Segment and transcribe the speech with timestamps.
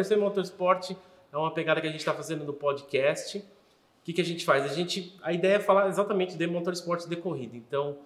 [0.00, 0.92] PC Motorsport
[1.30, 3.36] é uma pegada que a gente está fazendo no podcast.
[3.36, 3.42] O
[4.02, 4.64] que, que a gente faz?
[4.64, 7.54] A, gente, a ideia é falar exatamente de motorsport de corrida.
[7.54, 7.98] Então,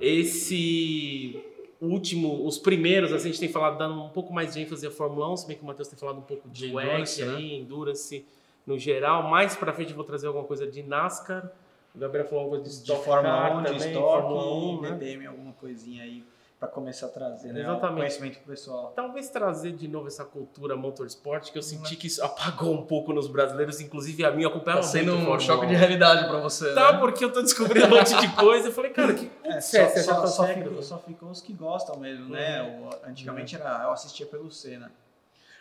[0.00, 1.40] esse
[1.80, 4.90] último, os primeiros, assim, a gente tem falado dando um pouco mais de ênfase à
[4.90, 7.36] Fórmula 1, se bem que o Matheus tem falado um pouco de, De WEC né?
[7.36, 8.26] aí, Endurance
[8.66, 9.22] no geral.
[9.30, 11.52] Mais pra frente eu vou trazer alguma coisa de NASCAR.
[11.94, 15.26] O Gabriel falou alguma coisa de, de Fórmula Car 1, de também, Fórmula 1, né?
[15.26, 16.24] Alguma coisinha aí
[16.62, 17.58] para começar a trazer, né?
[17.62, 17.96] Exatamente.
[17.96, 18.92] Conhecimento pro pessoal.
[18.94, 23.12] Talvez trazer de novo essa cultura motorsport, que eu senti que isso apagou um pouco
[23.12, 25.68] nos brasileiros, inclusive a mim, eu acompanhava Tá sendo um choque 1.
[25.70, 26.98] de realidade pra você, Tá, né?
[27.00, 28.68] porque eu tô descobrindo um monte de coisa.
[28.68, 30.68] Eu falei, cara, que É, só, é, só, só cego.
[30.68, 32.62] ficou, só ficou os que gostam mesmo, né?
[32.62, 34.88] O- antigamente era, eu assistia pelo C, né?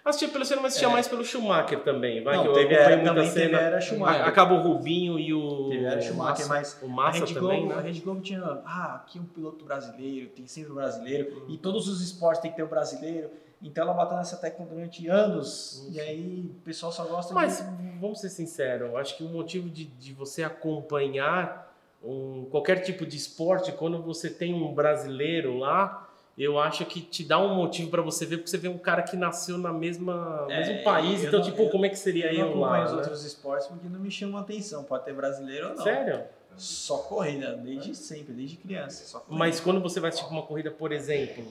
[0.04, 0.92] Assistia pelo Senna, mas assistia É.
[0.92, 2.24] mais pelo Schumacher também.
[2.24, 3.60] Vai, Não, que eu teve era, muita também cena.
[3.60, 4.26] era Schumacher.
[4.26, 5.70] Acaba o Rubinho e o.
[5.70, 7.82] Teve era Schumacher, mas O a Massa Rede, também, Globo, a né?
[7.84, 11.54] Rede Globo tinha, ah, aqui um piloto brasileiro, tem sempre um brasileiro, Uhum.
[11.54, 13.30] e todos os esportes tem que ter um brasileiro.
[13.64, 15.92] Então ela bateu nessa tecla durante anos, Isso.
[15.94, 18.00] e aí o pessoal só gosta Mas, de...
[18.00, 21.72] vamos ser sinceros, acho que o motivo de, de você acompanhar
[22.04, 27.24] um, qualquer tipo de esporte, quando você tem um brasileiro lá, eu acho que te
[27.24, 30.46] dá um motivo pra você ver, porque você vê um cara que nasceu na mesma
[30.50, 32.72] É, mesmo país, então, não- tipo, eu- como é que seria Eu eu, não acompanho
[32.82, 32.86] lá?
[32.86, 32.98] os né?
[32.98, 35.84] outros esportes porque não me chamam a atenção, pode ter brasileiro ou não.
[35.84, 36.24] Sério?
[36.58, 39.22] Só corrida, desde sempre, desde criança.
[39.30, 41.46] Mas quando você vai assistir uma corrida, por exemplo,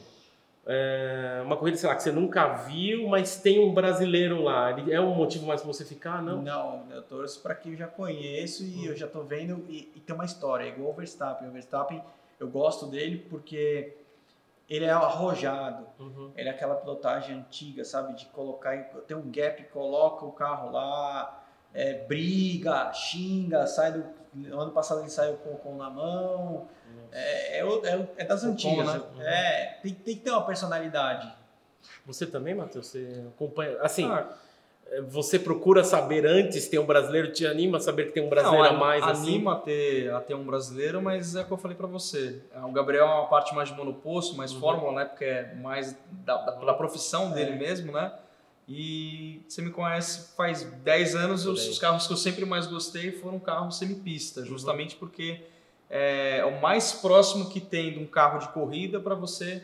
[0.66, 5.00] é, uma corrida, sei lá, que você nunca viu, mas tem um brasileiro lá, é
[5.00, 6.22] um motivo mais pra você ficar?
[6.22, 6.42] Não.
[6.42, 10.00] Não, eu torço para quem eu já conheço e eu já tô vendo e, e
[10.00, 11.48] tem uma história, é igual o Verstappen.
[11.48, 12.02] O Verstappen,
[12.38, 13.94] eu gosto dele porque
[14.70, 16.32] ele é arrojado, Uhum.
[16.36, 18.14] ele é aquela pilotagem antiga, sabe?
[18.14, 21.42] De colocar, em- tem um gap, coloca o carro lá,
[21.74, 24.04] é, briga, xinga, sai do.
[24.56, 26.68] Ano passado ele saiu com o com na mão.
[27.12, 28.86] É, é, o- é o- é das Ocon, antigas.
[28.86, 29.02] né?
[29.18, 31.32] É, tem, tem que ter uma personalidade.
[32.06, 32.86] Você também, Matheus?
[32.86, 33.76] Você acompanha.
[33.82, 34.28] Assim, Ah,
[35.08, 38.64] você procura saber antes tem um brasileiro, te anima a saber que tem um brasileiro
[38.64, 39.34] não, a mais assim?
[39.34, 42.40] anima a ter, a ter um brasileiro, mas é o que eu falei pra você.
[42.54, 44.60] É, O Gabriel é uma parte mais de monoposto, mais Uhum.
[44.60, 45.04] fórmula, né?
[45.04, 48.12] Porque é mais da, da, da profissão dele mesmo, né?
[48.68, 53.12] E você me conhece faz 10 anos, os, os carros que eu sempre mais gostei
[53.12, 53.70] foram carros Uhum.
[53.88, 55.40] semipista, justamente porque
[55.88, 59.62] é, é o mais próximo que tem de um carro de corrida para você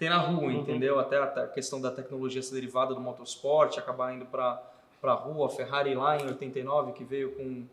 [0.00, 0.60] ter na rua, Uhum.
[0.62, 0.98] entendeu?
[0.98, 4.60] Até a, a questão da tecnologia ser derivada do motorsport, acabar indo para
[5.00, 7.64] para rua, a Ferrari lá em 89 que veio com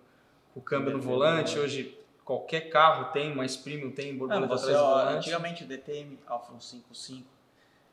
[0.55, 4.71] o câmbio no Câmbio, volante, hoje qualquer carro tem, mais premium tem Não, borboleta você,
[4.71, 5.17] atrás do volante.
[5.17, 7.27] antigamente o DTM Alfa 155,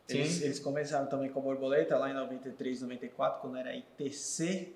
[0.06, 0.16] Sim.
[0.18, 4.72] eles, eles começaram também com a borboleta lá em 93, 94, quando era ITC,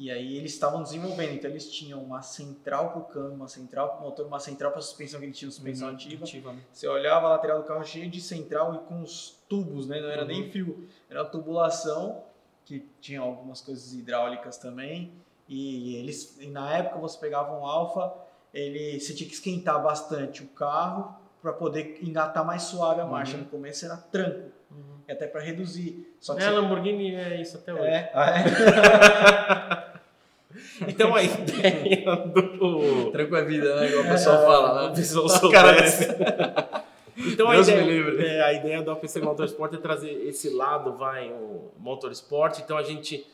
[0.00, 3.88] e aí eles estavam desenvolvendo, então eles tinham uma central para o câmbio, uma central
[3.90, 6.24] para o motor, uma central para suspensão, que eles tinham suspensão Uhum, ativa.
[6.24, 6.60] ativa, né?
[6.72, 10.00] Você olhava a lateral do carro cheio de central e com os tubos, né?
[10.00, 10.28] Não era Uhum.
[10.28, 12.22] nem fio, era tubulação,
[12.64, 15.12] que tinha algumas coisas hidráulicas também.
[15.48, 18.12] E eles, e na época você pegava um Alfa,
[18.54, 23.36] ele, você tinha que esquentar bastante o carro para poder engatar mais suave a marcha.
[23.36, 23.42] Uhum.
[23.44, 24.98] No começo era tranco, Uhum.
[25.08, 26.14] e até para reduzir.
[26.20, 27.84] Só que É, a você- Lamborghini é isso até hoje.
[27.84, 28.44] é, ah, é.
[30.86, 33.10] Então a ideia do.
[33.10, 33.88] Tranco é vida, né?
[33.88, 34.94] Igual o pessoal fala, O né?
[34.94, 36.08] pessoal Os caras- soubesse.
[37.20, 41.72] Então a ideia, é, a ideia do APC Motorsport é trazer esse lado, vai, o
[41.80, 42.60] motorsport.
[42.60, 43.26] Então a gente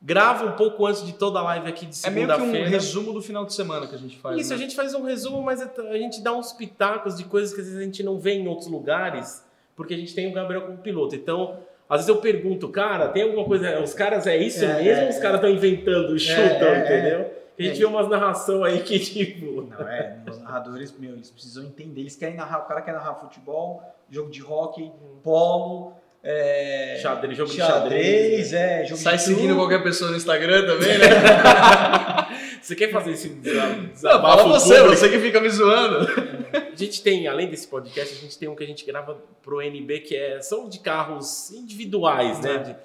[0.00, 2.68] grava um pouco antes de toda a live aqui de É meio que um segunda-feira.
[2.68, 4.38] resumo do final de semana que a gente faz.
[4.40, 4.54] Isso, né?
[4.54, 7.66] a gente faz um resumo, mas a gente dá uns pitacos de coisas que às
[7.66, 10.78] vezes a gente não vê em outros lugares, porque a gente tem o Gabriel como
[10.78, 11.16] piloto.
[11.16, 11.58] Então,
[11.94, 13.80] às vezes eu pergunto, cara, tem alguma coisa.
[13.80, 16.80] Os caras é isso É, mesmo é, ou os caras estão inventando, chutam, é, é.
[16.84, 17.30] entendeu?
[17.58, 17.78] A gente É.
[17.80, 19.68] vê umas narração aí que, tipo.
[19.70, 22.00] Não, é, os narradores, meu, eles precisam entender.
[22.00, 24.90] Eles querem narrar, o cara quer narrar futebol, jogo de hockey,
[25.22, 25.92] polo,
[26.24, 28.52] é, Xadrez, jogo de xadrez, xadrez.
[28.52, 31.06] é, jogo Sai de seguindo qualquer pessoa no Instagram também, né?
[32.62, 34.96] Você quer fazer esse desa- Não, desabafo fala você, público?
[34.96, 36.06] você que fica me zoando.
[36.72, 39.60] A gente tem, além desse podcast, a gente tem um que a gente grava pro
[39.60, 42.58] NB, que é, são de carros individuais, né?
[42.58, 42.76] De-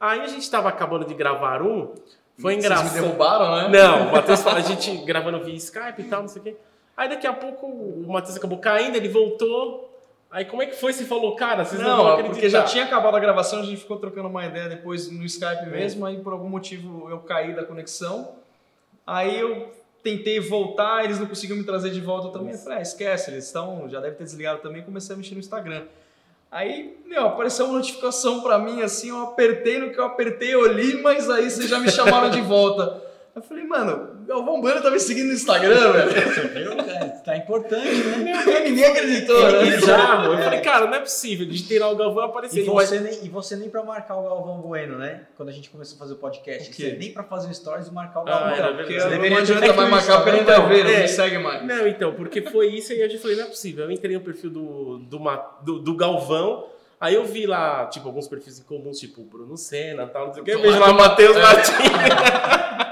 [0.00, 1.94] Aí a gente tava acabando de gravar um,
[2.38, 2.94] foi Vocês engraçado.
[2.94, 3.78] me derrubaram, né?
[3.78, 6.56] Não, o Matheus fala, a gente gravando via Skype e tal, não sei o quê.
[6.96, 9.90] Aí daqui a pouco o Matheus acabou caindo, ele voltou.
[10.30, 10.92] Aí como é que foi?
[10.92, 12.32] Você falou, cara, vocês não, vão Não, acreditar.
[12.34, 15.66] porque já tinha acabado a gravação, a gente ficou trocando uma ideia depois no Skype
[15.70, 18.34] mesmo, aí por algum motivo eu caí da conexão.
[19.06, 19.72] Aí eu
[20.06, 22.52] tentei voltar, eles não conseguiam me trazer de volta também.
[22.52, 25.40] Eu falei, ah, esquece, eles estão, já devem ter desligado também, comecei a mexer no
[25.40, 25.82] Instagram.
[26.48, 30.64] Aí, meu, apareceu uma notificação pra mim, assim, eu apertei no que eu apertei, eu
[30.72, 33.02] li, mas aí vocês já me chamaram de volta.
[33.34, 36.10] Eu falei, mano, Galvão Bueno tá me seguindo no Instagram, velho.
[36.34, 37.06] Você viu, cara?
[37.24, 38.60] Tá importante, né?
[38.64, 39.70] Ninguém acreditou, né?
[39.76, 40.32] Bizarro.
[40.34, 41.46] Eu falei, cara, não é possível.
[41.46, 42.62] Digitei lá o Galvão e apareceu.
[42.62, 45.22] E você, nem, e você nem pra marcar o Galvão Bueno, né?
[45.36, 46.70] Quando a gente começou a fazer o podcast.
[46.70, 46.74] O?
[46.74, 48.48] Você nem pra fazer o stories e marcar o Ah, Galvão.
[48.54, 49.04] era Porque verdade.
[49.04, 51.02] não deveria ter adianta feito mais marcar porque não vai ver, não É.
[51.02, 51.64] me segue mais.
[51.66, 53.84] Não, então, porque foi isso e eu falei, não é possível.
[53.84, 55.18] Eu entrei no perfil do, do,
[55.62, 56.66] do, do Galvão,
[57.00, 60.32] aí eu vi lá, tipo, alguns perfis em comuns, tipo Bruno Senna e tal, não
[60.34, 60.50] sei o que.
[60.50, 61.76] Eu vejo lá Matheus Martins.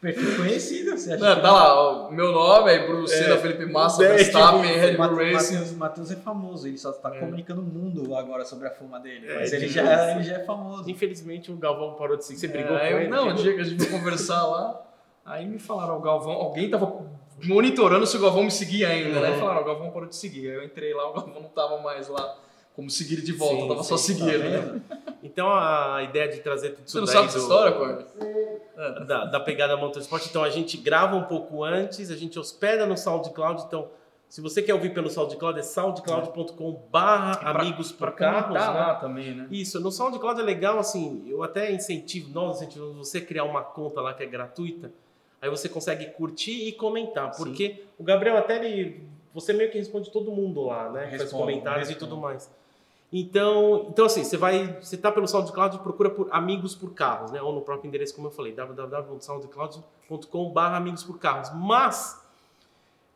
[0.00, 4.02] Perfil conhecido, você acha Não, tá lá, o meu nome é Bruno Senna, Felipe Massa,
[4.02, 5.54] É, Verstappen, tipo, Red Bull Matheus- Racing.
[5.56, 7.18] Matheus- Matheus é famoso, ele só tá É.
[7.20, 9.30] comunicando o mundo agora sobre a fama dele.
[9.30, 10.16] É, mas ele já, isso.
[10.18, 10.88] ele já é famoso.
[10.88, 12.40] Infelizmente o Galvão parou de seguir.
[12.40, 13.08] Você brigou É, com eu- ele?
[13.10, 14.80] Não, o dia que a gente foi conversar lá,
[15.26, 16.90] aí me falaram, o Galvão, alguém tava
[17.44, 19.36] monitorando se o Galvão me seguia ainda, né?
[19.38, 20.48] Falaram, o Galvão parou de seguir.
[20.48, 22.36] Aí eu entrei lá, o Galvão não tava mais lá
[22.74, 24.42] como seguir de volta, Sim, tava só sim, seguindo.
[24.42, 24.80] tá né?
[25.22, 28.04] Então a ideia de trazer tudo isso Você não daí sabe essa do- história, Corne?
[28.88, 30.26] Da, da pegada motorsport.
[30.26, 33.64] Então a gente grava um pouco antes, a gente hospeda no SoundCloud.
[33.66, 33.88] Então,
[34.28, 38.54] se você quer ouvir pelo SoundCloud, é soundcloud.com barra amigos por carros.
[38.54, 38.60] Né?
[38.60, 39.48] lá também, né?
[39.50, 43.62] Isso, no SoundCloud é legal, assim, eu até incentivo, nós incentivamos você a criar uma
[43.62, 44.92] conta lá que é gratuita,
[45.42, 47.42] aí você consegue curtir e comentar, Sim.
[47.42, 49.02] porque o Gabriel até ele,
[49.34, 52.10] você meio que responde todo mundo lá, né, faz Respondo, comentários e respondo.
[52.12, 52.48] tudo mais.
[53.12, 57.42] Então, então assim, você vai, você tá pelo SoundCloud, procura por Amigos por Carros, né,
[57.42, 61.50] ou no próprio endereço, como eu falei, www.soundcloud.com/barra Amigos por Carros.
[61.54, 62.24] Mas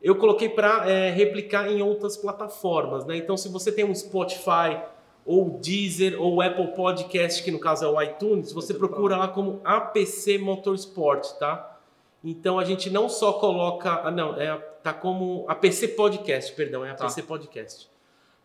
[0.02, 3.16] eu coloquei para replicar em outras plataformas, né?
[3.16, 4.82] Então, se você tem um Spotify
[5.24, 9.60] ou Deezer ou Apple Podcast, que no caso é o iTunes, você procura lá como
[9.64, 11.78] APC Motorsport, tá?
[12.22, 16.90] Então a gente não só coloca, ah, não, é tá como APC Podcast, perdão, é
[16.90, 17.88] APC Podcast.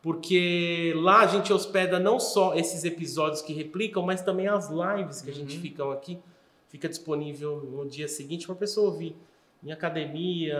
[0.02, 5.22] Porque lá a gente hospeda não só esses episódios que replicam, mas também as lives
[5.22, 5.62] que a gente Uhum.
[5.62, 6.18] fica aqui,
[6.70, 9.16] fica disponível no dia seguinte para a pessoa ouvir
[9.62, 10.58] em academia,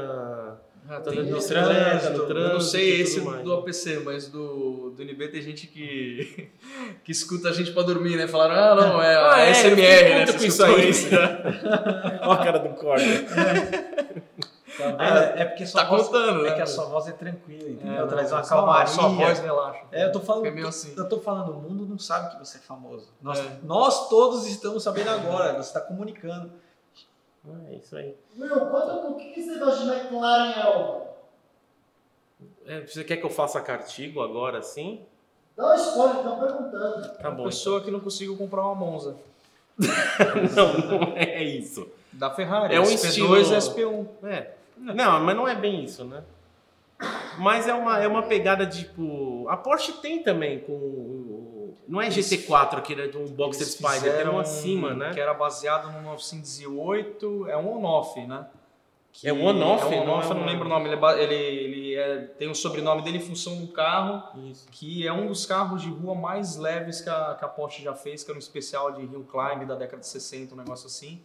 [0.90, 2.34] Ah, tá no trânsito, no trânsito.
[2.34, 3.44] Eu não sei tudo esse mais.
[3.44, 6.50] do APC, mas do, do NB tem gente que,
[7.04, 8.28] que escuta a gente pra dormir, né?
[8.28, 9.76] Falaram, ah, não, é a Ah, é, SMR,
[10.10, 10.26] né?
[10.26, 10.74] Você isso aí.
[12.22, 13.06] Olha a cara do corte.
[14.80, 15.40] Tá vendo?
[15.40, 16.56] é porque sua Tá voz, contando, é né?
[16.56, 18.04] que a sua voz é tranquila, entendeu?
[18.06, 18.88] É, Traz uma calmaria.
[18.88, 19.82] Sua voz relaxa.
[19.92, 20.94] É, eu tô falando, É meio assim.
[20.98, 23.10] eu tô falando, o mundo não sabe que você é famoso.
[23.22, 23.58] Nós, É.
[23.64, 26.52] nós todos estamos sabendo agora, você está comunicando.
[27.70, 28.16] É isso aí.
[28.36, 31.02] Meu, conta um pouquinho que você gosta de McLaren Elva.
[32.66, 35.02] É, você quer que eu faça cartigo agora, sim?
[35.58, 37.10] Dá uma spoiler, estão perguntando.
[37.18, 37.44] Tá bom.
[37.46, 39.16] Pessoa que não conseguiu comprar uma Monza.
[40.56, 41.88] Não, não é isso.
[42.12, 42.76] Da Ferrari.
[42.76, 44.08] É um SP2 estilo- e SP1.
[44.24, 44.52] É.
[44.80, 46.24] Não, mas não é bem isso, né?
[47.38, 49.48] Mas é uma, é uma pegada tipo.
[49.50, 51.74] A Porsche tem também com.
[51.88, 55.12] Não é GT4, aquele é de um Boxer Spider, fizeram um acima, né?
[55.14, 58.46] Que era baseado no 908, é um on-off, né?
[59.12, 59.86] Que É um on-off?
[59.94, 60.88] É um Não on-off, é eu não um- lembro o nome.
[60.90, 64.22] Ele, é ele, ele é- tem o sobrenome dele em função do carro,
[64.52, 64.68] Isso.
[64.72, 67.96] que é um dos carros de rua mais leves que a, que a Porsche já
[67.96, 71.22] fez, que era um especial de Hill Climb da década de 60, um negócio assim.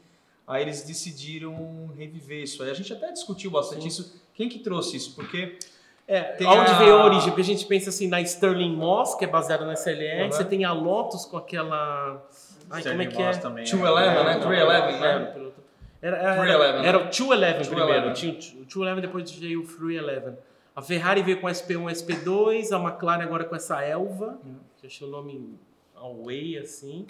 [0.46, 2.62] Aí eles decidiram reviver isso.
[2.62, 3.88] Aí a gente até discutiu bastante Sim.
[3.88, 4.22] isso.
[4.34, 5.14] Quem que trouxe isso?
[5.14, 5.58] Porque
[6.06, 7.28] É, onde a- veio a origem?
[7.30, 10.30] Porque a gente pensa assim na Sterling Moss, que é baseada na SLR, Uhum.
[10.32, 12.22] você tem a Lotus com aquela.
[12.70, 13.30] Ai, como é que é?
[13.38, 14.38] Também, 211, né?
[14.38, 15.24] 311, Era, né?
[15.32, 15.64] piloto.
[16.02, 16.88] Era, era, 311, né?
[16.88, 18.14] era o 211 primeiro, 211.
[18.50, 20.36] tinha o 211 depois veio o 311.
[20.76, 24.56] A Ferrari veio com SP1 SP2, a McLaren agora com essa Elva, Hum.
[24.76, 25.54] que eu achei o nome
[25.94, 27.06] away assim.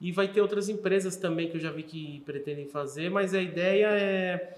[0.00, 3.40] E vai ter outras empresas também que eu já vi que pretendem fazer, mas a
[3.40, 4.54] ideia é.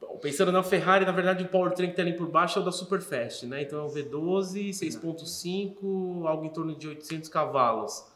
[0.00, 2.64] Bom, Pensando na Ferrari, na verdade o powertrain que tem ali por baixo é o
[2.64, 3.62] da Superfast, né?
[3.62, 8.06] Então é o V12, 6.5, algo em torno de 800 cavalos.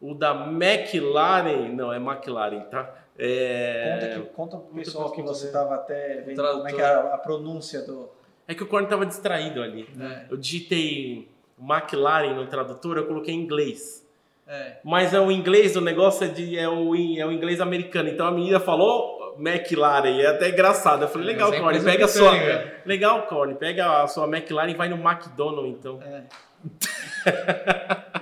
[0.00, 2.94] O da McLaren, não, é McLaren, tá?
[3.18, 3.98] É...
[3.98, 6.58] Conta, que, conta pro pessoal que você estava até vendo Tradutor.
[6.58, 8.08] como é que é a, pronúncia do...
[8.46, 9.88] é que o Corne tava distraído ali.
[10.00, 10.26] É.
[10.30, 11.28] Eu digitei
[11.60, 14.07] McLaren no tradutor, eu coloquei em inglês.
[14.48, 14.78] É.
[14.82, 18.08] Mas é o inglês, o negócio é, de, é, o, é o inglês americano.
[18.08, 21.02] Então a menina falou McLaren, e é até engraçado.
[21.02, 22.32] Eu falei, legal, é Corne, empresa pega a sua.
[22.86, 26.00] Legal, Corne, pega a sua McLaren e vai no McDonald's, então.
[26.02, 26.24] É.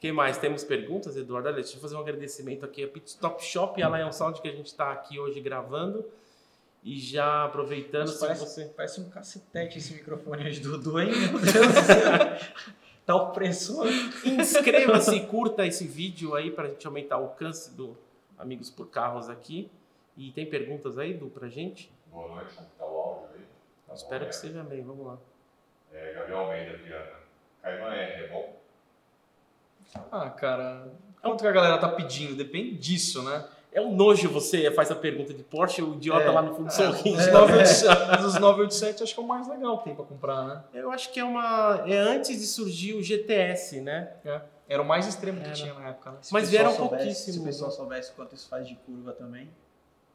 [0.00, 0.36] que mais?
[0.36, 1.46] Temos perguntas, Eduardo?
[1.48, 4.42] Olha, deixa eu fazer um agradecimento aqui a Pit Stop Shop e a Lion Sound
[4.42, 6.04] que a gente está aqui hoje gravando.
[6.82, 8.64] E já aproveitando, parece, você.
[8.76, 11.12] parece um cacetete esse microfone hoje do Dudu, hein?
[11.30, 12.82] Meu Deus do céu.
[13.04, 13.86] Tá opressor.
[14.24, 17.96] Inscreva-se e curta esse vídeo aí para a gente aumentar o alcance do
[18.38, 19.70] Amigos por Carros aqui.
[20.16, 21.90] E tem perguntas aí, Du, pra gente?
[22.06, 23.44] Boa noite, como tá o áudio aí?
[23.88, 24.28] Tá Espero né?
[24.28, 25.18] que seja bem, vamos lá.
[25.92, 27.12] É, Gabriel Almeida, Viana.
[27.62, 28.56] Caimã R, é bom?
[30.10, 30.88] Ah, cara,
[31.20, 32.34] quanto que a galera tá pedindo?
[32.34, 33.46] Depende disso, né?
[33.72, 36.30] É um nojo você faz a pergunta de Porsche, o idiota É.
[36.30, 37.18] lá no fundo sorrindo.
[37.18, 40.44] Os 987, mas os 987 acho que é o mais legal que tem pra comprar,
[40.46, 40.64] né?
[40.74, 41.82] Eu acho que é uma.
[41.86, 44.12] É antes de surgir o GTS, né?
[44.24, 44.40] É.
[44.68, 45.54] Era o mais extremo que Era.
[45.54, 46.18] tinha na época, né?
[46.30, 49.50] Mas vieram pouquíssimos, Se o pessoal soubesse quanto isso faz de curva também.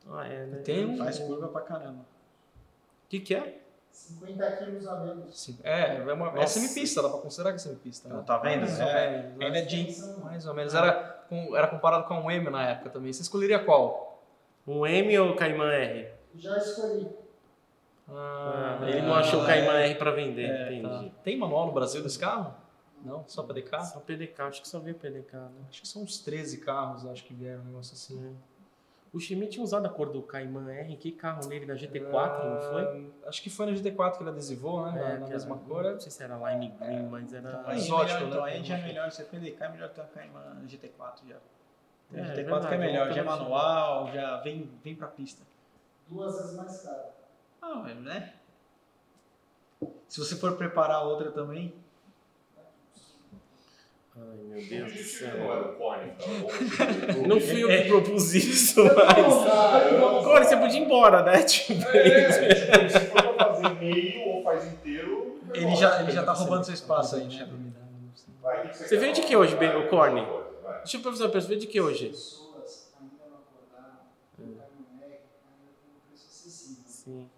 [0.09, 0.57] Ah, é, né?
[0.59, 1.99] Tem um- Faz curva pra caramba.
[2.01, 3.59] O que, que é?
[3.91, 5.39] 50 quilos a menos.
[5.41, 5.57] Sim.
[5.63, 8.07] É, é, uma, é semipista, dá pra considerar que é semipista.
[8.07, 8.25] Então, Né?
[8.25, 8.59] tá vendo?
[8.61, 9.45] Mais ou É, menos, né?
[9.45, 10.73] ainda de Mais ou menos.
[10.75, 13.11] Era, com- era comparado com um M na época também.
[13.13, 14.23] Você escolheria qual?
[14.67, 16.09] Um M ou Cayman R?
[16.35, 17.07] Já escolhi.
[18.09, 20.71] Ah, ele não achou o Cayman R pra vender, Tá.
[20.73, 21.11] entendi.
[21.23, 22.53] Tem manual no Brasil desse carro?
[23.03, 23.23] Não?
[23.27, 23.81] Só PDK?
[23.83, 25.65] Só PDK, acho que só veio PDK, né?
[25.69, 28.35] Acho que são uns 13 carros, acho que vieram um negócio assim.
[29.13, 31.65] O Schmidt tinha usado a cor do Cayman R, que carro nele?
[31.65, 33.11] Na GT4, não foi?
[33.23, 34.99] Ah, Acho que foi na GT4 que ele adesivou, né?
[34.99, 35.83] É, na que mesma era- cor.
[35.83, 37.63] Não sei se era Lime Green, mas era.
[37.65, 38.51] Aí, exótico, melhor, Então né?
[38.51, 41.35] aí já é melhor ser PDK, é melhor ter uma Cayman GT4 já.
[41.35, 45.43] É, O GT4 verdade, que é melhor, já é manual, já vem, vem pra pista.
[46.07, 47.03] Duas vezes mais caro.
[47.61, 48.33] Ah, mas, né?
[50.07, 51.73] Se você for preparar outra também,
[54.19, 55.51] Ai, meu Deus do Não céu.
[55.51, 57.27] era o bom.
[57.27, 59.17] Não fui eu que propus isso, Não, mas.
[59.99, 60.23] não.
[60.23, 61.43] Corre, você podia ir embora, né?
[61.43, 66.23] Tipo, É, tipo, se for pra fazer meio ou faz inteiro, ele já, ele já
[66.23, 67.47] tá roubando seu espaço aí, né?
[68.73, 70.25] Você veio de que hoje, o Corne?
[70.79, 72.09] Deixa eu fazer uma pergunta, você veio de que hoje?
[72.09, 73.97] pessoas ainda não acordaram.
[74.33, 76.83] O caminhonete ainda com um preço acessível.
[76.87, 77.29] Sim.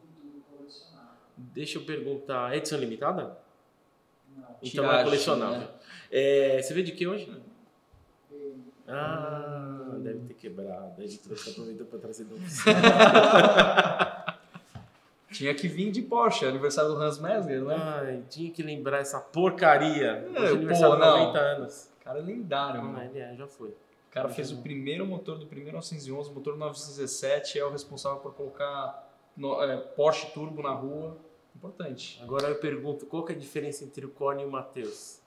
[1.37, 2.53] Deixa eu perguntar.
[2.53, 3.37] É edição limitada?
[4.37, 4.43] Não.
[4.61, 5.67] Então é Tiragem, colecionável.
[6.11, 7.31] É, você veio de que hoje?
[8.87, 11.01] Ah, deve ter quebrado.
[11.01, 12.35] Ele trouxe, aproveitou pra trazer do
[15.31, 17.75] Tinha que vir de Porsche, aniversário do Hans Mesler, né?
[17.75, 20.07] Ai, tinha que lembrar essa porcaria.
[20.35, 21.17] É, Hoje é aniversário pô, de não.
[21.27, 21.89] 90 anos.
[22.03, 23.03] Cara lendário, Ah, mano.
[23.11, 23.69] ele é, já foi.
[23.69, 28.33] O cara fez o primeiro motor do primeiro 911, motor 917, é o responsável por
[28.33, 31.15] colocar no- é, Porsche Turbo na rua.
[31.55, 32.19] Importante.
[32.23, 35.19] Agora eu pergunto, qual que é a diferença entre o Corne e o Matheus?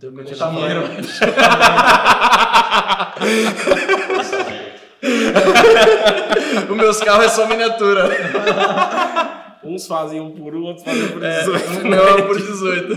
[0.00, 0.82] Também tamanho.
[6.70, 8.08] Os meus carros é só miniatura.
[9.62, 11.80] Uns fazem um por um, outros fazem por É, 18.
[11.80, 12.96] o meu é por 18.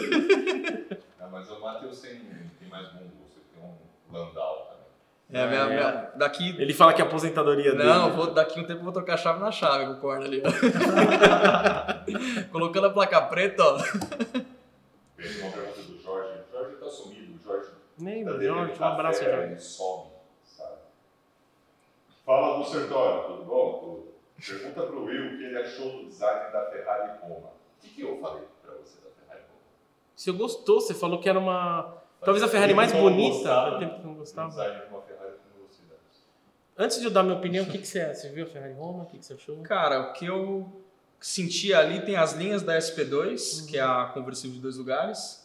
[1.22, 2.12] Ah, mas o Matheus tem,
[2.60, 3.74] tem mais bom gosto, tem um
[4.18, 4.86] Landau também.
[5.42, 6.56] É, minha, minha- daqui.
[6.60, 7.84] Ele fala que é aposentadoria dele.
[7.84, 10.26] Não, vou, daqui um tempo eu vou trocar a chave na chave com o corno
[10.26, 10.42] ali.
[12.52, 13.80] Colocando a placa preta, ó.
[13.80, 16.30] Fez uma pergunta do Jorge.
[16.50, 17.68] O Jorge tá sumido, o Jorge
[18.00, 19.52] Nem, tá devendo Jorge, um abraço, Jorge.
[19.52, 20.10] Ele some,
[20.44, 20.76] sabe?
[22.26, 23.80] Fala do Sertório, tudo bom?
[23.80, 24.10] Tudo.
[24.46, 27.50] Pergunta pro Will o que ele achou do design da Ferrari Roma.
[27.50, 29.62] O que, que eu falei pra você da Ferrari Roma?
[30.26, 31.98] Eu gostou, você falou que era uma.
[32.22, 33.36] Talvez a Ferrari mais bonita.
[33.38, 34.50] gostava tempo que eu não do gostava.
[34.50, 36.02] design de uma Ferrari com velocidade.
[36.78, 38.14] Antes de eu dar minha opinião, o que, que você é?
[38.14, 39.04] Você viu a Ferrari Roma?
[39.04, 39.58] O que, que você achou?
[39.64, 40.72] Cara, o que eu
[41.20, 45.39] senti ali tem as linhas da SP2, que é a conversível de dois lugares,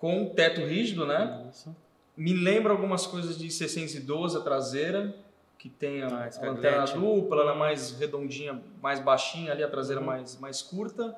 [0.00, 1.46] com teto rígido, né?
[1.50, 1.74] Isso.
[2.16, 5.14] Me lembra algumas coisas de 612 a traseira,
[5.58, 6.54] que tem a, Ah, a Skyline.
[6.56, 10.06] lanterna dupla, ela é mais redondinha, mais baixinha ali, a traseira Uhum.
[10.06, 11.14] mais, mais curta.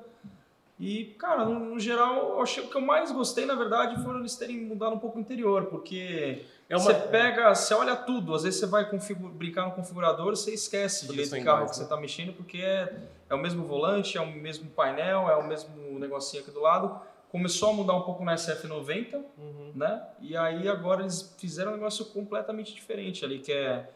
[0.79, 4.19] E, cara, no, no geral, eu achei o que eu mais gostei, na verdade, foram
[4.19, 8.33] eles terem mudado um pouco o interior, porque É uma- você pega, você olha tudo,
[8.35, 8.85] às vezes você vai
[9.33, 11.83] brincar no configurador, você esquece direito são do carro iguais, que né?
[11.87, 12.93] você está mexendo, porque é,
[13.29, 16.99] é o mesmo volante, é o mesmo painel, é o mesmo negocinho aqui do lado.
[17.33, 19.71] Começou a mudar um pouco na SF90, Uhum.
[19.75, 20.05] né?
[20.21, 23.89] E aí agora eles fizeram um negócio completamente diferente ali, que é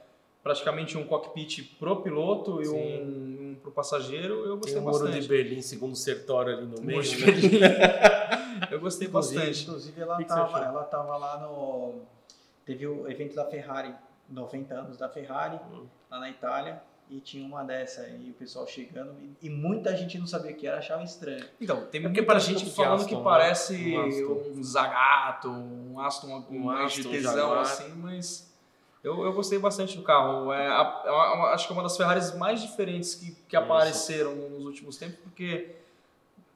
[0.43, 2.73] praticamente um cockpit pro piloto e Sim.
[2.75, 4.43] um, um pro passageiro.
[4.43, 5.21] Eu Tem gostei o muro bastante.
[5.21, 6.97] de Berlim, segundo o Sertório ali no meio.
[6.97, 7.31] Muro de né?
[7.31, 7.59] Berlim.
[8.71, 9.63] Eu gostei Inclusive, bastante.
[9.67, 10.63] inclusive ela, Que que tava, achou?
[10.63, 12.01] ela tava lá no.
[12.65, 13.93] Teve o evento da Ferrari,
[14.27, 15.85] 90 anos da Ferrari, Hum.
[16.09, 20.17] lá na Itália, e tinha uma dessa aí, o pessoal chegando, e, e muita gente
[20.19, 21.45] não sabia o que era, achava estranho.
[21.59, 25.49] Então, tem É porque muita para gente que falando Aston, que parece Um um Zagato,
[25.49, 28.51] um Aston, um, Aston, GTzão assim, mas
[29.03, 30.51] eu, eu gostei bastante do carro.
[30.51, 33.57] É, a- é uma- acho que é uma das Ferraris mais diferentes que, que Isso.
[33.57, 35.75] apareceram nos últimos tempos, porque,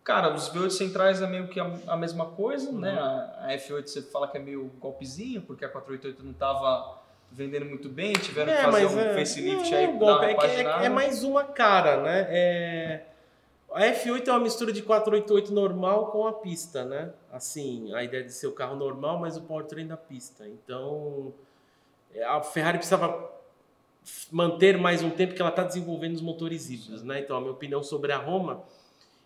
[0.04, 2.80] cara, os V8 centrais é meio que a, a mesma coisa, Uhum.
[2.80, 3.00] né?
[3.00, 7.00] A, a F8 você fala que é meio golpezinho, porque a 488 não tava
[7.32, 10.86] vendendo muito bem, tiveram que fazer um facelift não, aí golpe, é, é- paginada.
[10.86, 12.28] é mais uma cara, né?
[12.30, 13.02] É...
[13.74, 17.14] A F8 é uma mistura de 488 normal com a pista, né?
[17.32, 20.46] Assim, a ideia de ser o carro normal, mas o powertrain da pista.
[20.46, 21.34] Então,
[22.14, 23.32] é, a Ferrari precisava
[24.30, 27.22] manter mais um tempo que ela está desenvolvendo os motores híbridos, né?
[27.22, 28.62] Então, a minha opinião sobre a Roma,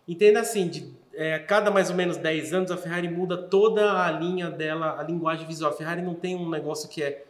[0.06, 4.04] entenda assim, de é, a cada mais ou menos 10 anos a Ferrari muda toda
[4.04, 5.72] a linha dela, a linguagem visual.
[5.72, 7.25] A Ferrari não tem um negócio que é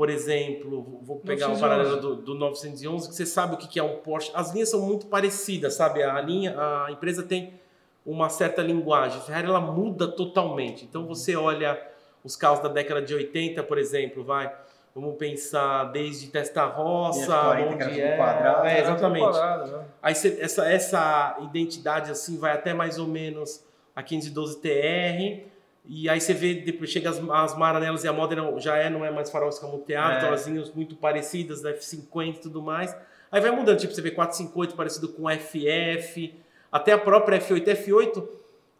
[0.00, 1.60] por exemplo, vou pegar um 911.
[1.60, 4.30] paralelo do, do 911, que você sabe o que que é um Porsche.
[4.32, 6.02] As linhas são muito parecidas, sabe?
[6.02, 7.60] A linha, a empresa tem
[8.06, 9.18] uma certa linguagem.
[9.18, 10.86] A Ferrari ela muda totalmente.
[10.86, 11.78] Então você olha
[12.24, 14.50] os carros da década de 80, por exemplo, vai.
[14.94, 18.16] Vamos pensar desde Testa Rossa, F40 que era onde é.
[18.16, 19.24] quadrado, é, exatamente.
[19.24, 19.84] Quadrado, né?
[20.00, 23.62] Aí cê- essa, essa identidade assim vai até mais ou menos
[23.94, 25.49] a 512 TR.
[25.84, 29.04] E aí você vê, depois chega as, as Maranelas e a Modena já é, não
[29.04, 30.18] é mais farol escamoteado, É.
[30.18, 32.94] então as linhas muito parecidas, da F50 e tudo mais.
[33.32, 36.34] Aí vai mudando, tipo, você vê 458 parecido com FF,
[36.70, 37.64] até a própria F8.
[37.64, 38.28] F8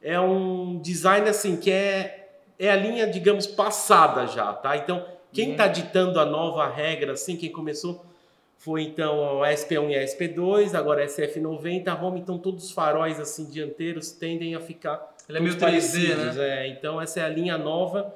[0.03, 2.29] é um design assim que é,
[2.59, 4.77] é a linha, digamos, passada já, tá?
[4.77, 8.05] Então, quem está ditando a nova regra, assim, quem começou
[8.59, 12.73] foi então a SP1 e a SP2, agora a SF90, a Home, então todos os
[12.73, 16.67] faróis assim dianteiros tendem a ficar Ele é meio todos 3D, parecidos, né?
[16.67, 16.69] é.
[16.69, 18.13] então essa é a linha nova.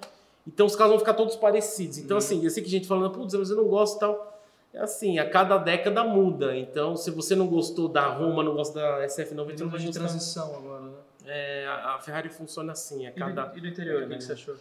[0.46, 1.98] Então os carros vão ficar todos parecidos.
[1.98, 2.04] Uhum.
[2.04, 4.42] Então assim, eu sei que gente falando, putz, mas eu não gosto e tal.
[4.74, 6.56] É assim, a cada década muda.
[6.56, 9.86] Então se você não gostou da Roma, não gosta da SF90, Tem não vai de
[9.86, 10.00] gostar.
[10.00, 10.92] transição agora, né?
[11.26, 13.52] É, a a Ferrari funciona assim, a cada...
[13.54, 14.56] E do interior, o que, que você achou?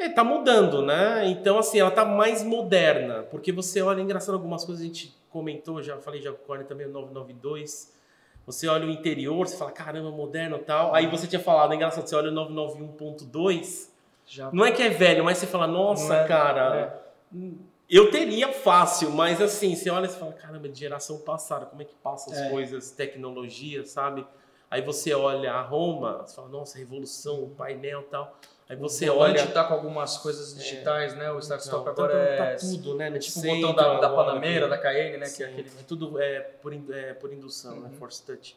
[0.00, 1.26] É, tá mudando, né?
[1.26, 3.22] Então, assim, ela tá mais moderna.
[3.24, 6.46] Porque você olha, é engraçado algumas coisas, a gente comentou, já falei já com o
[6.46, 7.92] Corne também, o 992.
[8.50, 10.94] Você olha o interior, você fala, caramba, moderno e tal.
[10.94, 13.90] Aí você tinha falado, é engraçado, você olha o 991.2.
[14.26, 17.02] Já Não é que é velho, mas você fala, nossa, é- cara,
[17.88, 21.82] eu teria fácil, mas assim, você olha e você fala, caramba, de geração passada, como
[21.82, 22.48] é que passa as É.
[22.50, 24.24] coisas, tecnologia, sabe?
[24.70, 28.36] Aí você olha a Roma, você fala, nossa, revolução, o painel e tal.
[28.70, 29.32] Aí você o olha.
[29.34, 31.32] volante tá com algumas coisas digitais, né?
[31.32, 33.10] O Start Stop Então, agora tá, é tá tudo, né?
[33.10, 35.24] No tipo o botão da, da Panamera, que- da Cayenne, né?
[35.26, 35.68] Que Sim, é aquele...
[35.68, 37.88] é tudo é, por, é, por indução, né?
[37.88, 37.94] Uhum.
[37.98, 38.56] Force Touch.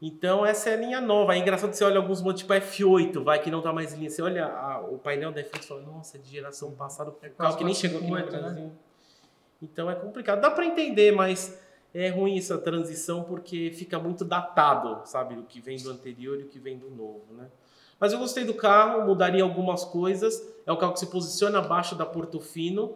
[0.00, 1.34] Então, essa é a linha nova.
[1.34, 3.98] É engraçado que você olha alguns modelos, tipo F8, vai, que não tá mais em
[3.98, 4.08] linha.
[4.10, 7.12] Você olha a- o painel da F8 e fala, nossa, é de geração passada, o
[7.36, 8.40] carro que nem chegou aqui no 458, né?
[8.62, 8.72] Brasil.
[9.62, 10.40] Então, é complicado.
[10.40, 11.58] Dá para entender, mas
[11.94, 15.34] é ruim essa transição porque fica muito datado, sabe?
[15.34, 17.46] O que vem do anterior e o que vem do novo, né?
[17.98, 20.46] Mas eu gostei do carro, mudaria algumas coisas.
[20.66, 22.94] É um carro que se posiciona abaixo da Portofino.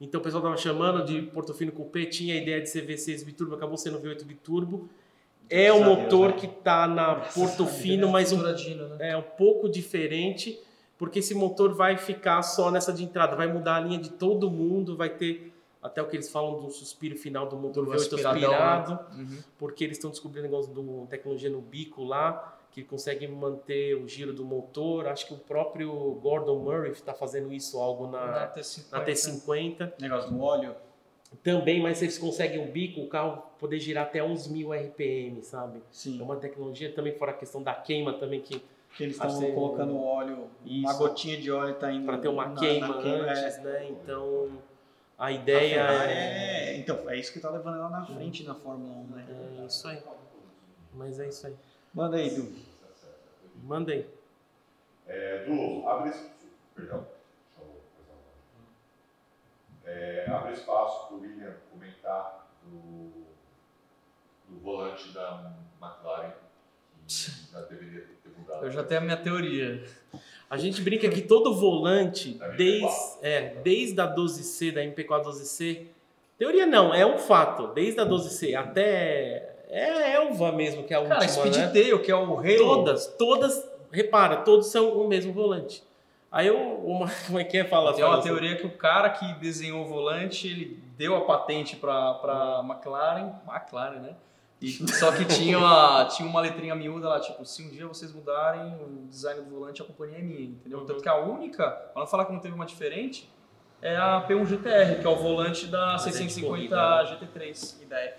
[0.00, 3.54] Então o pessoal estava chamando de Portofino Coupé, tinha a ideia de ser V6 biturbo,
[3.54, 4.88] acabou sendo V8 biturbo.
[5.50, 6.36] É o Deus, motor né?
[6.36, 9.10] que está na Portofino, mas um, né?
[9.10, 10.60] é um pouco diferente,
[10.98, 14.50] porque esse motor vai ficar só nessa de entrada, vai mudar a linha de todo
[14.50, 17.96] mundo, vai ter até o que eles falam do suspiro final do motor Do V8
[17.96, 19.22] aspiradão, aspirado né?
[19.22, 19.38] Uhum.
[19.56, 24.32] porque eles estão descobrindo negócio do tecnologia no bico lá, que consegue manter o giro
[24.32, 25.06] do motor.
[25.08, 25.90] Acho que o próprio
[26.22, 28.90] Gordon Murray está fazendo isso algo Na na, T50.
[28.92, 30.74] na T50 Negócio do óleo.
[31.42, 35.78] também, mas eles conseguem o bico, o carro poder girar até uns mil RPM, sabe?
[35.78, 36.20] É Sim.
[36.22, 38.62] uma tecnologia também fora a questão da queima também que
[38.96, 40.98] Que eles estão colocando óleo, uma Isso.
[40.98, 43.60] gotinha de óleo tá indo para ter uma na- na queima queima, antes, é.
[43.62, 43.88] né?
[43.90, 44.48] Então
[45.18, 46.76] a A ideia Ferrari é, é...
[46.78, 49.26] Então, é isso que tá levando ela na frente na Fórmula 1, né?
[49.62, 49.98] é isso aí.
[50.94, 51.54] Mas é isso aí.
[51.94, 52.52] Manda aí, Du.
[53.64, 54.06] Manda aí.
[55.06, 56.30] É, Du, abre esse...
[56.74, 57.06] Perdão.
[57.56, 58.12] Deixa eu fazer
[59.84, 63.10] uma- É, abre espaço para o William comentar do,
[64.48, 66.32] do volante da McLaren,
[67.06, 68.64] que já deveria ter mudado.
[68.66, 69.84] Eu já tenho a minha teoria.
[70.50, 72.56] A gente brinca que todo volante, Da MP4.
[72.56, 75.86] desde, é, desde a 12C, da MP4 12C,
[76.38, 79.47] teoria não, é um fato, desde a 12C até.
[79.68, 81.68] É a Elva mesmo, que é a Cara, última, Speed né?
[81.68, 82.56] Tail, que é o Halo.
[82.58, 85.82] Todas, todas, repara, todos são o mesmo volante.
[86.30, 87.64] Aí eu, uma, como é que é?
[87.64, 91.20] Fala, Tem uma fala, teoria que o cara que desenhou o volante, ele deu a
[91.22, 94.16] patente para para McLaren, McLaren, né?
[94.60, 98.12] E, só que tinha uma, tinha uma letrinha miúda lá, tipo, se um dia vocês
[98.12, 100.80] mudarem o design do volante, a companhia é minha, entendeu?
[100.80, 100.86] Uhum.
[100.86, 103.30] Tanto que a única, para não falar que não teve uma diferente,
[103.80, 107.82] é a P1 GTR, que é o volante da Mas é de 650 corrida, GT3.
[107.82, 108.08] E da F1.
[108.08, 108.17] Que, tipo,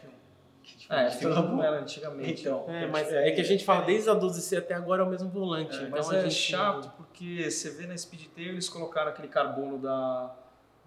[0.89, 2.41] É, que F1 todo não mundo- era antigamente.
[2.41, 5.09] Então, É, mas é que a gente fala desde a 12C até agora é o
[5.09, 5.75] mesmo volante.
[5.77, 9.27] É, então Mas é gente- chato porque você vê na Speed Tail eles colocaram aquele
[9.27, 10.35] carbono da,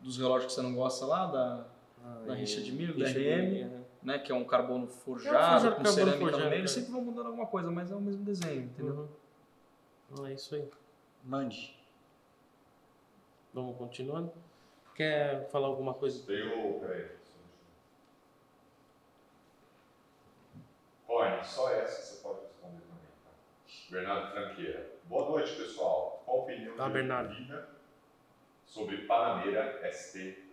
[0.00, 1.64] dos relógios que você não gosta lá, da,
[2.04, 3.70] Ah, da é, rixa de milho, da RM.
[4.02, 4.18] né?
[4.18, 6.58] que é um carbono forjado, forjado, com carbono cerâmica forjado, no meio, é.
[6.62, 9.08] eles sempre vão mudando alguma coisa, mas é o mesmo desenho, entendeu?
[10.10, 10.26] Uhum.
[10.26, 10.68] É isso aí.
[11.22, 11.78] Mande.
[13.54, 14.32] Vamos continuando.
[14.96, 16.26] Quer falar alguma coisa?
[16.26, 16.80] Tem o.
[16.80, 17.06] Peraí.
[21.44, 23.02] Só essa você pode responder também.
[23.24, 23.31] Tá?
[23.90, 24.90] Bernardo Franqueira.
[25.05, 26.22] Boa noite, pessoal.
[26.24, 27.35] Qual a opinião de Bernardo.
[27.35, 27.68] Lina
[28.66, 30.48] sobre Panamera ST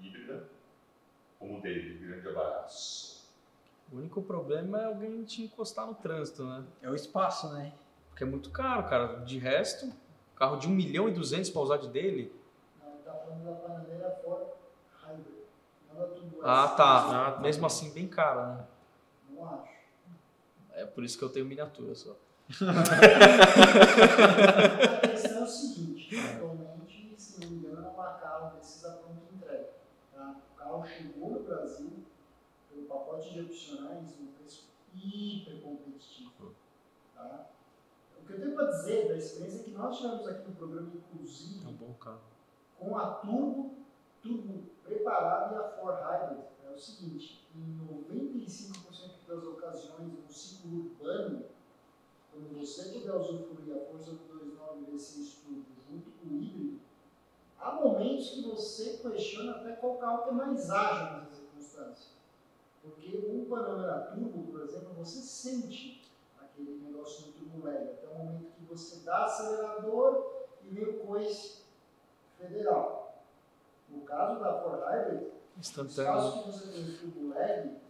[0.00, 0.48] híbrida
[1.38, 1.98] como dele?
[1.98, 3.24] Grande abraço.
[3.92, 6.64] O único problema é alguém te encostar no trânsito, né?
[6.82, 7.72] É o espaço, né?
[8.08, 9.16] Porque é muito caro, cara.
[9.24, 9.92] De resto,
[10.36, 12.32] carro de 1 milhão e 200 pra usar de dele,
[12.82, 14.54] Não, tá falando da Panadeira fora.
[16.42, 17.26] Ah, tá.
[17.26, 17.40] Ah, tá.
[17.40, 18.66] Mesmo assim, bem cara, né?
[19.30, 19.73] Não acho.
[20.74, 22.16] É por isso que eu tenho miniatura só.
[22.50, 22.54] A
[25.08, 29.22] questão é o seguinte, atualmente, se não me engano, é uma carro desses a pronta
[29.32, 29.70] entrega.
[30.12, 30.36] Tá?
[30.52, 31.90] O carro chegou no Brasil
[32.68, 36.54] pelo pacote de opcionais num preço hiper competitivo.
[37.14, 37.46] Tá?
[38.20, 41.64] O que eu tenho para dizer da experiência que nós tivemos aqui no programa, inclusive,
[41.64, 42.20] É um bom carro.
[42.78, 43.74] com a Turbo,
[44.20, 47.78] Turbo preparada e a Ford Hybrid, é o seguinte, em
[48.12, 51.44] 95% das ocasiões no ciclo urbano,
[52.30, 56.80] quando você puder usufruir a força do 2.9 V6 Turbo junto com o híbrido,
[57.58, 62.10] há momentos que você questiona até qual carro que é mais ágil nessa circunstância.
[62.82, 66.02] Porque o Panamera Turbo, por exemplo, você sente
[66.38, 71.06] aquele negócio no turbo leve, até o momento que você dá acelerador e vem o
[71.06, 71.62] coice
[72.38, 73.22] federal.
[73.88, 76.12] No caso da Ford Hybrid, Instantâneo.
[76.12, 77.83] casos que você tem turbo leve,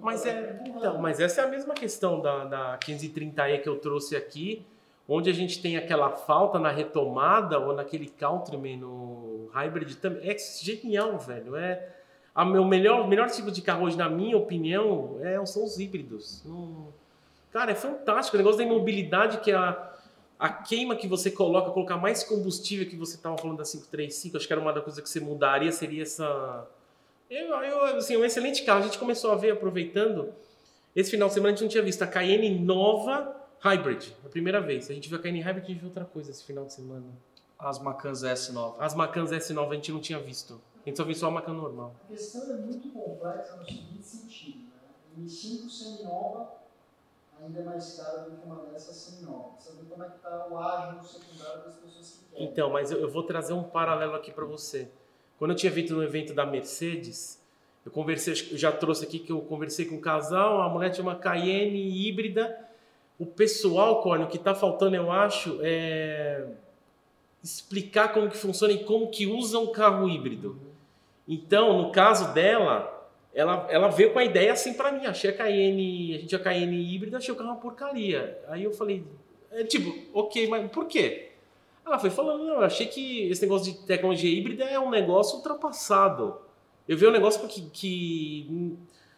[0.00, 4.14] Mas é, então, mas essa é a mesma questão da, da 1530E que eu trouxe
[4.14, 4.66] aqui,
[5.08, 10.28] onde a gente tem aquela falta na retomada ou naquele Countryman no Hybrid também.
[10.28, 11.56] É genial, velho.
[11.56, 11.94] É
[12.34, 16.42] a meu melhor, melhor tipo de carro hoje, na minha opinião, é, são os híbridos.
[17.52, 18.36] Cara, é fantástico.
[18.36, 19.92] O negócio da imobilidade que é a,
[20.38, 24.46] a queima que você coloca, colocar mais combustível que você estava falando da 535, acho
[24.46, 26.66] que era uma das coisas que você mudaria, seria essa.
[27.34, 28.80] Eu, eu, assim, um excelente carro.
[28.80, 30.32] A gente começou a ver, aproveitando,
[30.94, 34.60] esse final de semana a gente não tinha visto a Cayenne nova Hybrid, a primeira
[34.60, 34.88] vez.
[34.88, 36.72] A gente viu a Cayenne Hybrid e a gente viu outra coisa esse final de
[36.72, 37.06] semana.
[37.58, 38.76] As Macans S9.
[38.78, 40.60] As Macans S9 a gente não tinha visto.
[40.84, 41.96] A gente só viu só a Macan normal.
[42.04, 44.58] A questão é muito complexa no seguinte sentido.
[45.16, 45.24] Né?
[45.24, 46.52] M5 seminova
[47.42, 49.60] ainda é mais cara do que uma dessas seminovas.
[49.60, 52.48] Saber como é que está o ágio secundário das pessoas que querem.
[52.48, 54.88] Então, mas eu, eu vou trazer um paralelo aqui para você.
[55.44, 57.38] Quando eu tinha visto no evento da Mercedes,
[57.84, 61.02] eu conversei, eu já trouxe aqui que eu conversei com um casal, a mulher tinha
[61.02, 62.58] uma Cayenne híbrida.
[63.18, 66.46] O pessoal, Corne, o que está faltando, eu acho, é
[67.42, 70.58] explicar como que funciona e como que usa um carro híbrido.
[71.28, 75.04] Então, no caso dela, ela, ela veio com a ideia assim para mim.
[75.04, 78.42] Achei a Cayenne, a gente a Cayenne híbrida, achei o carro uma porcaria.
[78.48, 79.04] Aí eu falei,
[79.52, 81.33] é, tipo, ok, mas por quê?
[81.86, 85.36] Ela foi falando, não, eu achei que esse negócio de tecnologia híbrida é um negócio
[85.36, 86.36] ultrapassado.
[86.88, 88.76] Eu vi um negócio que, que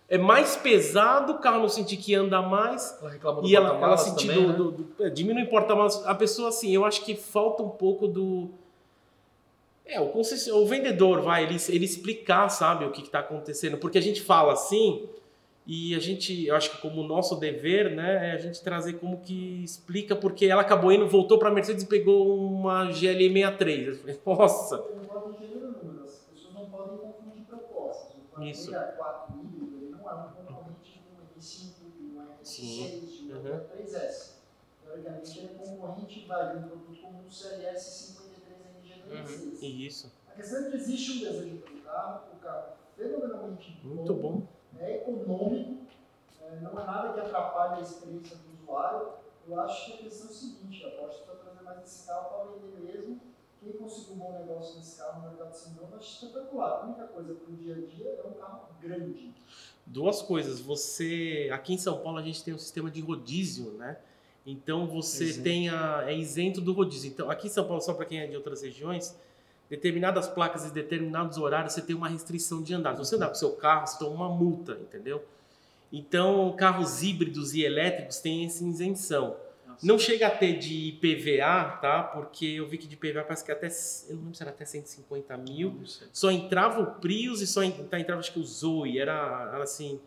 [0.08, 3.70] é mais pesado, o carro no sentido que anda mais, Ela reclama do e ela,
[4.16, 4.52] também, do, né?
[4.54, 6.04] do, do- é, diminui o porta-malas.
[6.06, 8.50] A pessoa, assim, eu acho que falta um pouco do.
[9.84, 13.78] É, o, o vendedor, vai, ele, ele explicar, sabe, o que está acontecendo.
[13.78, 15.08] Porque a gente fala assim,
[15.66, 19.20] e a gente, eu acho que como nosso dever, né, é a gente trazer como
[19.20, 23.88] que explica, porque ela acabou indo, voltou para a Mercedes e pegou uma GLE 63.
[23.88, 24.76] Eu falei, nossa.
[24.76, 26.04] Eu concordo em gênero número.
[26.04, 28.16] As pessoas não podem confundir propostas.
[28.36, 28.70] O Isso.
[28.70, 32.84] Panamera 4 híbrido ele não é um concorrente de um M5, de um Sim.
[32.84, 33.60] R6, de um Uhum.
[33.60, 34.36] R3S.
[34.84, 38.16] Teoricamente, ele é concorrente vai, de um produto como o CLS
[39.10, 39.62] 53NG36.
[39.62, 40.12] Isso.
[40.28, 42.66] A questão é que existe um desejo pelo carro, o carro
[42.98, 44.46] é fenomenalmente Muito bom.
[44.80, 45.86] É econômico,
[46.40, 49.08] é, não é nada que atrapalhe a experiência do usuário.
[49.46, 52.28] Eu acho que a questão é o seguinte, a Porsche precisa trazer mais esse carro
[52.28, 53.20] para vender mesmo.
[53.60, 56.70] Quem conseguiu um bom negócio nesse carro no mercado seminovo, eu acho espetacular.
[56.70, 59.34] A única coisa para o dia a dia é um carro grande.
[59.84, 60.60] Duas coisas.
[60.60, 61.48] Você.
[61.52, 63.98] Aqui em São Paulo a gente tem um sistema de rodízio, né?
[64.44, 65.44] Então você Isento.
[65.44, 66.04] tem a.
[66.06, 67.10] É isento do rodízio.
[67.10, 69.18] Então, aqui em São Paulo, só para quem é de outras regiões,
[69.68, 72.92] determinadas placas e determinados horários você tem uma restrição de andar.
[72.94, 75.24] Se você andar com o seu carro, você toma uma multa, entendeu?
[75.92, 79.36] Então, carros híbridos e elétricos têm essa isenção.
[79.82, 82.02] Não chega a ter de IPVA, tá?
[82.02, 83.68] Porque eu vi que de IPVA parece que até.
[84.08, 88.00] Eu não lembro se era até 150 mil só entrava o Prius e só tá,
[88.00, 90.00] entrava acho que o Zoe, era, era assim,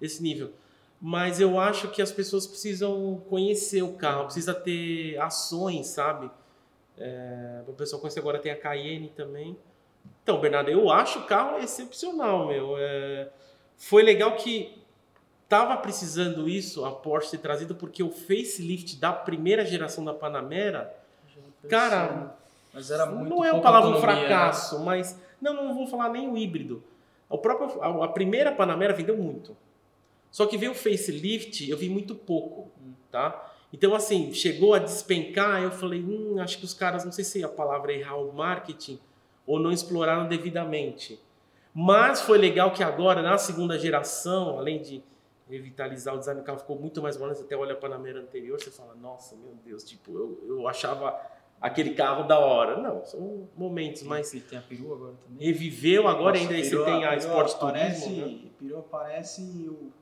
[0.00, 0.52] esse nível.
[1.00, 6.30] Mas eu acho que as pessoas precisam conhecer o carro, precisa ter ações, sabe?
[7.00, 9.56] É, o pessoal conhecer agora tem a Cayenne também.
[10.22, 12.76] Então, Bernardo, eu acho o carro excepcional, meu.
[12.78, 13.28] É,
[13.76, 14.78] foi legal que
[15.48, 20.94] tava precisando isso, a Porsche ter trazido, porque o facelift da primeira geração da Panamera,
[21.68, 22.36] cara,
[22.72, 24.00] Mas era muito não é uma palavra um né?
[24.00, 26.82] fracasso, mas não, não vou falar nem o híbrido.
[27.28, 29.56] O próprio, a, a primeira Panamera vendeu muito.
[30.30, 32.70] Só que veio o facelift, eu vi muito pouco,
[33.10, 33.49] tá?
[33.72, 37.42] Então, assim, chegou a despencar, eu falei, hum, acho que os caras, não sei se
[37.44, 38.98] a palavra é errar o marketing,
[39.46, 41.20] ou não exploraram devidamente.
[41.72, 45.02] Mas foi legal que agora, na segunda geração, além de
[45.48, 47.38] revitalizar o design do carro, ficou muito mais bonito.
[47.38, 51.16] Você até olha a Panamera anterior, você fala, nossa, meu Deus, tipo, eu, eu achava
[51.60, 52.76] aquele carro da hora.
[52.76, 54.32] Não, são momentos mais.
[54.34, 55.46] E tem a perua agora também.
[55.46, 58.26] Reviveu, agora Nossa, ainda aí você tem a perua Sport parece, Turismo.
[58.26, 58.50] Né?
[58.58, 59.92] Perua parece o,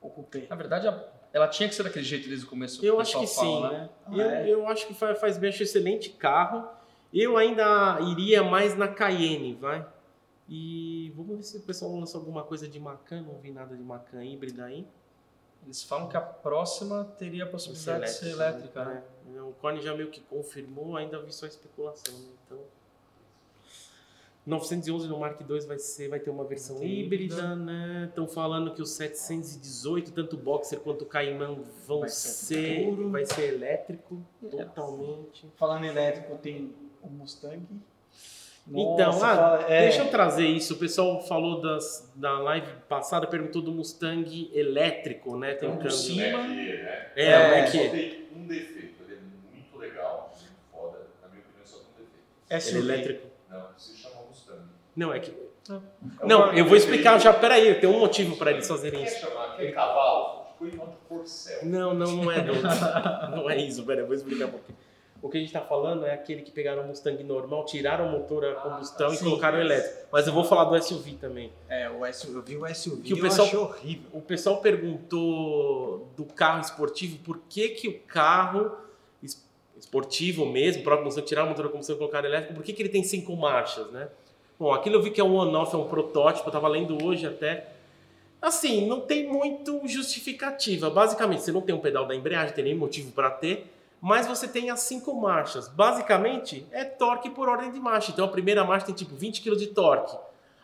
[0.00, 0.46] o Coupé.
[0.48, 2.84] Na verdade, a- ela tinha que ser daquele jeito desde o começo.
[2.84, 3.90] Eu acho que pessoal sim, fala, né?
[4.06, 4.50] Ah, eu, é?
[4.50, 6.68] eu acho que faz, faz bem, acho excelente carro.
[7.12, 9.86] Eu ainda iria mais na Cayenne, vai.
[10.48, 13.22] E vamos ver se o pessoal lança alguma coisa de Macan.
[13.22, 14.86] Não vi nada de Macan híbrida aí.
[15.64, 19.04] Eles falam que a próxima teria a possibilidade de ser elétrica, né?
[19.34, 22.28] É, O Corne já meio que confirmou, ainda vi só especulação, né?
[22.44, 22.58] Então.
[24.44, 27.54] 911 no Mark II vai, ser, vai ter uma versão híbrida, híbrida.
[27.56, 28.06] né?
[28.08, 32.94] Estão falando que o 718, tanto o Boxer quanto o Caimão vão Vai ser ser,
[33.10, 34.48] vai ser elétrico, É.
[34.48, 35.46] totalmente.
[35.56, 37.62] Falando em elétrico, tem o Mustang.
[38.68, 40.74] Então, Nossa, ah, fala- é, deixa eu trazer isso.
[40.74, 45.54] O pessoal falou das, da live passada, perguntou do Mustang elétrico, né?
[45.54, 45.96] Tem um Então, câmbio.
[45.96, 47.12] cima- Mac E, né?
[47.16, 49.18] É, É, o Mac Só tem um defeito, ele é
[49.56, 50.98] muito legal, muito foda.
[51.20, 52.08] Na minha opinião, só tem um
[52.50, 52.76] defeito.
[52.76, 53.26] É elétrico.
[53.50, 54.62] Não, se chama Mustang.
[54.96, 55.30] Não, é que.
[55.30, 55.80] É um
[56.28, 57.32] Não, barulho eu vou explicar já.
[57.32, 59.20] Peraí, tem um motivo para eles fazerem Quer isso.
[59.20, 60.42] chamar aquele cavalo?
[60.60, 60.76] De
[61.08, 61.64] Porcel.
[61.64, 62.36] Não, não, não é.
[63.34, 64.78] Não é isso, peraí, eu vou explicar um pouquinho.
[65.20, 68.10] O que a gente está falando é aquele que pegaram o Mustang normal, tiraram o
[68.12, 69.24] motor a combustão e sim.
[69.24, 70.06] colocaram o elétrico.
[70.12, 71.52] Mas eu vou falar do SUV também.
[71.68, 74.04] É, o SUV, eu vi o SUV Que o eu pessoal- achei horrível.
[74.12, 74.56] O pessoal
[75.16, 78.72] perguntou do carro esportivo, por que, que o carro
[79.22, 79.44] es-
[79.78, 82.82] esportivo mesmo, próprio Mustang, tirar o motor a combustão e colocar elétrico, por que, que
[82.82, 84.08] ele tem cinco marchas, né?
[84.58, 87.26] Bom, aquilo eu vi que é um on-off, é um protótipo, eu tava lendo hoje
[87.26, 87.68] até.
[88.40, 90.90] Assim, não tem muito justificativa.
[90.90, 94.48] Basicamente, você não tem um pedal da embreagem, tem nem motivo para ter, mas você
[94.48, 95.68] tem as cinco marchas.
[95.68, 98.10] Basicamente, é torque por ordem de marcha.
[98.12, 100.16] Então, a primeira marcha tem tipo 20 kg de torque.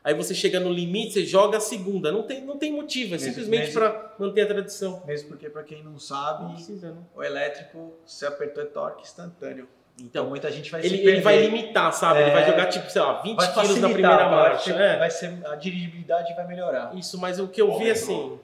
[0.02, 2.10] Aí você chega no limite, você joga a segunda.
[2.10, 5.02] Não tem, não tem motivo, é Mesmo- simplesmente para manter a tradição.
[5.06, 6.98] Mesmo porque, pra quem não Não sabe, precisa, né?
[7.14, 9.68] o elétrico, se apertou, é torque instantâneo.
[10.00, 12.20] Então, Então, muita gente vai ele, ele vai limitar, sabe?
[12.20, 12.46] Ele vai É.
[12.46, 14.72] jogar, tipo, sei lá, 20 vai quilos na primeira vai marcha.
[14.72, 14.96] ser- É.
[14.98, 16.94] vai ser, a dirigibilidade vai melhorar.
[16.94, 18.38] Isso, mas o que eu vi, assim...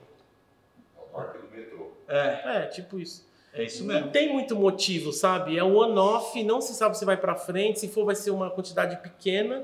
[0.97, 1.91] É o torque do metrô.
[2.09, 3.25] É, É, tipo isso.
[3.53, 4.11] é isso Não mesmo.
[4.11, 5.57] tem muito motivo, sabe?
[5.57, 8.49] É um on-off, não se sabe se vai pra frente, se for vai ser uma
[8.51, 9.63] quantidade pequena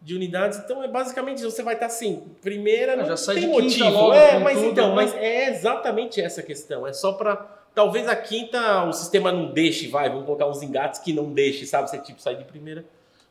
[0.00, 0.58] de unidades.
[0.60, 3.50] Então é basicamente isso, você vai estar assim, primeira Ah, não já sai tem de
[3.50, 3.90] quinta motivo.
[3.90, 4.94] logo é, mas tudo, então, né?
[4.94, 6.86] mas é exatamente essa a questão.
[6.86, 11.00] É só pra talvez a quinta o sistema não deixe, vai, vamos colocar uns engates
[11.00, 11.88] que não deixe, sabe?
[11.88, 12.84] Você tipo sai de primeira.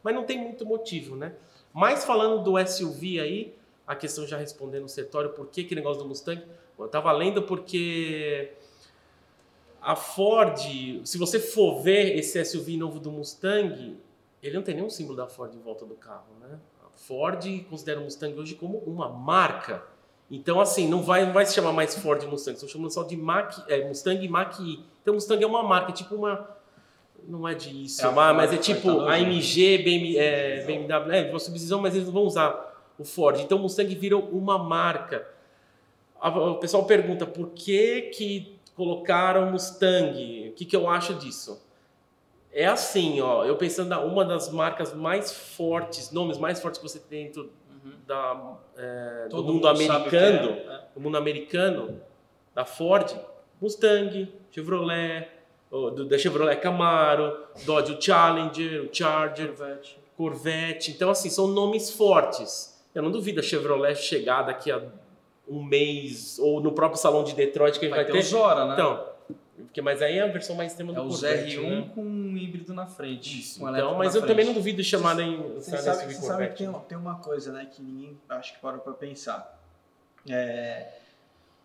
[0.03, 1.33] Mas não tem muito motivo, né?
[1.73, 6.01] Mas falando do SUV aí, a questão já respondendo o setório, por que que negócio
[6.01, 6.43] do Mustang?
[6.77, 8.53] Eu tava lendo porque
[9.81, 10.57] a Ford,
[11.03, 13.97] se você for ver esse SUV novo do Mustang,
[14.41, 16.59] ele não tem nenhum símbolo da Ford em volta do carro, né?
[16.83, 19.83] A Ford considera o Mustang hoje como uma marca.
[20.31, 23.17] Então, assim, não vai, não vai se chamar mais Ford Mustang, estão chamando só de
[23.17, 24.79] Mach, é, Mustang Mach-E.
[25.01, 26.49] Então, Mustang é uma marca, é tipo uma...
[27.27, 29.01] Não é de isso, É mas, mas é tipo.
[29.01, 33.39] AMG, BM, é, BMW, é, uma subdivisão, mas eles não vão usar o Ford.
[33.41, 35.27] Então, Mustang virou uma marca.
[36.19, 40.49] O pessoal pergunta por que que colocaram Mustang?
[40.49, 41.61] O que, que eu acho disso?
[42.51, 46.99] É assim, ó, eu pensando uma das marcas mais fortes, nomes mais fortes que você
[46.99, 47.51] tem dentro
[48.05, 50.81] da, é, do mundo mundo americano, é, né?
[50.95, 52.01] do mundo americano,
[52.53, 53.15] da Ford,
[53.61, 55.27] Mustang, Chevrolet,
[55.69, 59.99] o do- da Chevrolet Camaro, Dodge o Challenger, o Charger, Corvette.
[60.17, 60.91] Corvette.
[60.91, 62.83] Então, assim, são nomes fortes.
[62.93, 64.81] Eu não duvido a Chevrolet chegar daqui a
[65.47, 68.23] um mês, ou no próprio salão de Detroit que a gente Vai vai, ter ter.
[68.25, 68.73] Zora, né?
[68.73, 69.05] Então,
[69.61, 71.91] porque, mas aí é a versão mais extrema é do Corvette, R1 né?
[71.95, 73.39] com um híbrido na frente.
[73.39, 73.59] Isso.
[73.59, 74.63] com Então, mas eu também não frente.
[74.63, 78.53] duvido chamarem Você sabe, sabe, sabe que tem, tem uma coisa, né, que ninguém acho
[78.53, 79.59] que parou pra pensar.
[80.29, 80.89] É,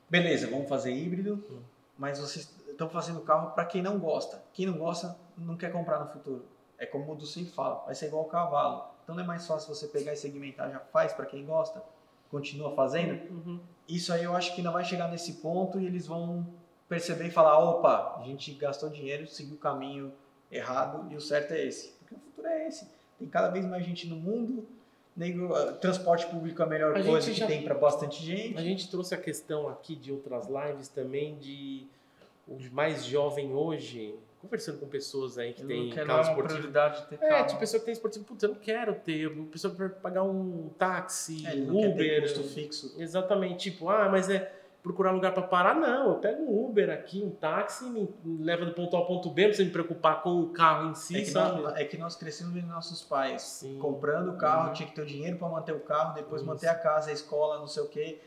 [0.08, 1.60] beleza, vamos fazer híbrido, Hum.
[1.98, 4.42] mas vocês estão fazendo carro para quem não gosta.
[4.52, 6.44] Quem não gosta não quer comprar no futuro.
[6.78, 8.84] É como o Du sempre fala, vai ser igual o cavalo.
[9.02, 11.82] Então não é mais fácil você pegar e segmentar, já faz para quem gosta,
[12.30, 13.30] continua fazendo.
[13.32, 13.60] Uhum.
[13.88, 16.46] Isso aí eu acho que ainda vai chegar nesse ponto e eles vão
[16.88, 20.12] perceber e falar, opa, a gente gastou dinheiro, seguiu o caminho
[20.50, 21.88] errado e o certo é esse.
[21.98, 22.88] Porque o futuro é esse.
[23.18, 24.66] Tem cada vez mais gente no mundo,
[25.16, 28.56] nego, ah, transporte público é a melhor A coisa que já- tem para bastante gente.
[28.58, 31.86] A gente trouxe a questão aqui de outras lives também de
[32.46, 36.72] os mais jovem hoje, conversando com pessoas aí que Eu tem carro é esportivo.
[37.08, 39.88] ter É, tipo, pessoa que tem esportivo, putz, eu não quero ter, pessoa que vai
[39.88, 42.22] pagar um táxi, É, ele não quer ter Uber.
[42.22, 42.94] custo fixo.
[42.98, 44.52] Exatamente, tipo, ah, mas é
[44.86, 46.10] procurar lugar para parar, não.
[46.10, 49.42] Eu pego um Uber aqui, um táxi, me leva do ponto A ao ponto B,
[49.42, 51.60] não precisa me preocupar com o carro em si, É que, sabe?
[51.60, 53.78] nós, é que nós crescemos vendo nossos pais Sim.
[53.80, 54.72] comprando o carro, Uhum.
[54.74, 56.48] tinha que ter o dinheiro para manter o carro, depois Isso.
[56.50, 58.20] manter a casa, a escola, não sei o quê,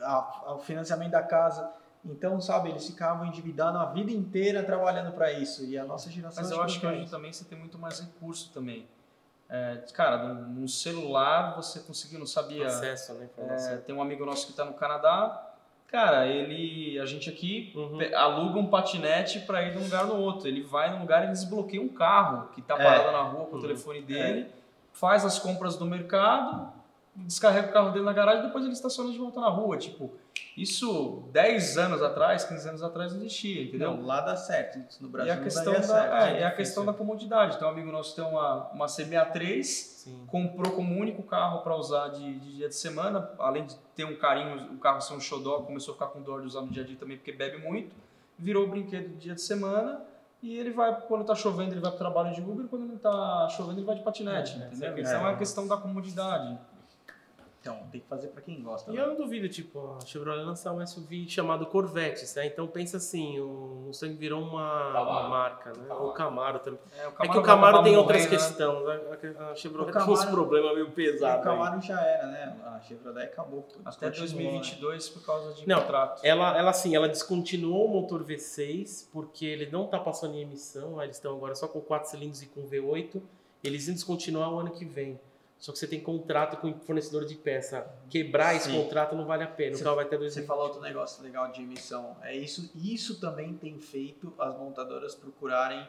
[0.00, 1.68] a- a- o financiamento da casa.
[2.04, 5.64] Então, sabe, eles ficavam endividados a vida inteira trabalhando para isso.
[5.64, 6.40] E a nossa geração.
[6.42, 7.10] Mas eu acho que hoje faz.
[7.10, 8.86] também você tem muito mais recurso também.
[9.50, 12.66] É, cara, num celular você conseguiu, não sabia.
[12.68, 13.28] Acesso, né?
[13.36, 15.47] É, tem um amigo nosso que está no Canadá.
[15.90, 17.98] Cara, ele, a gente aqui Uhum.
[18.14, 20.46] aluga um patinete para ir de um lugar no outro.
[20.46, 22.84] Ele vai num lugar e desbloqueia um carro que está É.
[22.84, 23.62] parado na rua com o Uhum.
[23.62, 24.46] telefone dele,
[24.92, 26.70] faz as compras do mercado,
[27.26, 29.76] descarrega o carro dele na garagem e depois ele estaciona de volta na rua.
[29.76, 30.12] Tipo,
[30.56, 33.94] isso 10 anos atrás, 15 anos atrás não existia, entendeu?
[33.96, 34.78] Não, lá dá certo.
[35.00, 36.14] No E Brasil a não questão, da, certo.
[36.14, 37.58] é, é e a questão da comodidade.
[37.58, 40.24] Tem um amigo nosso tem uma, uma CBA3, Sim.
[40.26, 44.16] comprou como único carro para usar de, de dia de semana, além de ter um
[44.16, 46.82] carinho, o carro ser um xodó, começou a ficar com dor de usar no dia
[46.82, 47.94] a dia também porque bebe muito,
[48.38, 50.00] virou o brinquedo de dia de semana
[50.42, 53.48] e ele vai, quando tá chovendo, ele vai pro trabalho de Uber, quando não tá
[53.50, 54.88] chovendo, ele vai de patinete, É, entendeu?
[54.88, 55.38] é a Então é a questão.
[55.38, 56.56] questão da comodidade.
[57.70, 58.90] Então, tem que fazer para quem gosta.
[58.90, 59.02] E né?
[59.02, 62.46] eu não duvido, tipo, a Chevrolet lançar um SUV chamado Corvette, né?
[62.46, 65.10] Então pensa assim, o Mustang virou uma, Camaro.
[65.10, 65.84] uma marca, né?
[65.88, 66.06] Camaro.
[66.06, 66.80] O Camaro também.
[66.98, 68.28] É, o É que o vai Camaro tem outras né?
[68.28, 68.86] questões.
[69.38, 71.46] A, a Chevrolet O tem uns Camaro- problemas meio o pesados.
[71.46, 71.52] aí.
[71.52, 72.56] Camaro já era, né?
[72.64, 73.66] A Chevrolet acabou.
[73.84, 74.58] Até Descontinuou, né?
[74.60, 76.20] 2022 por causa de Não, contrato.
[76.24, 80.98] Ela, ela assim, ela descontinuou o motor V6 porque ele não tá passando em emissão.
[80.98, 83.20] aí Eles estão agora só com 4 cilindros e com V8.
[83.62, 85.18] Eles iam descontinuar o ano que vem.
[85.58, 87.84] Só que você tem contrato com fornecedor de peça.
[88.08, 88.80] Quebrar esse Sim.
[88.82, 89.74] contrato não vale a pena.
[89.74, 90.46] Você- O carro vai ter Você 2000.
[90.46, 92.16] falou outro negócio legal de emissão.
[92.22, 95.86] É isso, isso também tem feito as montadoras procurarem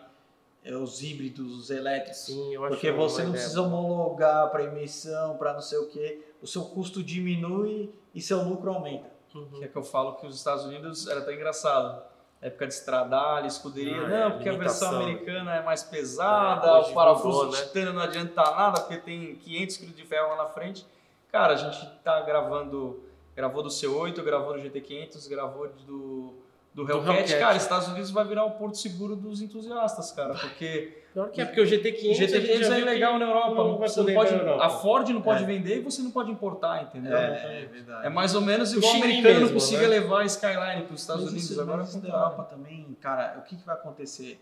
[0.61, 2.17] é, os híbridos, os elétricos.
[2.25, 6.19] Sim, eu acho Porque você não precisa homologar para emissão, para não sei o quê.
[6.41, 9.09] O seu custo diminui e seu lucro aumenta.
[9.33, 9.59] Uhum.
[9.59, 12.03] Que é que eu falo que os Estados Unidos era até engraçado.
[12.41, 13.97] Época de estradalha, escuderia.
[14.01, 15.01] Ah, não, é, porque a versão limitação.
[15.01, 17.63] americana é mais pesada, É, o parafuso mudou, de né?
[17.67, 20.85] titânio não adianta nada, porque tem 500 kg de ferro lá na frente.
[21.31, 23.03] Cara, a gente tá gravando,
[23.35, 26.33] gravou do C8, gravou do GT500, gravou do,
[26.73, 27.09] do Do Hellcat.
[27.19, 27.39] Hellcat.
[27.39, 31.45] Cara, Estados Unidos vai virar o porto seguro dos entusiastas, cara, porque Pior que é,
[31.45, 33.55] porque o GT500, o GT500 é ilegal na Europa.
[33.55, 34.63] não vai você não pode, Europa.
[34.65, 35.45] a Ford não pode É.
[35.45, 37.17] vender e você não pode importar, entendeu?
[37.17, 38.05] É, verdade.
[38.05, 39.87] É mais ou menos O igual o americano não mesmo, consiga né?
[39.87, 41.77] levar a Skyline para os Estados Mas Unidos isso, agora.
[41.79, 42.09] mas é isso da.
[42.13, 44.39] Europa também, cara, o que, que vai acontecer?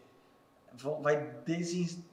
[1.02, 2.04] Vai, desin-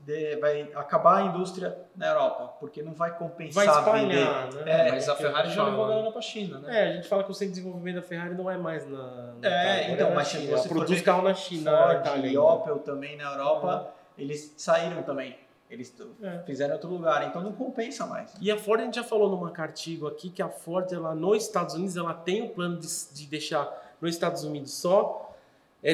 [0.40, 4.14] vai acabar a indústria na Europa, porque não vai Vai compensar vender.
[4.20, 4.62] espalhar, né?
[4.88, 6.80] É, mas É a Ferrari já levou galera para a China, né?
[6.80, 8.96] É, a gente fala que o centro de desenvolvimento da Ferrari não é mais na.
[8.98, 10.42] na É, Itália, então, é na mas China.
[10.46, 11.70] você Ela for produz carro na China.
[11.72, 12.38] na Ford Itália e.
[12.38, 15.36] Opel também na Europa, eles saíram também.
[15.70, 16.38] Eles É.
[16.46, 18.32] fizeram outro lugar, então não compensa mais.
[18.40, 21.42] E a Ford, a gente já falou numa artigo aqui que a Ford, ela, nos
[21.44, 25.34] Estados Unidos, ela tem o plano de, de deixar nos Estados Unidos só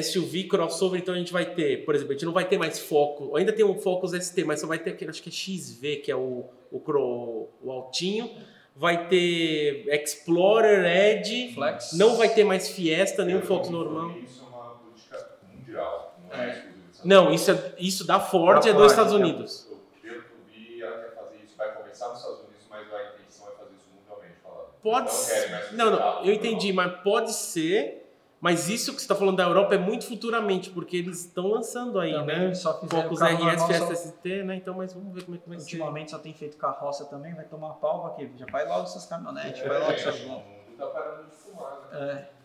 [0.03, 2.79] SUV, crossover, então a gente vai ter, por exemplo, a gente não vai ter mais
[2.79, 5.97] Foco, ainda tem um Focus ST, mas só vai ter aquele, acho que é XV,
[5.97, 8.29] que é o, o, cro- o altinho,
[8.75, 11.91] vai ter Explorer, Edge, Flex.
[11.93, 14.11] não vai ter mais Fiesta, nem o Pelo Focus normal.
[14.19, 16.70] Isso é uma política mundial, não é, É.
[17.03, 19.25] Não, isso, é- isso da Ford Da é dos Ford, Estados então.
[19.27, 19.67] Unidos.
[19.67, 23.03] Pelo que eu vi, ela quer fazer isso, vai começar nos Estados Unidos, mas a
[23.13, 24.35] intenção é fazer isso mundialmente.
[24.83, 25.73] Pode não ser.
[25.73, 27.97] Não, não, eu entendi, mas pode ser.
[28.43, 31.99] Mas isso que você está falando da Europa é muito futuramente, porque eles estão lançando
[31.99, 32.53] aí, Também né?
[32.55, 34.55] só Focus RS, normal, Fiesta só- ST, né?
[34.55, 35.63] Então, mas vamos ver como é que vai ser.
[35.65, 38.31] Ultimamente só tem feito carroça também, vai tomar pau aqui.
[38.39, 40.41] Já faz logo essas caminhonetes, É, vai logo gente, essas mundo
[40.75, 41.99] tá parando de fumar, né?
[42.01, 42.40] É,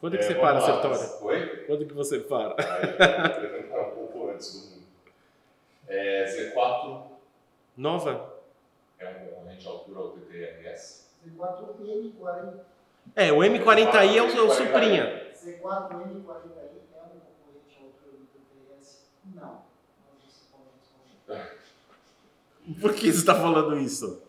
[0.00, 0.66] Quando que É, você vamos para, lá.
[0.66, 1.24] Sertório?
[1.26, 1.64] Oi?
[1.66, 2.54] Quando que você para?
[2.54, 4.86] Tentar um pouco antes do mundo.
[5.88, 7.02] É, Z4
[7.76, 8.34] Nova?
[8.98, 11.08] é um range de altura ao TTRS.
[11.26, 12.60] C4N40.
[13.16, 15.32] É, o M40i é o, é o Suprinha.
[15.34, 16.70] C4N40i é
[17.02, 19.06] um concorrente à altura do TTS?
[19.34, 19.62] Não.
[21.26, 21.40] Você.
[22.80, 24.22] Por que você está falando isso?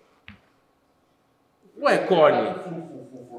[1.78, 2.50] Ué, Corne.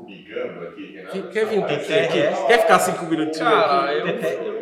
[0.03, 0.87] Tá Formigando aqui.
[0.97, 1.29] Renato.
[1.31, 2.47] Quer vir um Ah, TT TTRS?
[2.47, 4.19] Quer ficar cinco minutinhos Cara, eu, eu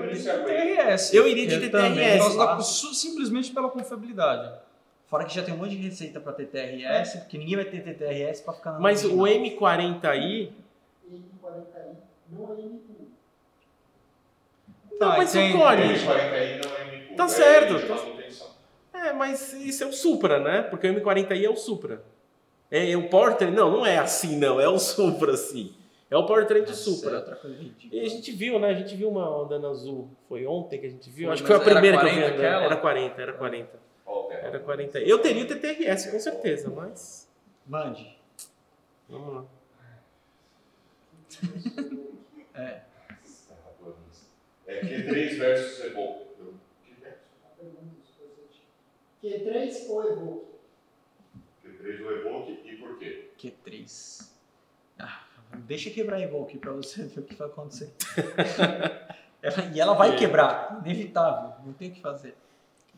[0.07, 1.17] iria de TTRS.
[1.17, 2.65] Eu iria de Eu TTRS.
[2.65, 4.53] su- simplesmente pela confiabilidade.
[5.07, 8.43] Fora que já tem um monte de receita pra TTRS, porque ninguém vai ter TTRS
[8.43, 9.51] pra ficar na Mas o original.
[9.51, 10.51] M40i.
[11.11, 11.95] N40i
[12.31, 12.81] não é N1.
[15.01, 15.85] Não, Ah, mas entendo, o Corne.
[15.85, 16.05] entendi.
[16.05, 17.15] O 40i não é MQ.
[17.17, 19.01] Tá é certo, tá-.
[19.09, 20.63] É, mas isso é o Supra, né?
[20.63, 22.03] Porque o M40i é o Supra.
[22.71, 25.75] É, é o Powertrain, não, não é assim não, é o Supra assim.
[26.11, 27.39] É o Powertrain é Supra.
[27.45, 28.03] ridícula.
[28.03, 28.71] E a gente viu, né?
[28.71, 30.11] A gente viu uma andando azul.
[30.29, 31.27] Foi ontem que a gente viu?
[31.27, 32.45] Foi, Acho que foi a primeira que eu vi 40 andando.
[32.45, 32.65] aquela?
[32.65, 33.79] Era 40, era 40.
[34.05, 34.47] Qual o terra?
[34.49, 34.99] Era 40.
[35.01, 37.29] Eu teria o TTRS, com certeza, mas.
[37.67, 38.19] Mande.
[39.09, 39.45] Vamos lá.
[42.55, 42.81] É.
[44.67, 46.25] É Q3 versus Evoque.
[46.85, 47.19] Que versus?
[47.45, 47.95] A pergunta
[49.23, 50.47] é Q3 ou Evoque?
[51.83, 53.31] Q3 ou Evoque e por quê?
[53.39, 54.29] Q3.
[55.67, 57.93] Deixa quebrar a Evoque pra você ver o que vai acontecer.
[59.43, 62.35] Ela- e ela vai quebrar, inevitável, não tem o que fazer.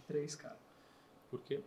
[0.09, 0.57] Três, cara.
[1.31, 1.61] Por quê?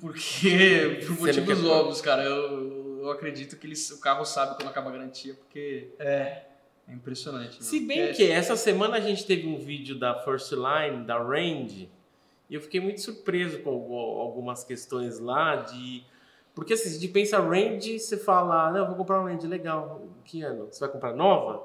[0.00, 4.88] Porque, por motivos óbvios, cara, eu, eu acredito que eles, o carro sabe quando acaba
[4.88, 6.44] a garantia, porque É,
[6.88, 7.62] é impressionante.
[7.62, 7.88] Se meu.
[7.88, 11.90] bem É, que essa semana a gente teve um vídeo da First Line, da Range,
[12.48, 16.04] e eu fiquei muito surpreso com algu- algumas questões lá de.
[16.54, 19.46] Porque assim, se a gente pensa Range, você fala, não, eu vou comprar uma Range,
[19.46, 20.00] legal.
[20.24, 20.66] Que ano?
[20.70, 21.62] Você vai comprar nova?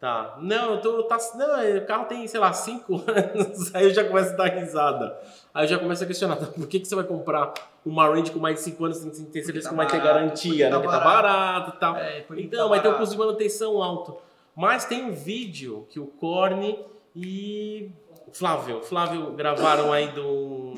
[0.00, 0.38] Tá.
[0.40, 1.02] Não, eu tô.
[1.04, 3.74] Tá, não, o carro tem, sei lá, 5 anos.
[3.74, 5.16] Aí eu já começo a dar risada.
[5.52, 7.52] Aí eu já começo a questionar, tá, por que, que você vai comprar
[7.84, 10.50] uma Range com mais de 5 anos sem ter certeza tá que vai ter garantia,
[10.50, 10.70] porque né?
[10.70, 11.76] tá Porque tá barato.
[11.76, 11.96] e tal.
[11.96, 14.16] é, Então, vai ter um custo de manutenção alto.
[14.56, 16.78] Mas tem um vídeo que o Corne
[17.14, 17.90] e
[18.32, 20.74] Flávio, Flávio gravaram aí do.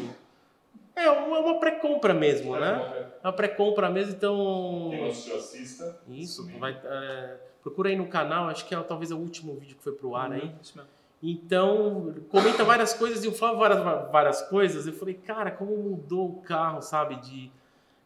[0.95, 3.11] É uma, uma pré-compra mesmo, né?
[3.23, 4.89] Uma pré-compra mesmo, então.
[4.91, 6.01] Quem não assistiu, assista.
[6.09, 9.77] Isso, vai, é, procura aí no canal, acho que é talvez é o último vídeo
[9.77, 10.53] que foi pro ar aí.
[10.61, 10.91] Isso mesmo.
[11.23, 14.87] Então, comenta várias coisas e o Flávio várias, várias coisas.
[14.89, 17.15] Eu falei, cara, como mudou o carro, sabe?
[17.17, 17.51] De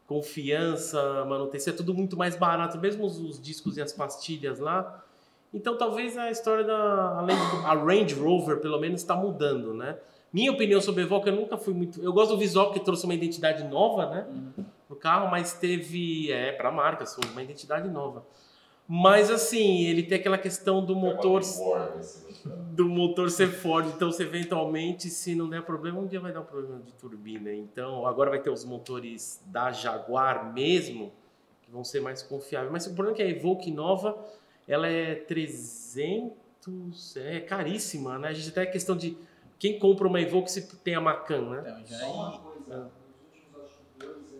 [0.06, 5.02] confiança, manutenção, é tudo muito mais barato, mesmo os, os discos e as pastilhas lá.
[5.56, 9.96] Então, talvez a história da além do- a Range Rover, pelo menos, está mudando, né?
[10.32, 12.02] Minha opinião sobre a Evoque, eu nunca fui muito.
[12.02, 14.26] Eu gosto do visual que trouxe uma identidade nova, né?
[14.88, 16.30] No carro, mas teve.
[16.30, 18.22] É, para a marca, sou uma identidade nova.
[18.88, 22.26] Mas assim, ele tem aquela questão do motor War, assim,
[22.72, 23.88] do motor ser forte.
[23.88, 27.52] Então, se eventualmente, se não der problema, um dia vai dar um problema de turbina.
[27.52, 31.10] Então, agora vai ter os motores da Jaguar mesmo,
[31.62, 32.70] que vão ser mais confiáveis.
[32.70, 34.16] Mas o problema é que a Evoque nova,
[34.66, 38.28] ela é 300, é caríssima, né?
[38.28, 39.16] A gente até é questão de
[39.58, 41.60] quem compra uma Evoque se tem a Macan, né?
[41.60, 42.92] Então, já Só uma aí- coisa, nos
[43.22, 44.32] últimos acho que dois anos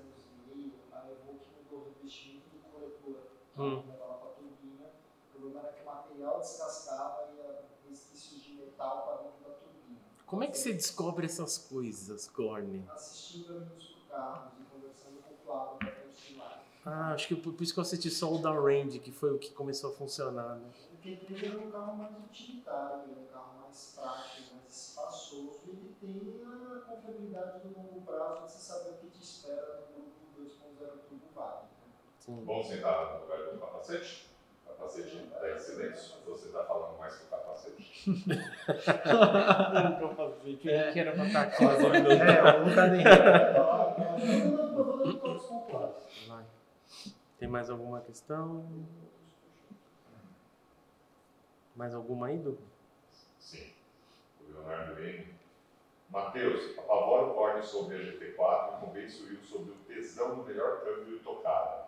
[0.52, 3.22] e meio, a Evoque mudou o revestimento do corretor.
[3.58, 3.82] Hum.
[3.90, 4.86] Levava pra turbina.
[5.34, 9.50] O problema era que o material descascava e havia resquícios de metal para dentro da
[9.54, 9.98] turbina.
[10.26, 12.84] Como é que você descobre essas coisas, Corne?
[12.92, 13.76] Assistindo a por
[14.10, 15.95] Carros e conversando com o Flávio.
[16.89, 19.32] Ah, acho que por por isso que eu assisti só o da Range, que foi
[19.32, 20.70] o que começou a funcionar, né?
[20.93, 25.61] Porque ele é um carro mais utilitário, ele é um carro mais prático, mais espaçoso
[25.66, 29.80] e ele tem a confiabilidade do longo prazo de você saber o que te espera
[29.97, 30.78] no grupo 2.0
[31.09, 31.62] Turbo Vale.
[31.62, 31.66] né?
[32.20, 32.45] Sim.
[32.45, 34.30] Vamos sentar no lugar do capacete?
[34.66, 36.14] Capacete da excelência.
[36.26, 37.87] Você está falando mais que o capacete.
[40.68, 40.93] É.
[40.93, 41.64] Que era pra estar aqui.
[41.66, 42.49] É?
[42.49, 42.74] Eu vou
[44.99, 46.26] dando todos os pontos.
[46.28, 46.45] Vai.
[47.39, 48.64] Tem mais alguma questão?
[51.74, 52.59] Mais alguma aí, Du?
[53.39, 53.70] Sim.
[54.41, 55.26] O Leonardo M.
[56.11, 60.45] Matheus, apavora o Corne sobre a GT4 e convence o Will sobre o tesão do
[60.45, 61.87] melhor câmbio tocada.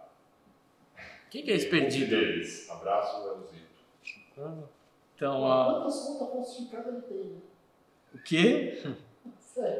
[1.30, 2.10] Quem que é esse perdido?
[2.10, 2.68] Deles.
[2.68, 3.68] Abraço, Leozito.
[4.38, 4.64] Ah,
[5.14, 7.24] Então, a- Quantas contas falsificadas ele tem?
[7.24, 7.40] né?
[8.14, 8.82] o quê?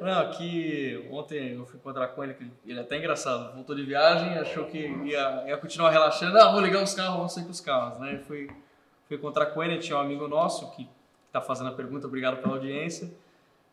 [0.01, 3.85] Não, que ontem eu fui encontrar com ele, que ele é até engraçado, voltou de
[3.85, 7.51] viagem, achou que ia, ia continuar relaxando, ah, vou ligar os carros, vou sair com
[7.51, 8.15] os carros, né?
[8.15, 8.49] Eu fui,
[9.07, 10.89] fui encontrar com ele, tinha um amigo nosso que
[11.33, 13.13] tá fazendo a pergunta, obrigado pela audiência,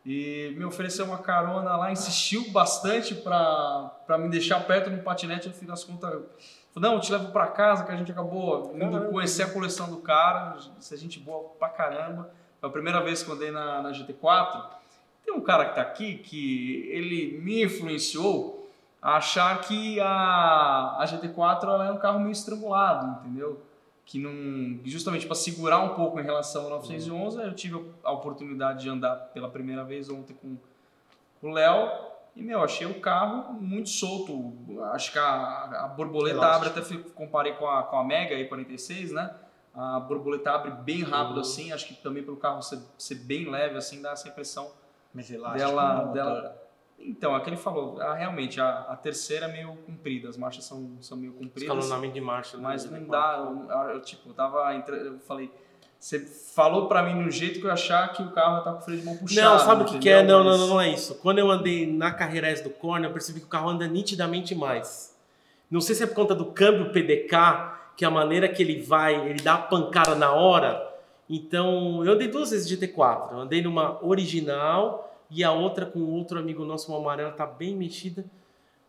[0.04, 5.54] e me ofereceu uma carona lá, insistiu bastante pra me deixar perto no patinete, no
[5.54, 6.28] fim das contas, falou,
[6.76, 9.96] não, eu te levo pra casa, que a gente acabou indo conhecer a coleção do
[9.96, 12.30] cara, isso é gente boa pra caramba,
[12.60, 14.76] foi a primeira vez que eu andei na, na GT4,
[15.26, 18.70] tem um cara que tá aqui que ele me influenciou
[19.02, 23.60] a achar que a, a GT4 ela é um carro meio estrangulado, entendeu?
[24.04, 28.82] Que não, justamente para segurar um pouco em relação ao 911, eu tive a oportunidade
[28.82, 30.56] de andar pela primeira vez ontem com,
[31.42, 31.90] o Léo
[32.34, 34.52] e meu, achei o carro muito solto.
[34.92, 36.66] Acho que a, a borboleta Elástico.
[36.68, 39.34] abre, até comparei com a, com a Mega E46, né?
[39.74, 41.40] A borboleta abre bem rápido Uhum.
[41.40, 44.70] assim, acho que também pelo carro ser, ser bem leve assim, dá essa impressão
[45.16, 46.62] Mas elástico dela, dela.
[46.98, 50.64] Então, é que ele falou, ah, realmente, a, a terceira é meio comprida, as marchas
[50.64, 52.56] são, são meio compridas, Escalonamento de marcha.
[52.56, 52.62] né?
[52.62, 55.50] mas não dá, eu, eu, tipo, eu tava, eu falei,
[55.98, 58.82] você falou pra mim no jeito que eu achar que o carro tá com o
[58.82, 59.48] freio de mão puxado.
[59.48, 60.22] Não, sabe o que, que é?
[60.22, 61.14] Não, não, não, não é isso.
[61.16, 64.54] Quando eu andei na carreira S do Corne, eu percebi que o carro anda nitidamente
[64.54, 65.16] mais.
[65.70, 67.34] Não sei se é por conta do câmbio PDK,
[67.96, 70.85] que é a maneira que ele vai, ele dá a pancada na hora.
[71.28, 73.32] Então, eu andei duas vezes GT4.
[73.32, 77.74] Eu andei numa original e a outra com outro amigo nosso, uma amarela, tá bem
[77.74, 78.24] mexida.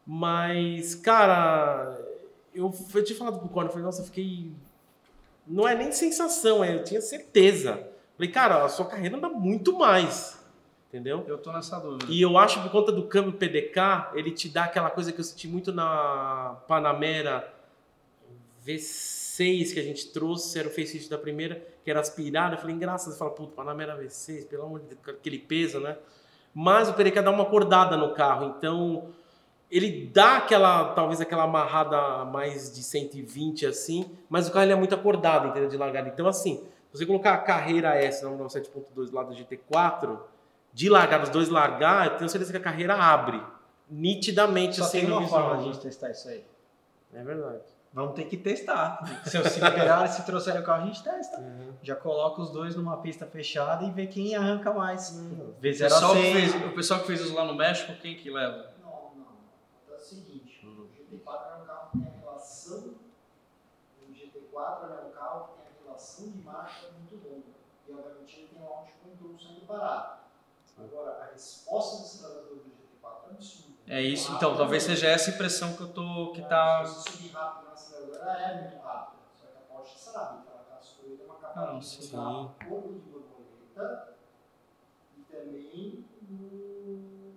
[0.05, 1.99] Mas, cara,
[2.53, 4.51] eu, eu tinha falado pro Corne, eu falei, nossa, eu fiquei.
[5.45, 7.87] Não é nem sensação, é, eu tinha certeza.
[8.15, 10.37] Falei, cara, a sua carreira anda muito mais.
[10.89, 11.25] Entendeu?
[11.27, 12.05] Eu tô nessa dúvida.
[12.09, 15.19] E eu acho que por conta do câmbio PDK, ele te dá aquela coisa que
[15.19, 17.53] eu senti muito na Panamera
[19.37, 22.55] V6 que a gente trouxe, era o facelift da primeira, que era aspirada.
[22.55, 25.97] Eu falei, engraçado, você fala, puta, Panamera V6, pelo amor de Deus, aquele peso, né?
[26.53, 29.09] Mas o Pere quer dar uma acordada no carro, então
[29.69, 34.75] ele dá aquela, talvez aquela amarrada mais de 120 assim, mas o carro ele é
[34.75, 35.69] muito acordado, entendeu?
[35.69, 36.09] De largada.
[36.09, 40.17] Então, assim, você colocar a carreira S na 7.2 lá do GT4,
[40.73, 43.41] de largar, os dois largar, eu tenho certeza que a carreira abre.
[43.89, 46.43] Nitidamente, Só assim, tem uma forma de a gente testar isso aí.
[47.13, 47.76] É verdade.
[47.97, 49.03] Vamos ter que testar.
[49.25, 51.39] Se, se liberar, se trouxer o carro, a gente testa.
[51.39, 51.73] Uhum.
[51.81, 55.19] Já coloca os dois numa pista fechada e vê quem arranca mais.
[55.59, 56.33] Vê O 0 a pessoal, que 100.
[56.33, 58.71] fez, o pessoal que fez isso lá no México, quem que leva?
[58.83, 59.27] Não, não.
[59.91, 62.93] É o seguinte, o GT4 é um carro que tem a relação.
[64.07, 67.47] O GT4 é um carro que tem a relação de marcha muito longa.
[67.89, 70.19] E obviamente ele tem um launch control sendo barato.
[70.77, 73.67] Agora, a resposta do acelerador do GT4 é absurda.
[73.89, 76.85] É isso, então, talvez seja essa impressão que eu tô, que tá...
[76.85, 77.67] Se você subir rápido
[78.17, 79.17] aceleradora, é muito rápido.
[79.33, 82.01] Só que a Porsche sabe que ela está escolhendo uma Não, camada sim.
[82.01, 82.65] de carro de
[83.09, 84.13] borboleta
[85.17, 87.33] e também no,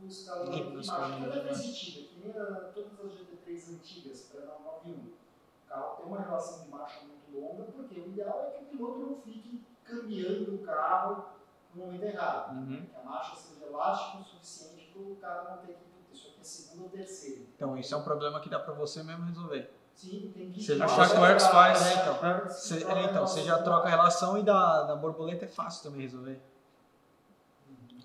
[0.00, 0.78] no escalão de marcha.
[0.80, 4.92] escalão, Ela é sensitiva, que nem a- todas as GT3 antigas, para 991.
[4.94, 8.66] O carro tem uma relação de marcha muito longa, porque o ideal é que o
[8.68, 11.26] piloto não fique cambiando o carro
[11.74, 12.56] no momento errado.
[12.56, 12.86] Uhum.
[12.86, 15.88] Que a marcha seja elástica o suficiente para o cara não ter que.
[16.10, 17.42] Isso aqui é segunda ou terceira.
[17.54, 19.70] Então, isso é um problema que dá pra você mesmo resolver.
[19.98, 20.62] Sim, tem que.
[20.62, 21.86] Você A Sharkworks faz.
[21.86, 22.48] É, então.
[22.48, 26.02] Você, é, então, você já troca a relação e da, da borboleta é fácil também
[26.02, 26.38] resolver.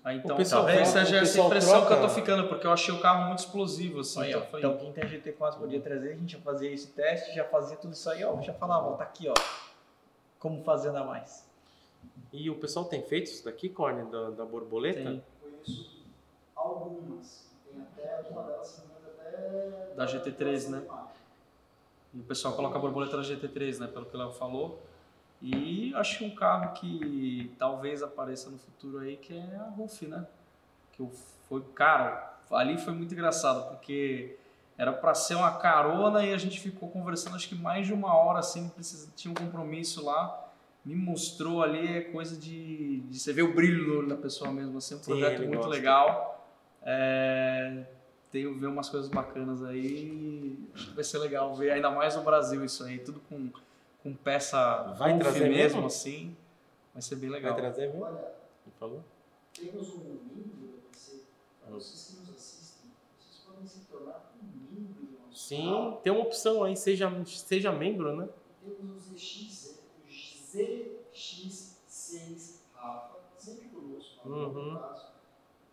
[0.02, 2.48] Ah, então, O pessoal talvez troca- seja o essa impressão que eu tô troca- ficando,
[2.48, 4.20] porque eu achei o carro muito explosivo, assim.
[4.22, 7.44] Aí, então, Então, quem tem GT4 podia trazer, a gente já fazia esse teste, já
[7.44, 8.38] fazia tudo isso aí, ó.
[8.42, 9.34] Já falava, ó, tá aqui, ó.
[10.38, 11.48] Como fazer andar mais.
[12.32, 14.98] E o pessoal tem feito isso daqui, Corne, da, da borboleta?
[15.00, 15.24] Tem.
[15.40, 15.90] Conheço
[16.54, 17.46] algumas.
[17.72, 19.94] Tem até uma delas, até.
[19.96, 20.82] Da GT3, né?
[22.14, 23.86] O pessoal coloca a borboleta na GT3, né?
[23.86, 24.82] Pelo que ela falou.
[25.42, 30.06] E acho que um carro que talvez apareça no futuro aí, que é a Ruf,
[30.06, 30.26] né?
[30.92, 31.10] Que eu-
[31.48, 34.36] foi, cara, ali foi muito engraçado, porque
[34.78, 38.14] era pra ser uma carona e a gente ficou conversando acho que mais de uma
[38.16, 40.40] hora, assim, precisa, tinha um compromisso lá.
[40.84, 44.50] Me mostrou ali é coisa de, de você ver o brilho no olho da pessoa
[44.52, 45.70] mesmo, assim, um Sim, projeto ele muito gosta.
[45.74, 46.46] legal.
[46.82, 47.84] É,
[48.34, 50.58] tenho ver umas coisas bacanas aí.
[50.74, 53.48] Acho que vai ser legal ver ainda mais no Brasil isso aí, tudo com,
[54.02, 55.86] com peça Vai trazer mesmo, mesmo?
[55.86, 56.36] assim.
[56.92, 57.54] Vai ser bem Vai legal.
[57.54, 58.02] trazer mesmo?
[58.02, 58.18] Olha,
[58.66, 59.04] Ele falou?
[59.54, 60.18] temos um
[60.90, 61.20] PC.
[61.62, 65.96] Para vocês que nos assistem, vocês podem se tornar um membro Sim, canal.
[66.02, 68.28] tem uma opção aí, seja, seja membro, né?
[68.64, 70.08] Temos o ZX, o
[70.56, 74.76] ZX6 Rafa, sempre conosco, no Uhum.
[74.76, 75.06] caso,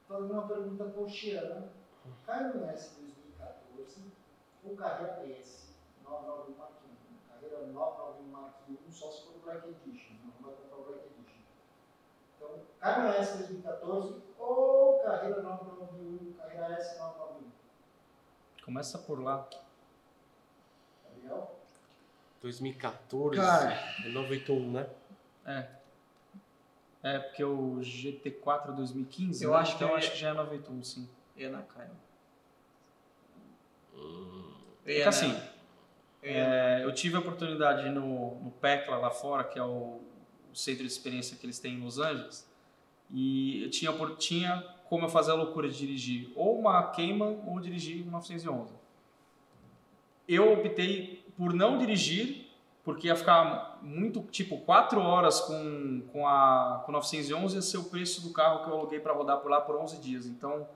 [0.08, 1.81] fazendo uma pergunta postiana.
[2.06, 4.12] No S 2014
[4.64, 5.70] ou carreira S
[6.04, 7.30] 991 Mark I?
[7.30, 11.06] Carreira 991 Mark I, só se for o Black Edition, não vai comprar o Black
[11.06, 11.42] Edition.
[12.38, 17.52] Então, cai no S 2014 ou carreira 991, carreira S 991?
[18.66, 19.48] Começa por lá.
[21.06, 21.56] Gabriel?
[22.42, 23.38] 2014.
[23.40, 23.74] Cara.
[24.06, 24.90] É 981, né?
[25.46, 25.82] É.
[27.04, 29.58] É, porque o GT4 2015, Eu né?
[29.58, 31.10] acho que então é- acho que já é 91, sim.
[31.42, 31.92] Ia na Caio.
[34.84, 35.36] Porque assim,
[36.22, 40.02] é, eu tive a oportunidade no, no PECLA lá fora, que é o,
[40.52, 42.50] o centro de experiência que eles têm em Los Angeles,
[43.10, 47.60] e eu tinha, tinha como eu fazer a loucura de dirigir ou uma Cayman ou
[47.60, 48.74] dirigir um 911.
[50.28, 52.50] Eu optei por não dirigir,
[52.84, 57.84] porque ia ficar muito, tipo, 4 horas com, com a com 911 ia ser o
[57.86, 60.26] preço do carro que eu aluguei para rodar por lá por 11 dias.
[60.26, 60.68] Então,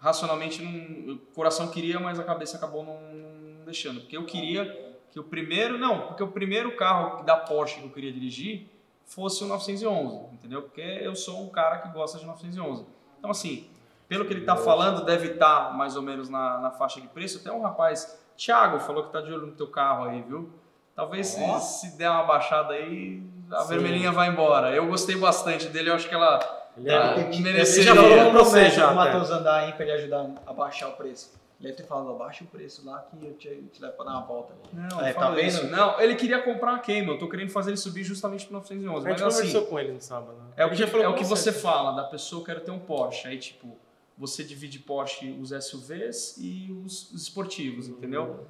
[0.00, 4.00] racionalmente, não, o coração queria, mas a cabeça acabou não, não deixando.
[4.00, 7.90] Porque eu queria que o primeiro, não, porque o primeiro carro da Porsche que eu
[7.90, 8.68] queria dirigir
[9.04, 10.62] fosse o 911, entendeu?
[10.62, 12.86] Porque eu sou um cara que gosta de 911.
[13.18, 13.68] Então, assim,
[14.08, 17.38] pelo que ele está falando, deve estar mais ou menos na, na faixa de preço.
[17.38, 20.50] Até um rapaz, Thiago, falou que tá de olho no teu carro aí, viu?
[20.94, 23.68] Talvez se, se der uma baixada aí, a Sim.
[23.68, 24.74] vermelhinha vai embora.
[24.74, 27.84] Eu gostei bastante dele, eu acho que ela Ele Ah, é- Ele mereceria.
[27.84, 28.94] já falou pra pra você você já, o.
[28.94, 31.38] Matheus andar aí pra ele ajudar a baixar o preço.
[31.60, 34.04] Ele deve ter falado, ó, baixa o preço lá que eu te, te levo pra
[34.06, 34.54] dar uma volta.
[34.72, 35.64] Não, É, fala tá vendo?
[35.68, 37.10] Não, ele queria comprar a Cayman.
[37.12, 39.06] Eu tô querendo fazer ele subir justamente pro 911.
[39.06, 40.32] A gente Mas assim, conversou com ele no sábado.
[40.38, 40.44] né?
[40.56, 42.60] é o Ele que, já falou é o que você fala da pessoa, eu quero
[42.60, 43.28] ter um Porsche.
[43.28, 43.76] Aí, tipo,
[44.16, 48.46] você divide Porsche os SUVs e os, os esportivos, entendeu?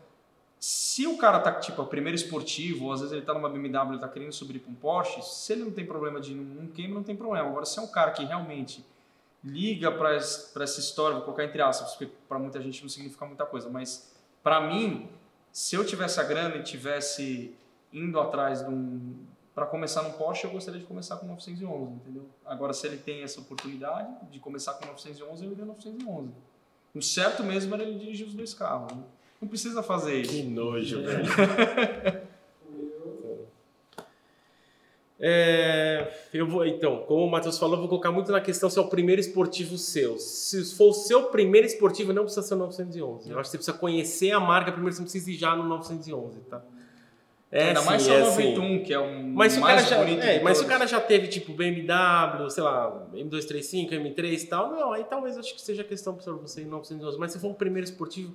[0.61, 3.93] Se o cara tá, tipo, é primeiro esportivo, ou às vezes ele tá numa BMW,
[3.93, 6.71] ele tá querendo subir para um Porsche, se ele não tem problema de ir num
[6.95, 7.49] não tem problema.
[7.49, 8.85] Agora, se é um cara que realmente
[9.43, 13.47] liga para essa história, vou colocar entre aspas, porque para muita gente não significa muita
[13.47, 15.09] coisa, mas para mim,
[15.53, 17.57] Se eu tivesse a grana e tivesse
[17.93, 19.17] indo atrás de um
[19.55, 22.25] para começar no Porsche, eu gostaria de começar com 911, entendeu?
[22.47, 26.31] Agora, se ele tem essa oportunidade de começar com 911, eu iria 911.
[26.95, 28.93] O certo mesmo era ele dirigir os dois carros.
[28.93, 29.03] Né?
[29.41, 30.33] Não precisa fazer isso.
[30.33, 31.25] Que nojo, velho.
[35.23, 38.79] É, eu vou, então, como o Matheus falou, eu vou colocar muito na questão se
[38.79, 40.19] é o primeiro esportivo seu.
[40.19, 43.31] Se for o seu primeiro esportivo, não precisa ser o 911.
[43.31, 45.65] Eu acho que você precisa conhecer a marca primeiro, você não precisa ir já no
[45.65, 46.63] 911, tá?
[47.53, 48.83] É, Ainda mais se é o 91, assim.
[48.85, 51.01] que é um mas mais o cara bonito já, é, Mas se o cara já
[51.01, 55.85] teve, tipo, BMW, sei lá, M235, M3 e tal, não, aí talvez acho que seja
[55.85, 57.19] questão para você ir no 911.
[57.19, 58.35] Mas se for um primeiro esportivo,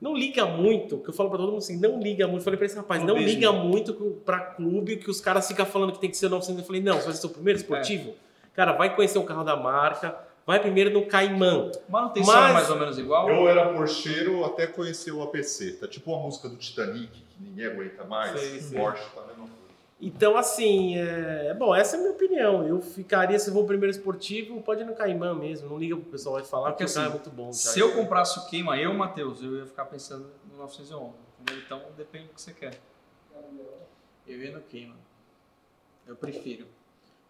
[0.00, 2.40] não liga muito, que eu falo pra todo mundo assim, não liga muito.
[2.40, 3.94] Eu falei pra esse rapaz, não liga muito
[4.24, 6.60] pra clube que os caras ficam falando que tem que ser 900.
[6.60, 8.14] Eu falei, não, se vai ser o primeiro esportivo, é.
[8.54, 11.70] cara, vai conhecer um carro da marca, vai primeiro no Caimã.
[11.88, 13.28] Manutenção Mas, mais ou menos igual?
[13.28, 15.72] Eu era porcheiro até conhecer o APC.
[15.72, 18.38] Tá tipo uma música do Titanic, que ninguém aguenta mais.
[18.38, 19.65] Sei, Porsche tá mesmo.
[20.00, 21.54] Então, assim, é...
[21.54, 22.66] bom, essa é a minha opinião.
[22.66, 25.70] Eu ficaria, se for o primeiro esportivo, pode ir no Caimã mesmo.
[25.70, 27.52] Não liga pro pessoal vai falar, porque, porque assim, o carro é muito bom.
[27.52, 31.14] Se eu comprasse o Queima, eu, Matheus, eu ia ficar pensando no 911.
[31.40, 31.62] Entendeu?
[31.64, 32.78] Então, depende do que você quer.
[34.26, 34.96] Eu ia no Queima.
[36.06, 36.66] Eu prefiro.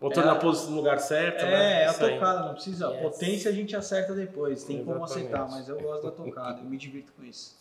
[0.01, 1.83] Botou é, na posição no lugar certo, é, né?
[1.83, 2.89] É, a tocada, não precisa.
[2.89, 3.03] Yes.
[3.03, 4.93] Potência a gente acerta depois, tem Exatamente.
[4.93, 7.57] como aceitar, mas eu gosto da tocada, eu me divirto com isso.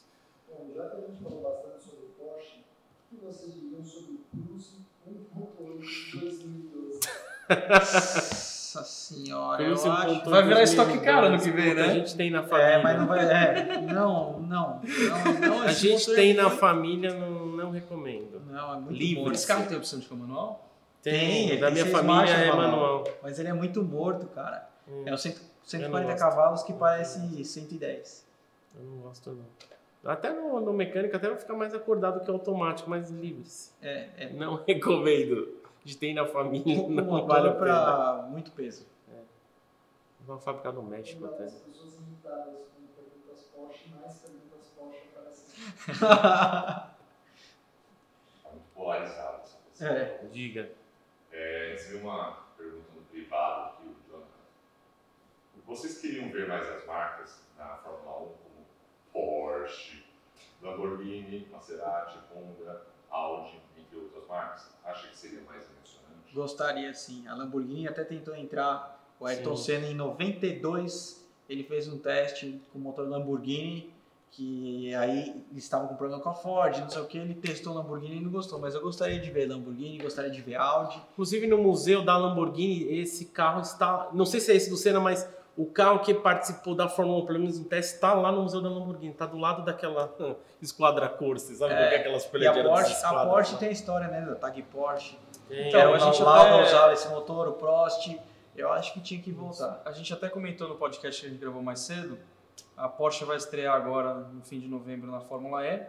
[0.49, 4.13] Bom, já que a gente falou bastante sobre o Porsche, o que vocês diriam sobre
[4.13, 4.85] o Cruze 1.8 de 2012?
[8.75, 10.29] Nossa senhora, eu acho.
[10.29, 11.83] Vai virar estoque caro no que vem, né?
[11.83, 12.71] A gente tem na família.
[12.71, 13.25] É, mas não vai.
[13.25, 14.81] É, não, não.
[14.81, 18.41] não, não a gente tem na família, não, não recomendo.
[18.49, 19.23] Não, é muito Livre.
[19.23, 19.31] Bom.
[19.31, 20.67] Esse carro tem opção de manual?
[21.01, 23.03] Tem, tem da minha família é manual.
[23.21, 24.67] Mas ele é muito morto, cara.
[24.87, 25.03] Hum.
[25.05, 28.25] É um 140 cavalos que parece 110.
[28.75, 29.45] Eu não gosto não.
[30.05, 33.73] Até no, no mecânico até vai ficar mais acordado que automático, mais livre-se.
[33.81, 34.29] É, é.
[34.33, 35.65] Não recomendo.
[35.83, 38.87] De ter na família um não vale para muito peso.
[39.11, 39.19] É.
[40.21, 41.43] Vamos fabricar no México até.
[41.43, 45.45] As pessoas irritadas com perguntas Porsche, mais perguntas Porsche aparecem.
[48.51, 49.87] Muito polarizado essa.
[49.87, 50.25] É.
[50.31, 50.71] Diga.
[51.31, 54.25] É, recebi uma pergunta no privado aqui, o Jonathan.
[55.67, 58.44] Vocês queriam ver mais as marcas na Fórmula 1 como
[59.15, 60.03] Porsche,
[60.61, 64.69] Lamborghini, Maserati, Honda, Audi, entre outras marcas?
[64.83, 66.33] Acha que seria mais emocionante?
[66.33, 67.25] Gostaria sim.
[67.25, 69.01] A Lamborghini até tentou entrar.
[69.17, 73.95] O Ayrton Senna em 92 ele fez um teste com o motor Lamborghini
[74.35, 77.71] que aí eles estavam com problema com a Ford, não sei o que, ele testou
[77.71, 81.01] o Lamborghini e não gostou, mas eu gostaria de ver Lamborghini, gostaria de ver Audi.
[81.13, 84.99] Inclusive no museu da Lamborghini, esse carro está, não sei se é esse do Senna,
[84.99, 85.25] mas
[85.57, 88.61] o carro que participou da Fórmula 1, pelo menos no teste, está lá no museu
[88.61, 90.13] da Lamborghini, está do lado daquela
[90.61, 91.73] esquadra Corsa, sabe?
[91.73, 95.17] É, aquelas e a Porsche, a Porsche tem a história, né, da Tag Porsche.
[95.47, 96.63] Tem, então, a gente até...
[96.63, 98.17] usava esse motor, o Prost,
[98.55, 99.81] eu acho que tinha que voltar.
[99.85, 102.17] A gente até comentou no podcast que a gente gravou mais cedo,
[102.75, 105.85] a Porsche vai estrear agora no fim de novembro na Fórmula E.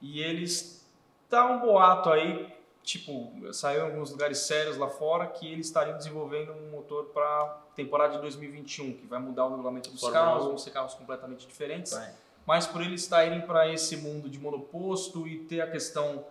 [0.00, 0.88] E eles
[1.28, 5.96] tá um boato aí, tipo, saiu em alguns lugares sérios lá fora que eles estariam
[5.96, 10.44] desenvolvendo um motor para temporada de 2021, que vai mudar o regulamento dos Fórmula carros,
[10.46, 11.92] vão ser carros completamente diferentes.
[11.92, 12.12] Vai.
[12.44, 16.24] Mas por eles estarem para esse mundo de monoposto e ter a questão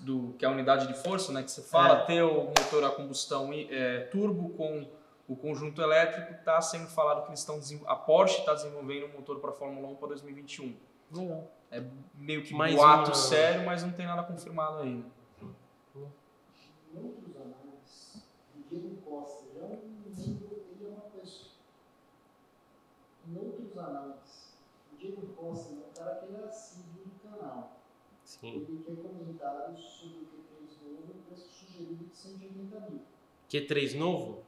[0.00, 2.04] do que é a unidade de força, né, que você fala, é.
[2.04, 4.86] ter o motor a combustão é, turbo com
[5.28, 9.40] o conjunto elétrico está sendo falado que eles estão a Porsche está desenvolvendo um motor
[9.40, 10.76] para a Fórmula 1 para 2021.
[11.12, 11.50] Legal.
[11.70, 11.82] É
[12.14, 13.14] meio que Mais boato uma...
[13.14, 15.15] sério, mas não tem nada confirmado ainda.
[16.96, 18.22] Em outros análises,
[18.56, 21.50] o Diego Costa já é um membro, ele é uma pessoa.
[23.28, 24.54] Em outros análises,
[24.92, 27.80] o Diego Costa é um cara que ele é assíduo do canal.
[28.24, 28.66] Sim.
[28.66, 33.00] Ele tem comentários sobre o Q3 novo e preço sugerido de 180 mil.
[33.50, 34.44] Q3 novo?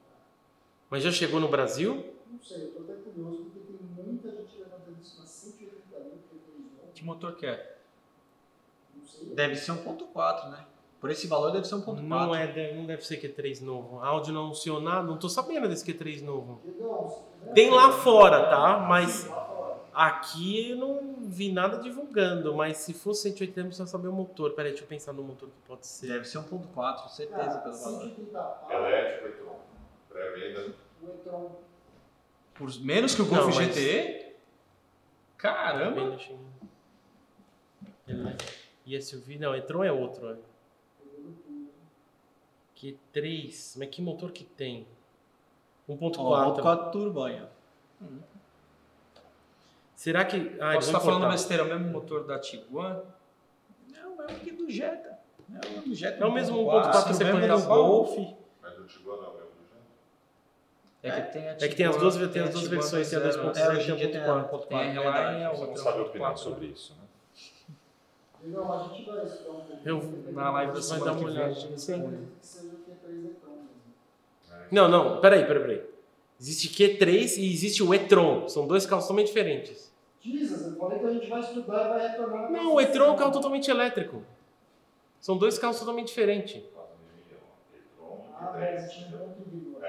[0.89, 2.15] Mas já chegou no Brasil?
[2.27, 6.19] Não sei, eu tô até curioso porque tem muita gente levantando isso, mas 180 mil
[6.29, 7.79] que Que motor que é?
[8.95, 9.27] Não sei.
[9.35, 10.67] Deve ser 1.4, né?
[11.01, 12.01] Por esse valor deve ser 1.4.
[12.01, 14.01] Não, é, não deve ser Q3 novo.
[14.01, 16.61] A Audi não anunciou nada, não tô sabendo desse Q3 novo.
[17.55, 18.79] Tem lá fora, tá?
[18.81, 19.31] Mas
[19.95, 24.13] aqui eu não vi nada divulgando, mas se for 180 mil, você vai saber o
[24.13, 24.53] motor.
[24.55, 26.09] Peraí, deixa eu pensar no motor que pode ser.
[26.09, 28.11] Deve ser 1.4, certeza pelo valor.
[28.69, 29.57] Elétrico, então
[30.09, 30.75] pré-venda.
[32.55, 34.35] Por menos que o Golf Não, GTE?
[35.37, 36.19] Caramba!
[38.85, 40.27] E SUV, não, e-tron é outro.
[40.27, 40.48] Olha.
[42.79, 44.87] Q3, mas que motor que tem?
[45.89, 46.17] 1.4.
[46.17, 47.43] 1.4 turbo aí,
[48.01, 48.21] hum.
[49.95, 50.57] Será que.
[50.61, 53.03] Ah, Posso estar falando besteira, o mesmo motor da Tiguan?
[54.29, 55.19] aqui do Jetta.
[55.51, 56.23] É o do Jetta.
[56.23, 57.57] É o mesmo 1.4, 1.4 o mesmo sequência.
[57.57, 58.19] do Golf.
[58.63, 61.17] Mas do Tiguan não, mesmo do Jean.
[61.17, 63.23] É que tem a É que tem as duas, tem as duas versões, tem a
[63.23, 64.67] 2.0, 2.0 É, e tem tem a a 1.4.
[64.67, 64.83] Tem a.
[64.83, 65.83] Reline e a Você não outra.
[65.83, 66.73] sabe a opinião 1.4, sobre né?
[66.73, 67.08] isso, né?
[68.43, 69.89] Legal, a gente vai estudar um pouco.
[69.89, 72.17] Eu- Na live da semana que vem a gente responde.
[72.41, 73.69] que seja o Q3 Etron mesmo.
[74.71, 75.91] Não, não, peraí, peraí, peraí.
[76.41, 78.49] Existe Q3 e existe o e-tron.
[78.49, 79.93] São dois carros totalmente diferentes.
[80.21, 82.43] Jesus, eu falei que a gente vai estudar e vai retornar.
[82.43, 84.23] na Não, o e-tron é um carro totalmente elétrico.
[85.21, 86.63] São dois carros totalmente diferentes.
[88.41, 89.85] Ah, mas tinha um ponto de vírgula.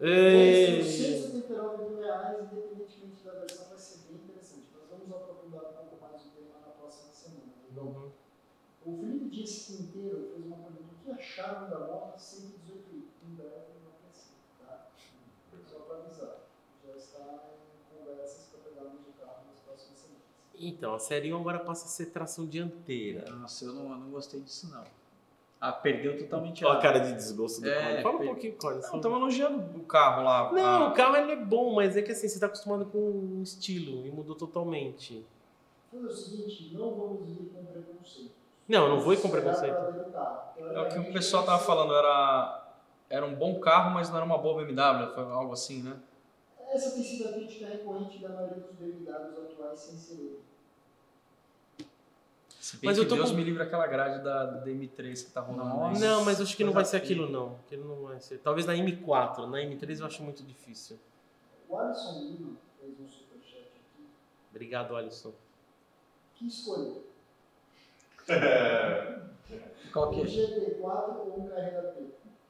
[0.00, 0.78] É...
[0.80, 4.66] Os 179 mil reais, independentemente da versão, vai ser bem interessante.
[4.72, 7.10] Nós vamos aprofundar um pouco mais o tema na próxima
[7.72, 8.10] Então, Uhum.
[8.84, 13.02] o Felipe Dias Quinteiro fez uma pergunta: o que acharam da moto 118i?
[13.24, 13.50] Em breve
[13.82, 14.86] vai aparecer, tá?
[15.70, 16.36] Só para avisar.
[16.86, 20.22] Já está em conversas para pegarmos o carro nas próximas semanas.
[20.58, 23.30] Então, a série 1 agora passa a ser tração dianteira.
[23.30, 24.84] Nossa, eu não, eu não gostei disso, não.
[25.60, 28.02] Ah, perdeu totalmente Olha a cara de desgosto do É, Corne.
[28.02, 28.80] Fala um per- pouquinho, Corne.
[28.82, 30.52] Não, estamos elogiando o carro lá.
[30.52, 32.98] Não, Ah, o carro ele é bom, mas é que assim, você tá acostumado com
[32.98, 35.24] um estilo e mudou totalmente.
[35.92, 38.32] Foi o seguinte: não vamos ir com preconceito.
[38.66, 39.74] Não, eu não vou ir com preconceito.
[39.74, 40.52] pra ver o carro.
[40.58, 42.72] É o que o pessoal tava falando, era,
[43.10, 45.96] era um bom carro, mas não era uma boa BMW, foi algo assim, né?
[46.70, 50.40] Essa tem sido a crítica recorrente da maioria dos derivados atuais sem ser ele.
[52.58, 55.24] Se bem Mas que eu tô Deus com- me livre aquela grade da, da M3
[55.26, 55.68] que tá rolando.
[55.68, 56.00] Nossa.
[56.00, 57.56] Não, mas acho que não vai ser aquilo, não.
[57.66, 58.38] Aquilo não vai ser.
[58.38, 60.98] Talvez na M4, na M3 eu acho muito difícil.
[61.68, 64.06] O Alisson Lima fez um superchat aqui.
[64.50, 65.32] Obrigado, Alisson.
[66.42, 67.06] Que escolher?
[69.92, 70.26] Qual que Um é?
[70.26, 72.02] GT4 ou um Carreira T?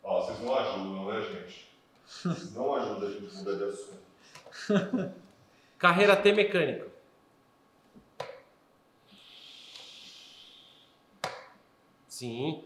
[0.03, 1.69] Ó, vocês não ajudam, né, gente?
[2.07, 5.15] Vocês não ajudam a gente a mudar de assunto.
[5.79, 6.91] Carreira T mecânico.
[12.09, 12.65] Sim.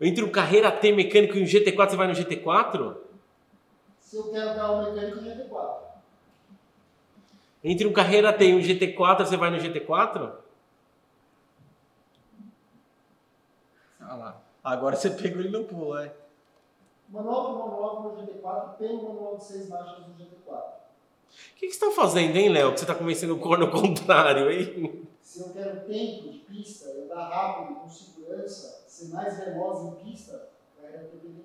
[0.00, 2.96] Entre o Carreira T mecânico e o GT4, você vai no GT4?
[4.00, 5.78] Se eu quero carro mecânico, GT4.
[7.62, 10.43] Entre um Carreira T e um GT4, você vai no GT4?
[14.14, 14.40] Ah lá.
[14.62, 16.12] Agora você pegou ele no pulo, é.
[17.08, 20.56] Manual de manual no GT4 pelo manual de 6 marchas no GT4.
[20.56, 22.72] O que, que você tá fazendo, hein, Léo?
[22.72, 25.06] Que você tá convencendo o corno ao contrário, hein?
[25.20, 30.48] Se eu quero tempo de pista, andar rápido, com segurança, ser mais veloz em pista,
[30.80, 31.44] Carreira T PDK.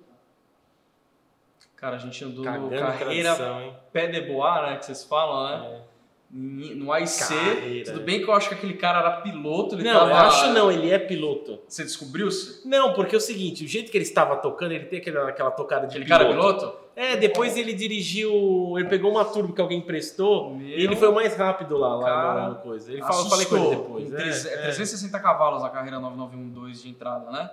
[1.76, 3.76] Cara, a gente andou no Cagando carreira tradição, hein?
[3.92, 4.76] pé de bois, né?
[4.76, 5.76] Que vocês falam, né?
[5.78, 5.89] Em-
[6.32, 7.18] No AIC.
[7.18, 7.92] Carreira.
[7.92, 10.10] Tudo bem que eu acho que aquele cara era piloto, ele Não, tava...
[10.10, 11.58] eu acho não, ele é piloto.
[11.66, 12.66] Você descobriu-se?
[12.68, 15.50] Não, porque é o seguinte, o jeito que ele estava tocando, ele tem aquela, aquela
[15.50, 16.24] tocada de Aquele piloto.
[16.24, 16.80] cara é piloto?
[16.94, 21.08] É, depois ele dirigiu, ele pegou uma turbo que alguém emprestou Meu e ele foi
[21.08, 22.92] o mais rápido lá, lá cara, no, coisa.
[22.92, 24.10] Ele fala, eu falei com ele depois.
[24.10, 24.56] Em É, treze- é.
[24.62, 27.50] 360 cavalos a carreira 9912 de entrada, né?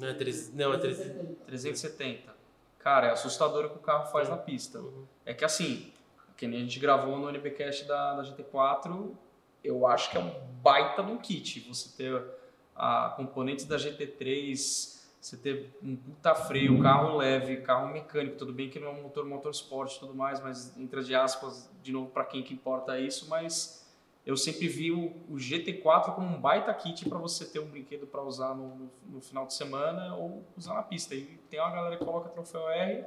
[0.00, 0.12] Não, é,
[0.54, 0.98] não, é três,
[1.46, 2.32] 370.
[2.78, 4.78] Cara, é assustador o que o carro faz na pista.
[4.78, 5.04] Uhum.
[5.24, 5.91] É que assim,
[6.42, 9.12] que nem a gente gravou no NBcast da, da GT4,
[9.62, 11.60] eu acho que é um baita um kit.
[11.68, 12.20] Você ter
[12.74, 18.68] a componentes da GT3, você ter um puta freio, carro leve, carro mecânico, tudo bem
[18.68, 22.10] que não é um motor motorsport e tudo mais, mas entra de aspas, de novo,
[22.10, 23.88] para quem que importa isso, mas
[24.26, 28.04] eu sempre vi o, o GT4 como um baita kit para você ter um brinquedo
[28.04, 31.14] para usar no, no, no final de semana ou usar na pista.
[31.14, 33.04] E tem uma galera que coloca troféu R,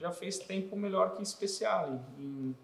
[0.00, 2.00] já fez tempo melhor que especial.
[2.18, 2.56] Em...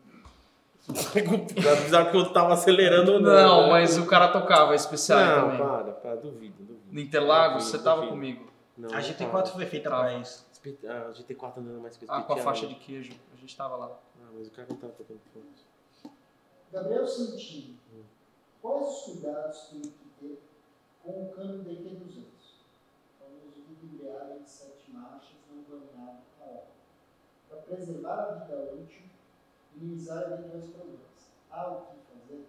[0.88, 3.30] Apesar que eu tava acelerando ou não.
[3.32, 3.70] Não, né?
[3.70, 5.58] mas o cara tocava especial Não, também.
[5.58, 6.80] para, para, duvido, duvido.
[6.92, 8.12] No Interlagos, Duvido, você tava duvido.
[8.14, 8.46] comigo.
[8.78, 9.46] Não, A não GT4 para.
[9.46, 9.98] foi feita Tá.
[10.00, 10.46] pra isso.
[10.52, 13.12] Espe- A GT4 andando mais que Ah, com a faixa de queijo.
[13.34, 13.86] A gente tava lá.
[14.22, 15.66] Ah, mas o cara não tava tocando forte.
[16.72, 17.78] Gabriel Santini,
[18.60, 20.42] quais os cuidados que tem que ter
[21.02, 22.26] com o câmbio DQ200?
[23.18, 26.64] Famoso embreagem de sete marchas não planeado na hora.
[27.48, 29.02] Para preservar a vida útil
[29.76, 31.30] minimizar eventuais problemas.
[31.50, 32.44] Há o que fazer?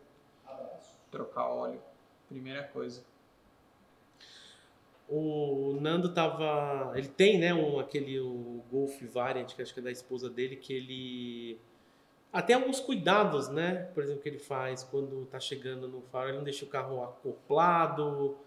[0.45, 0.97] Abraço.
[1.11, 1.82] Trocar óleo.
[2.28, 3.03] Primeira coisa.
[5.09, 6.91] O Nando tava.
[6.97, 10.57] Ele tem, né, um, aquele o Golf Variant, que acho que é da esposa dele,
[10.57, 11.59] que ele.
[12.45, 13.89] Tem alguns cuidados, né?
[13.93, 17.03] Por exemplo, que ele faz quando tá chegando no faro, ele não deixa o carro
[17.03, 18.38] acoplado.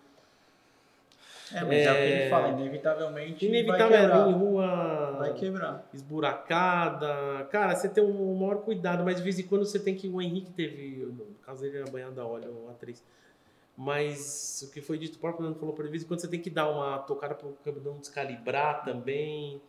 [1.53, 2.21] É, mas é, o que É.
[2.23, 5.89] ele fala, inevitavelmente Inevitável vai é rua Vai quebrar.
[5.93, 7.45] esburacada.
[7.51, 10.09] Cara, você tem um maior cuidado, mas de vez em quando você tem que.
[10.09, 11.05] O Henrique teve.
[11.07, 13.03] No caso dele era banhado a óleo, o A3.
[13.77, 16.29] Mas o que foi dito, o próprio Nando falou, por de vez em quando você
[16.29, 19.61] tem que dar uma tocada para o câmbio não descalibrar também.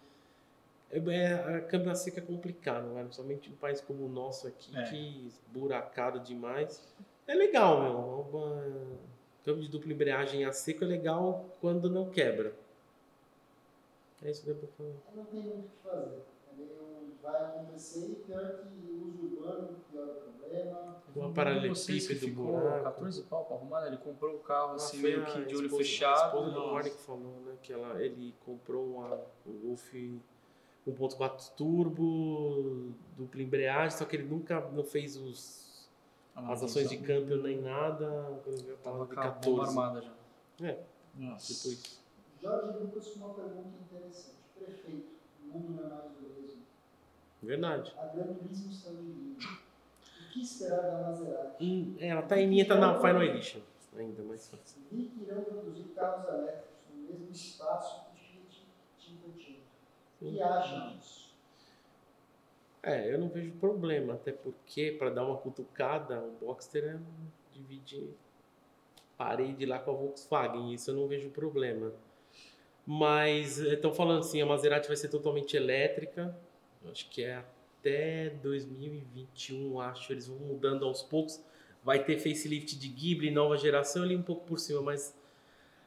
[0.91, 3.01] É, é, a câmbio a seca é complicado, né?
[3.03, 4.83] principalmente um país como o nosso aqui, É.
[4.83, 6.93] que esburacado demais.
[7.25, 8.99] É legal, meu.
[9.41, 12.53] É câmbio de dupla embreagem a seco é legal quando não quebra.
[14.23, 14.95] É isso que eu tô falando.
[15.15, 16.21] Não tem muito o que fazer.
[16.53, 16.77] Entendeu?
[17.23, 21.01] Vai acontecer e pior que uso urbano, pior o problema.
[21.13, 22.83] Que paralelepípedo, ficou buraco.
[22.83, 23.87] 14 pau pra arrumar, né?
[23.87, 26.25] Ele comprou o carro assim, Ah, meio a que de olho esposa- A fechado.
[26.27, 26.71] esposa do.
[26.71, 27.53] Warren que falou, né?
[27.63, 29.93] Que ela, ele comprou uma, um Golf
[30.87, 35.70] 1.4 turbo, dupla embreagem, só que ele nunca não fez os,
[36.35, 38.07] Ah, as ações de câmbio nem nada.
[38.07, 39.69] A Tava de a bomba 14.
[39.69, 40.11] armada já.
[40.67, 40.83] É,
[41.15, 41.53] Nossa.
[41.53, 42.01] tipo isso.
[42.41, 44.35] Jorge Lucas uma pergunta interessante.
[44.57, 45.07] Prefeito,
[45.43, 46.61] o mundo não é mais o mesmo.
[47.41, 47.93] Verdade.
[47.97, 49.37] A Gran Turismo está em linha.
[49.37, 51.63] O que esperar da Maserati?
[51.63, 53.61] Hum, é, ela tá em linha, tá na Final Edition
[53.97, 54.51] ainda, mas.
[54.91, 58.67] Vi que irão produzir carros elétricos no mesmo espaço que Fiat
[58.97, 59.61] Cinquecento.
[60.21, 61.20] O que acham disso?
[62.83, 66.99] É, eu não vejo problema, até porque para dar uma cutucada, o Boxster é
[67.53, 68.09] dividir
[69.15, 71.93] parede lá com a Volkswagen, isso eu não vejo problema.
[72.85, 76.35] Mas estão falando assim, a Maserati vai ser totalmente elétrica,
[76.89, 77.43] acho que é
[77.81, 81.39] até 2021, acho, eles vão mudando aos poucos.
[81.83, 85.15] Vai ter facelift de Ghibli, nova geração, ali um pouco por cima, mas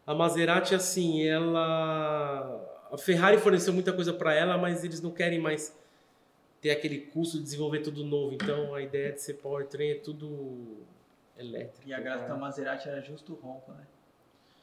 [0.07, 2.71] a Maserati, assim, ela...
[2.93, 5.77] A Ferrari forneceu muita coisa para ela, mas eles não querem mais
[6.65, 8.33] ter aquele custo de desenvolver tudo novo.
[8.33, 10.79] Então a ideia de ser powertrain é tudo
[11.37, 11.87] elétrico.
[11.87, 12.41] E a graça da cara.
[12.41, 13.87] Maserati era justo o ronco, né?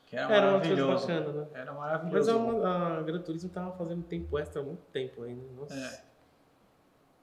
[0.07, 1.07] Que era, Era uma coisa maravilhoso.
[1.07, 1.47] bacana, né?
[1.53, 2.65] Era Mas maravilhoso.
[2.65, 5.43] a, a Gran Turismo tava fazendo tempo extra há muito tempo ainda.
[5.55, 6.03] Nossa, É.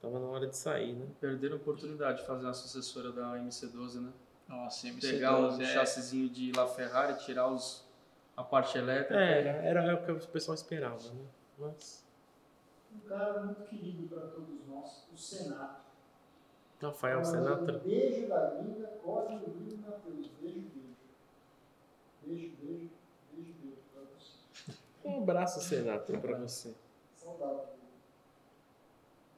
[0.00, 1.06] tava na hora de sair, né?
[1.20, 4.12] Perderam a oportunidade de fazer uma sucessora da MC12, né?
[4.48, 5.64] Nossa, MC12 Pegar o é...
[5.66, 7.84] chassizinho de La Ferrari, tirar os,
[8.36, 9.20] a parte elétrica.
[9.20, 11.24] É, era, era o que o pessoal esperava, né?
[11.58, 12.06] Mas.
[12.94, 15.88] Um cara muito querido para todos nós, o Senato.
[16.80, 17.78] Rafael Senatra.
[17.78, 20.28] Um beijo da linda, Cosme Lino Matheus.
[20.40, 20.96] Beijo, beijo.
[22.22, 22.90] Beijo, beijo,
[23.32, 24.78] beijo, beijo para você.
[25.04, 26.74] Um abraço, Senatra, pra você.
[27.16, 27.66] Saudável.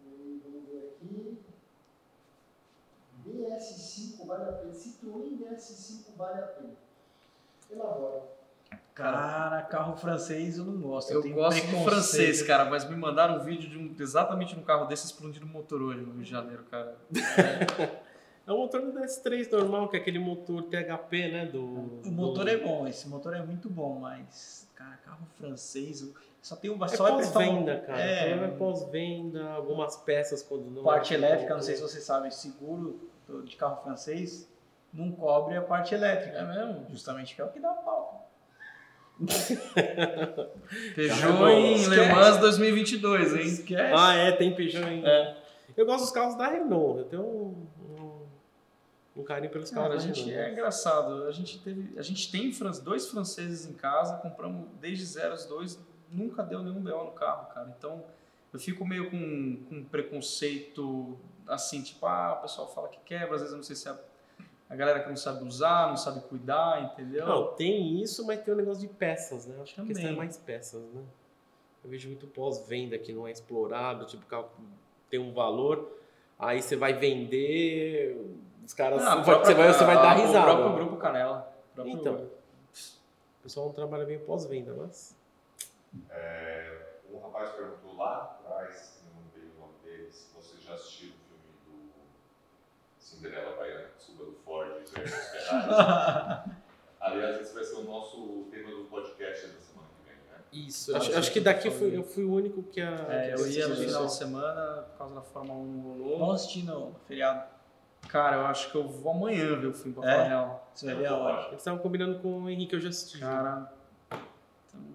[0.04, 1.38] E vamos ver aqui.
[3.26, 4.72] DS5 vale a pena.
[4.72, 6.76] Citroën DS5 vale a pena.
[7.70, 8.39] Elabora.
[9.00, 11.10] Cara, carro francês eu não gosto.
[11.12, 14.62] Eu tenho gosto do francês, cara, mas me mandaram um vídeo de um, exatamente num
[14.62, 16.96] carro desse explodindo motor hoje no Rio de Janeiro, cara.
[18.46, 21.46] É o motor do DS3 normal, que é aquele motor THP, né?
[21.46, 22.50] Do, O motor do...
[22.50, 26.86] é bom, esse motor é muito bom, mas, cara, carro francês, eu- só tem uma
[26.86, 28.00] É só um- pós-venda, cara.
[28.00, 30.82] É, É, é pós-venda, algumas peças quando não.
[30.82, 32.98] parte elétrica, não sei se vocês sabem, seguro
[33.44, 34.50] de carro francês
[34.92, 36.38] não cobre a parte elétrica.
[36.38, 36.86] É mesmo?
[36.90, 38.19] Justamente que é o que dá pau.
[40.94, 41.90] Peugeot em Esquece.
[41.90, 43.40] Le Mans 2022, hein?
[43.42, 43.94] Esquece.
[43.96, 45.08] Ah, é, tem Peugeot ainda.
[45.08, 45.36] É.
[45.76, 46.98] Eu gosto dos carros da Renault.
[46.98, 47.66] Eu tenho um,
[49.16, 50.48] um, um carinho pelos Cara, a carros da gente Renault.
[50.48, 51.24] é engraçado.
[51.24, 52.50] A gente teve, a gente tem
[52.82, 55.78] dois franceses em casa, compramos desde zero os dois,
[56.10, 57.74] nunca deu nenhum BO no carro, cara.
[57.78, 58.02] Então
[58.52, 61.16] eu fico meio com, com preconceito
[61.46, 63.94] assim, tipo, ah, o pessoal fala que quebra, às vezes eu não sei se é
[64.70, 67.26] a, galera que não sabe usar, não sabe cuidar, entendeu?
[67.26, 69.56] Não, tem isso, mas tem o negócio de peças, né?
[69.60, 71.02] Acho que a questão é mais peças, né?
[71.82, 74.50] Eu vejo muito pós-venda que não é explorado, tipo, o carro
[75.10, 75.98] tem um valor,
[76.38, 78.16] aí você vai vender,
[78.64, 79.02] os caras.
[79.02, 80.52] A você, vai, você vai dar risada.
[80.52, 81.52] O próprio grupo Canela.
[81.72, 82.14] O próprio- Então.
[83.40, 85.16] O pessoal não trabalha bem pós-venda, mas.
[86.10, 86.76] É,
[87.10, 91.64] um rapaz perguntou lá atrás, não veio o nome dele, se vocês já assistiram o
[91.64, 91.92] filme do
[92.98, 95.59] Cinderela Baiana, desculpa, do Ford versus Ferrari.
[97.00, 100.38] Aliás, esse vai ser o nosso tema do podcast da semana que vem, né?
[100.52, 101.78] Isso, Ah, acho, acho que daqui foi.
[101.90, 102.90] fui, eu fui o único que a.
[103.08, 106.18] É, que eu ia no final de semana, por causa da Fórmula 1 não rolou.
[106.18, 107.42] Vamos assistir no feriado.
[108.08, 110.12] Cara, eu acho que eu vou amanhã ver o filme, pra É?
[110.12, 110.70] falar a real.
[110.74, 111.46] Você vai ver aonde?
[111.48, 113.18] Eles estavam combinando com o Henrique, eu já assisti.
[113.18, 113.70] Cara.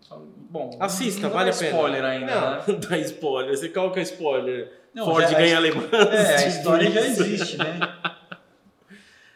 [0.04, 1.70] então, Bom, Assista, não vale a pena.
[1.72, 2.64] spoiler ainda, não, né?
[2.68, 3.58] não dá spoiler.
[3.58, 4.82] Você é o spoiler?
[4.94, 5.84] Não, Ford já- ganha alemã.
[6.12, 7.80] É, a história já existe, né?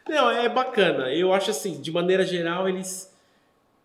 [0.09, 1.13] Não, é bacana.
[1.13, 3.13] Eu acho assim, de maneira geral, eles.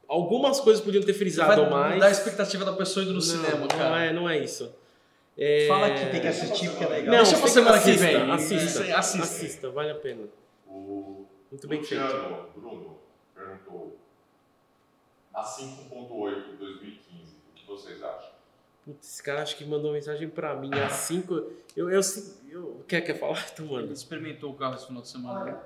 [0.08, 1.94] Algumas coisas podiam ter frisado Vai mais.
[1.94, 4.04] mudar a expectativa da pessoa indo no não, cinema, não cara.
[4.04, 4.74] É, não é isso.
[5.36, 5.66] É...
[5.66, 7.14] Fala que tem que assistir porque é legal.
[7.16, 8.30] Não, Deixa pra semana que assista, vem.
[8.30, 9.22] Assista, Isso, assista.
[9.24, 10.22] assista, vale a pena.
[10.68, 12.02] O Muito bem feito.
[12.02, 12.98] Luciano Bruno
[13.34, 13.98] perguntou
[15.32, 18.30] a 5.8 de 2015, o que vocês acham?
[18.84, 21.34] Putz, esse cara acho que mandou mensagem pra mim às 5.
[21.74, 22.00] Eu, eu,
[22.50, 23.44] eu, quer, quer falar?
[23.52, 23.92] Então, Ele mano.
[23.92, 25.44] experimentou o carro esse final de semana.
[25.44, 25.52] né?
[25.52, 25.60] Olha,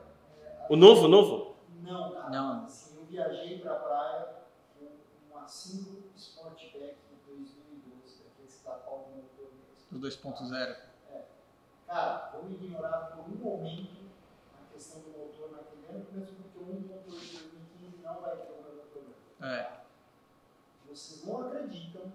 [0.69, 1.57] O novo, o novo?
[1.81, 2.31] não, cara.
[2.31, 2.65] Não.
[2.65, 4.29] Assim, eu viajei pra praia
[4.79, 9.89] com um A5 Sportback de 2012, daqueles que tapam o motor mesmo.
[9.91, 10.77] Do 2.0.
[11.87, 14.11] Cara, vamos ignorar por um momento
[14.55, 18.53] a questão do motor naquele ano, mesmo porque o 1.8 de 2015 não vai ter
[18.53, 19.57] o mesmo problema.
[19.57, 19.79] É.
[20.87, 22.13] Vocês não acreditam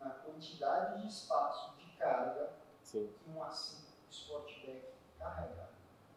[0.00, 2.50] na quantidade de espaço de carga
[2.82, 3.12] Sim.
[3.22, 4.86] que um A5 Sportback
[5.18, 5.71] carrega.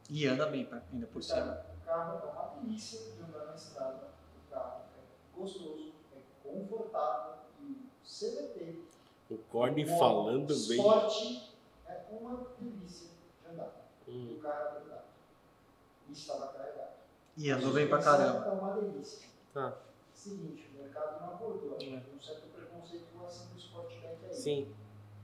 [0.09, 1.65] E anda bem pra- ainda por cima.
[1.81, 4.07] O carro é uma delícia de andar na estrada.
[4.47, 8.79] O carro é gostoso, é confortável e o CVT
[9.29, 10.77] O Corne falando bem.
[10.77, 11.53] Esporte
[11.87, 13.07] é uma delícia
[13.43, 13.71] de andar.
[14.07, 14.35] Hum.
[14.37, 15.03] O carro é verdade.
[16.07, 16.91] E estava carregado.
[17.37, 18.45] E andou bem pra caramba.
[18.45, 19.27] É uma delícia.
[19.53, 19.73] Tá.
[20.13, 21.75] Seguinte, o mercado não acordou.
[21.77, 24.33] Tem um certo preconceito com assim do Sportback aí.
[24.33, 24.73] Sim.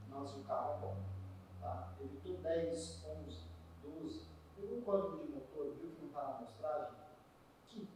[0.09, 0.95] Mas o carro é bom.
[1.61, 1.93] Tá?
[2.01, 3.37] Evitou 10, 11,
[4.71, 4.75] 12.
[4.75, 6.93] Pegou o código de motor, viu que não está na amostragem?
[7.67, 7.87] Que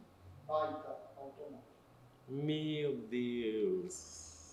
[0.46, 1.58] baita automóvel.
[2.28, 4.52] Meu Deus.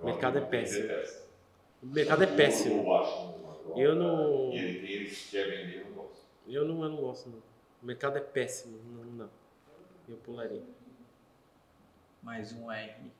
[0.00, 1.28] O mercado amigo é péssimo.
[1.82, 2.84] O mercado é péssimo.
[3.76, 4.52] Eu não-.
[6.46, 7.42] Eu não, eu não gosto, não.
[7.82, 8.78] O mercado é péssimo.
[8.84, 9.30] Não, não.
[10.08, 10.62] Eu pularia.
[12.22, 13.12] Mais um R.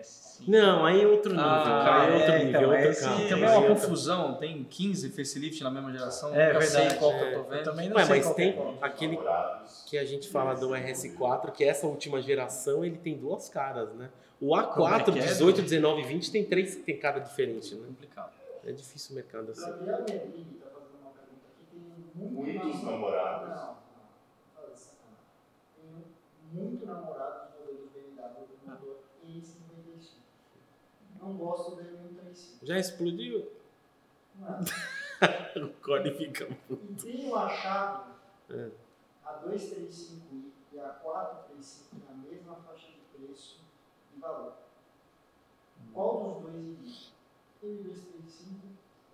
[0.00, 0.48] S5.
[0.48, 1.44] Não, aí é outro nível.
[1.46, 3.28] Ah, cara, é outro é, nível, então, é outro carro.
[3.28, 7.10] Também é uma confusão, tem 15 facelift na mesma geração, É nunca sei verdade, qual
[7.12, 7.34] que é.
[7.34, 7.58] eu tô vendo.
[7.58, 8.78] Eu também não Ué, sei mas qual tem que é qual.
[8.82, 9.84] aquele Namorados.
[9.88, 14.10] que a gente fala do RS4, que essa última geração ele tem duas caras, né?
[14.40, 15.62] O Como é A4, que é, 18, Edu?
[15.68, 17.86] 19 20 tem três tem cara diferente, né?
[17.86, 18.32] complicado.
[18.66, 19.60] É difícil o mercado assim.
[19.70, 21.66] Gabriel Medrini está fazendo uma pergunta aqui.
[21.70, 23.48] Tem muito Muitos namorado- namorados.
[23.48, 23.76] Não, não.
[24.54, 26.06] Fala de sacanagem.
[26.52, 30.22] Tem muito namorado de modelos BMW do motor E55.
[31.22, 32.58] Não gosto do M135.
[32.62, 33.48] Já explodiu?
[34.36, 34.58] Não.
[35.54, 36.48] O Cone fica.
[36.68, 38.12] E tenho achado
[38.50, 38.70] É.
[39.24, 43.60] a 235i e a 435 na mesma faixa de preço
[44.16, 44.54] e valor.
[45.94, 47.12] Qual dos dois iria?
[47.62, 48.56] M235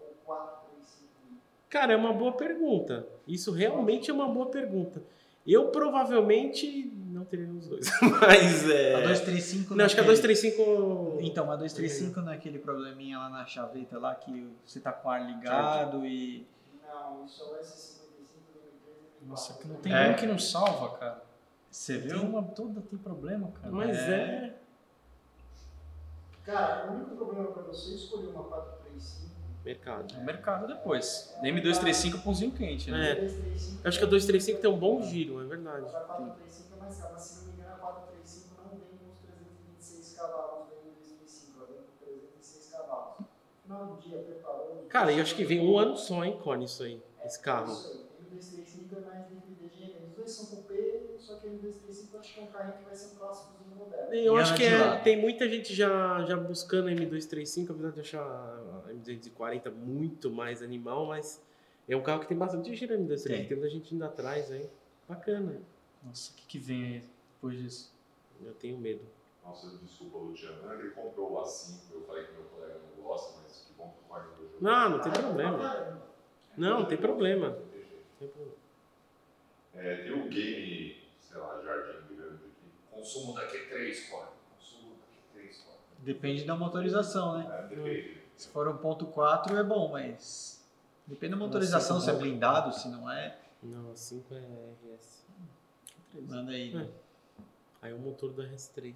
[0.00, 1.36] ou 435i?
[1.68, 3.06] Cara, é uma boa pergunta.
[3.26, 5.02] Isso realmente é uma boa pergunta.
[5.50, 7.86] Eu provavelmente não teria os dois.
[8.20, 8.94] Mas é.
[8.96, 11.18] A 235 Não, acho que a naquele- 235.
[11.22, 15.08] Então, a 235 não é aquele probleminha lá na chaveta lá que você tá com
[15.08, 16.46] o ar ligado e.
[16.86, 18.02] Não, isso é o S55
[18.52, 19.28] do M3 M4.
[19.28, 20.10] Nossa, que não tem É.
[20.10, 21.22] um que não salva, cara.
[21.70, 22.22] Você Tem viu?
[22.22, 23.72] uma toda tem problema, cara.
[23.72, 24.54] Mas é.
[26.44, 29.28] Cara, o único problema para você escolher uma 435
[29.68, 30.14] Mercado.
[30.14, 31.34] É mercado depois.
[31.42, 33.10] M235 pãozinho quente, né?
[33.10, 33.14] É.
[33.16, 35.86] 235 Eu acho que a 235 tem um bom giro, é verdade.
[35.94, 39.12] A 435 é mais cara, mas se não me engano, a 435 não vem com
[39.12, 43.18] os 326 cavalos do M235, ela vem com 306 cavalos.
[43.20, 43.26] No
[43.62, 44.86] final do dia, preparou.
[44.88, 47.02] Cara, eu acho que vem um ano só, hein, Cone, isso aí.
[47.22, 47.70] Esse carro.
[47.70, 50.06] Isso aí, M235 é mais liquidez de revenda.
[50.08, 50.97] Os dois são cupê,
[51.28, 54.14] só que M235 eu acho que é um carrinho que vai ser próximo do moderno.
[54.14, 58.22] Eu E acho que é- tem muita gente já, já buscando M235, apesar de achar
[58.22, 61.42] a M240 muito mais animal, mas
[61.86, 63.28] é um carro que tem bastante giro M235.
[63.28, 63.46] Tem.
[63.48, 64.68] Tem muita gente indo atrás aí.
[65.06, 65.60] Bacana.
[66.02, 67.04] Nossa, o que, que vem aí
[67.34, 67.92] depois disso?
[68.42, 69.02] Eu tenho medo.
[69.44, 70.72] Nossa, desculpa, Luciano.
[70.72, 74.04] Ele comprou o A5, eu falei que meu colega não gosta, mas que bom que
[74.04, 74.60] o Corne gostou.
[74.60, 76.02] Não, não tem problema.
[76.56, 77.58] Não, não tem problema.
[78.18, 78.58] Tem problema.
[79.74, 80.97] É, tem o game,
[81.38, 82.72] sei lá, Jardim Grande aqui.
[82.90, 84.30] Consumo da Q3, Corne.
[84.56, 85.80] Consumo da Q3, Corne.
[86.00, 87.58] Depende da motorização, né?
[87.58, 88.18] É, depende.
[88.36, 90.66] Se for 1.4 é bom, mas.
[91.06, 93.38] Depende da motorização, se é blindado, se não é.
[93.62, 95.26] Não, a 5 é RS.
[96.14, 96.76] Manda aí.
[96.76, 96.88] É.
[97.80, 98.94] Aí é o motor do RS3.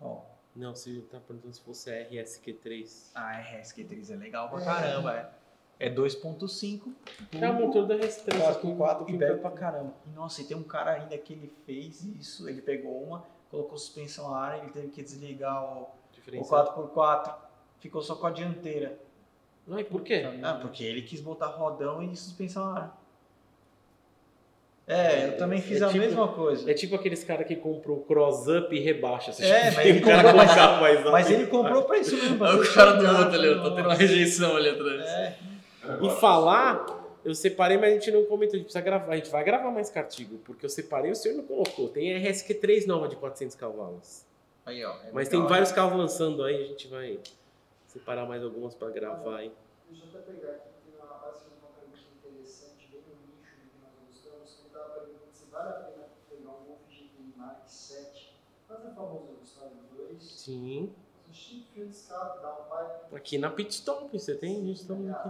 [0.00, 0.22] Ó.
[0.54, 3.10] Não, você tá perguntando se fosse a RSQ3.
[3.14, 5.32] A RSQ3 é legal pra caramba, é.
[5.84, 6.80] É 2.5.
[7.40, 8.38] É o motor do RS3.
[8.38, 9.92] só que 4 um e bebe pra caramba.
[10.06, 13.76] E nossa, e tem um cara ainda que ele fez isso, ele pegou uma, colocou
[13.76, 16.92] suspensão a ar, ele teve que desligar o, o diferencial.
[16.94, 17.34] 4x4,
[17.80, 18.96] ficou só com a dianteira.
[19.66, 20.24] Não, e por quê?
[20.42, 23.02] Ah, porque ele quis botar rodão e suspensão a ar.
[24.86, 26.68] É, eu também fiz É a tipo- mesma coisa.
[26.70, 29.32] É tipo aqueles caras que compram o cross-up e rebaixa.
[29.32, 31.10] Você É, chega mas ele comprou, mas-.
[31.10, 32.38] Mas ele comprou pra isso mesmo.
[32.38, 35.00] pra Olha ser o cara do outro ali, tá tendo uma rejeição ali atrás.
[35.02, 35.38] É,
[36.02, 36.86] E falar,
[37.24, 38.54] eu separei, mas a gente não comentou.
[38.54, 39.12] A gente precisa gravar.
[39.12, 41.88] A gente vai gravar mais cartigo, porque eu separei o senhor não colocou.
[41.88, 44.24] Tem a RSQ3 nova de 400 cavalos.
[44.64, 44.90] aí ó.
[44.92, 45.48] é Mas legal, tem né?
[45.48, 47.18] vários carros lançando aí, a gente vai
[47.86, 49.52] separar mais algumas pra gravar aí.
[49.90, 53.14] Deixa eu até pegar aqui, tem um rapaz que fez uma pergunta interessante, bem no
[53.36, 56.80] nicho do que nós gostamos, que estava perguntando se vale a pena pegar um Golf
[56.88, 58.36] GTI Mark 7,
[58.68, 60.92] fazer a famosa Gustavo 2, Sim.
[63.14, 64.56] Aqui na Pit Stop, você tem?
[64.56, 65.28] A gente estamos aqui.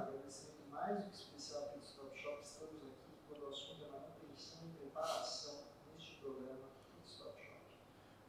[0.70, 4.78] mais do que especial pelo Stop Shop, estamos aqui quando o assunto é manutenção e
[4.78, 5.54] preparação
[5.94, 6.58] neste programa
[6.94, 7.56] Pit Stop Shop.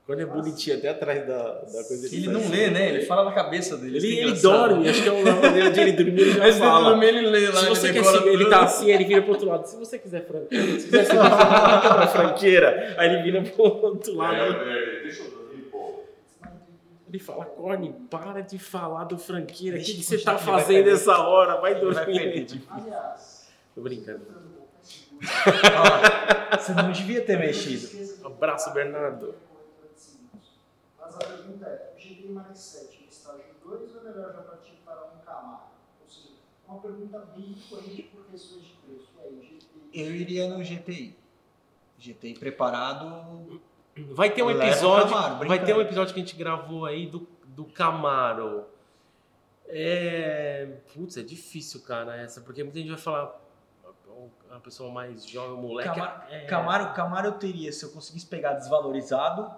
[0.07, 2.49] Quando é bonitinho, até atrás da, da coisa Ele faz não assim.
[2.51, 2.89] lê, né?
[2.89, 3.97] Ele fala na cabeça dele.
[3.97, 6.39] Ele, que é ele dorme, acho que é uma maneira de ele dormir, ele já
[6.39, 6.89] Mas ele fala.
[6.89, 9.21] dorme, ele lê lá, Se ele você quer decora seguir, ele tá assim, ele vira
[9.21, 9.65] pro outro lado.
[9.67, 11.05] Se você quiser franqueira, se quiser
[12.11, 14.35] franqueira, aí ele vira pro outro lado.
[14.35, 14.49] É,
[14.99, 15.42] é, deixa eu dormir.
[17.13, 19.77] Ele fala, Corne, para de falar do franqueira.
[19.77, 20.93] O que, que você tá vai fazendo perder.
[20.95, 21.61] essa hora?
[21.61, 22.47] Vai dormir.
[22.67, 24.25] Aliás, Tô brincando.
[25.21, 28.25] Ah, Você não devia ter mexido.
[28.25, 29.35] Abraço, Bernardo.
[30.99, 34.41] Mas a pergunta é, o GTI mais 7 em estágio 2 ou é melhor já
[34.41, 35.65] partir para um Camaro?
[36.03, 36.29] Ou seja,
[36.67, 39.09] uma pergunta bem coerente por questões de preço.
[39.19, 40.01] E aí, GTI?
[40.01, 41.15] Eu iria no GTI.
[41.99, 43.61] GTI preparado.
[44.11, 45.09] Vai ter um Leva episódio.
[45.09, 48.65] Camaro, vai ter um episódio que a gente gravou aí do, do Camaro.
[49.67, 50.67] É.
[50.93, 53.39] Putz, é difícil, cara, essa, porque muita gente vai falar.
[54.51, 55.89] A pessoa mais jovem, o moleque.
[55.89, 59.51] Camaro, é, Camaro, Camaro eu teria se eu conseguisse pegar desvalorizado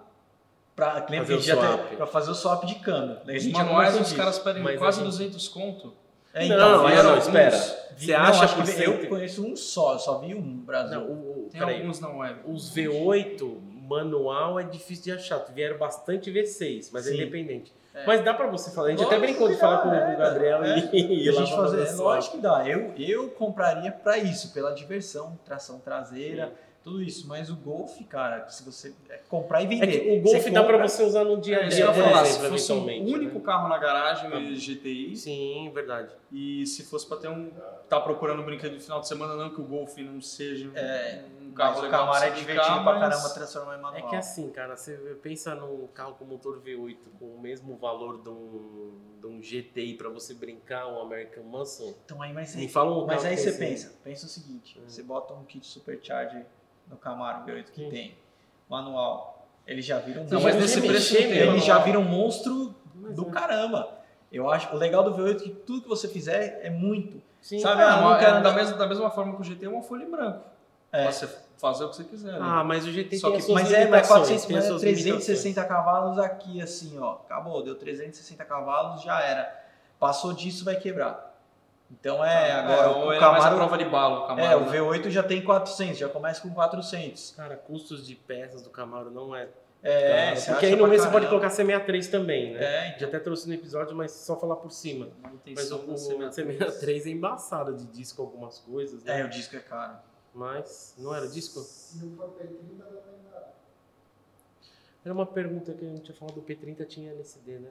[0.74, 3.18] pra, lembra Fazer a o tem- pra fazer o swap de câmbio.
[3.28, 5.92] A Os gente conversou os caras pedem Mas quase a gente- 200 conto.
[6.32, 6.56] É, Não,
[6.88, 7.50] então, não, não, espera.
[7.96, 10.98] Você não, acha que eu conheço um só, eu só vi um no Brasil.
[11.00, 12.40] Não, o, o, Tem alguns na web.
[12.46, 13.58] Os V8
[13.88, 15.38] manual é difícil de achar.
[15.54, 17.16] Vieram bastante V6, mas é Sim.
[17.16, 17.72] independente.
[17.94, 18.04] É.
[18.06, 18.88] Mas dá pra você falar.
[18.88, 20.90] A gente até Lógico brincou de falar com é, o Gabriel é.
[20.92, 22.68] e, e E a gente fazer, é lógico que dá.
[22.68, 26.52] Eu, eu compraria pra isso, pela diversão, tração traseira,
[26.84, 27.26] tudo isso.
[27.26, 29.86] Mas o Golf, cara, se você é, comprar e É vender.
[30.00, 32.24] que o Golf dá pra compra- você usar no dia a É, dia, ia falar.
[32.26, 33.14] Se fosse um eventualmente.
[33.14, 33.44] único né?
[33.46, 36.10] carro na garagem, o GTI, Sim, verdade.
[36.30, 37.50] e se fosse pra ter um.
[37.88, 41.22] tá procurando um brinquedo de final de semana, não que o Golf não seja É,
[41.40, 42.00] um Mas carro o legal.
[42.06, 44.08] Camaro é divertido brincar, pra mas- caramba transformar em É manual.
[44.10, 44.92] que assim, cara, você
[45.22, 49.94] pensa num carro com motor V8 com o mesmo valor de um, de um GTI
[49.94, 51.94] pra você brincar, um American Muscle.
[52.04, 54.82] Então aí, mas aí, fala um mas aí que você pensa, pensa o seguinte, Hum.
[54.86, 56.44] você bota um kit supercharger
[56.88, 57.90] no Camaro V8 que Sim.
[57.90, 58.18] tem,
[58.68, 62.04] manual, ele já vira um Não, Não, mas mas nesse preço ele já vira um
[62.04, 63.30] monstro Mas do é.
[63.30, 63.96] caramba.
[64.32, 67.22] Eu acho, o legal do V8 é que tudo que você fizer é muito.
[67.40, 67.58] Sim.
[67.60, 69.68] Sabe, É, ah, não quero é da, mesma, da mesma forma que o GT é
[69.68, 70.44] uma folha em branco.
[70.90, 71.10] É.
[71.10, 71.28] Você
[71.58, 72.32] fazer o que você quiser.
[72.32, 72.38] né?
[72.40, 74.64] Ah, mas o GT Só tem que- Mas é, mas limitações, 400, tem as mas
[74.64, 77.12] é suas 360 cavalos aqui, assim, ó.
[77.14, 79.64] Acabou, deu 360 cavalos, já era.
[79.98, 81.34] Passou disso, vai quebrar.
[81.90, 83.56] Então é, agora ou o ele é Camaro...
[83.56, 84.46] prova de bala, o Camaro.
[84.46, 84.78] É, o né?
[84.78, 87.30] V8 já tem 400, já começa com 400.
[87.36, 89.48] Cara, custos de peças do Camaro não é.
[89.82, 92.64] É, Porque aí no mês você pode colocar C63 também, né?
[92.94, 95.08] É, Já até trouxe no episódio, mas só falar por cima.
[95.54, 96.58] Mas o, o C63.
[96.58, 99.20] C63 é embaçado de disco algumas coisas, né?
[99.20, 99.96] é, o disco é caro.
[100.36, 101.60] Mas não era disco?
[101.60, 103.54] Se não for P30, dá pra entrar.
[105.02, 107.70] Era uma pergunta que a gente tinha falado do P30 tinha LCD, né?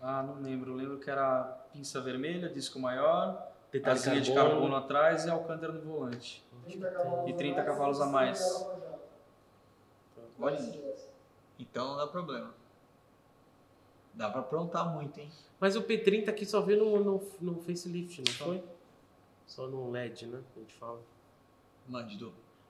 [0.00, 0.70] Ah, não lembro.
[0.72, 4.74] Eu lembro que era pinça vermelha, disco maior, Detalhe asinha de carbono.
[4.76, 6.42] atrás e alcântara no volante.
[6.64, 8.66] 30 cavalos E 30 a mais, cavalos a mais.
[10.40, 10.98] Olha.
[11.58, 12.54] Então não dá problema.
[14.14, 15.30] Dá pra aprontar muito, hein?
[15.60, 18.64] Mas o P30 aqui só veio no, no, no facelift, não foi?
[19.46, 20.40] Só no LED, né?
[20.56, 20.98] A gente fala.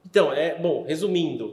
[0.04, 1.52] Então, é, bom, resumindo,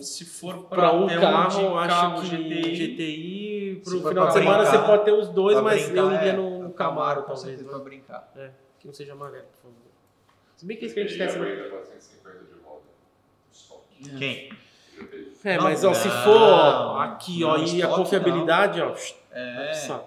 [0.00, 4.26] Se for para um carro, de eu acho carro que GTI, GTI, Se for final
[4.28, 6.72] de semana brincar, você pode ter os dois, mas brincar, eu iria é, no, o
[6.72, 7.60] Camaro, com talvez.
[7.60, 7.68] né?
[7.68, 8.32] pra brincar.
[8.36, 9.76] É, que não seja amarelo, por favor.
[10.56, 11.38] Se bem que esse que a gente testa.
[11.40, 12.82] aguenta 450 de roda.
[13.50, 13.82] Só.
[14.18, 14.52] Quem?
[15.42, 18.94] É, Não, mas ó, se não, for aqui, ó, não, e a confiabilidade, ó,
[19.32, 20.00] É.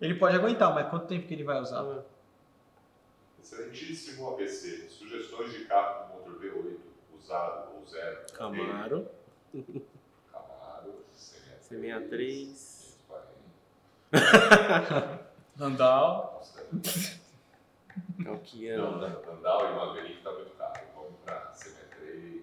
[0.00, 1.82] Ele pode aguentar, mas quanto tempo que ele vai usar?
[1.82, 2.15] é.
[3.46, 4.88] Excelentíssimo ABC.
[4.88, 6.78] Sugestões de carro com motor V8
[7.16, 8.26] usado ou zero.
[8.32, 9.08] Camaro,
[10.32, 11.04] Camaro.
[11.16, 12.96] C63.
[13.06, 15.28] 40.
[15.58, 16.34] Landau.
[16.34, 17.20] Nossa,
[18.24, 19.04] Calquiano.
[19.04, 20.80] Andal e Maverick tá muito caro.
[20.96, 22.42] Vamos pra CB3.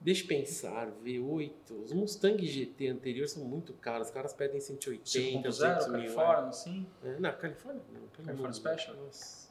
[0.00, 1.52] Deixa eu pensar, V8.
[1.84, 4.08] Os Mustang GT anteriores são muito caros.
[4.08, 6.00] Os caras pedem 180, 200 5.0, mil.
[6.00, 6.86] Califórnia, assim.
[7.04, 7.82] É, não, Califórnia
[8.24, 8.50] não.
[8.50, 8.96] de Special?
[8.96, 9.41] Nossa.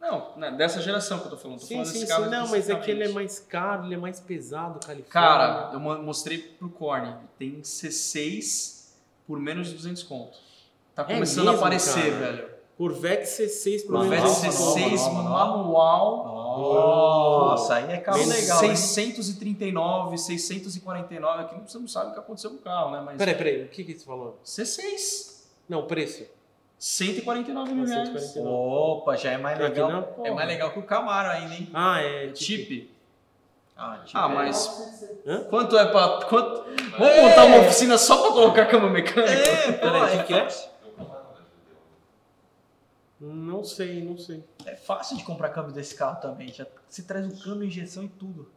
[0.00, 1.58] Não, né, dessa geração que eu tô falando.
[1.58, 2.28] Tô Sim, falando sim, desse sim.
[2.28, 5.10] Não, mas é que ele é mais caro, ele é mais pesado, Califórnia.
[5.10, 7.14] Cara, eu mo- mostrei pro Corne.
[7.38, 8.90] Tem C6
[9.26, 10.38] por menos de 200 conto.
[10.94, 12.32] Tá É começando a mesmo, aparecer, cara?
[12.32, 12.56] velho.
[12.76, 16.26] Corvette C6 pro Corvette Nova, C6 nova, nova, manual.
[17.48, 18.76] Nossa, aí é carro legal, hein?
[18.76, 21.42] 639, 649.
[21.42, 23.00] Aqui você não sabe o que aconteceu com o carro, né?
[23.04, 24.38] Mas Peraí, peraí, o que que você falou?
[24.44, 25.36] C6.
[25.68, 26.24] Não, o preço.
[26.78, 28.08] 149 mil reais.
[28.08, 28.48] 149.
[28.48, 29.90] Opa, já é mais legal.
[29.90, 30.24] não?
[30.26, 31.70] É mais legal que o Camaro ainda, hein?
[31.72, 32.26] Ah, é.
[32.26, 32.90] É chip.
[33.76, 35.44] Ah, tipo, Ah, é- mas Hã?
[35.44, 36.20] quanto é pra.
[36.26, 36.64] Quanto...
[36.98, 39.32] Vamos montar uma oficina só pra colocar cama mecânica?
[39.32, 40.48] É, Peraí, o é, que que é?
[43.18, 44.44] Não sei, não sei.
[44.66, 46.52] é fácil de comprar câmbio desse carro também.
[46.52, 48.50] Já, você traz o câmbio, injeção e tudo.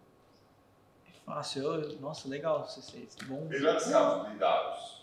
[1.08, 1.64] É Fácil.
[1.64, 3.26] Eu- nossa, legal C6.
[3.26, 3.46] Bom.
[3.46, 4.99] Melhores carros blindados.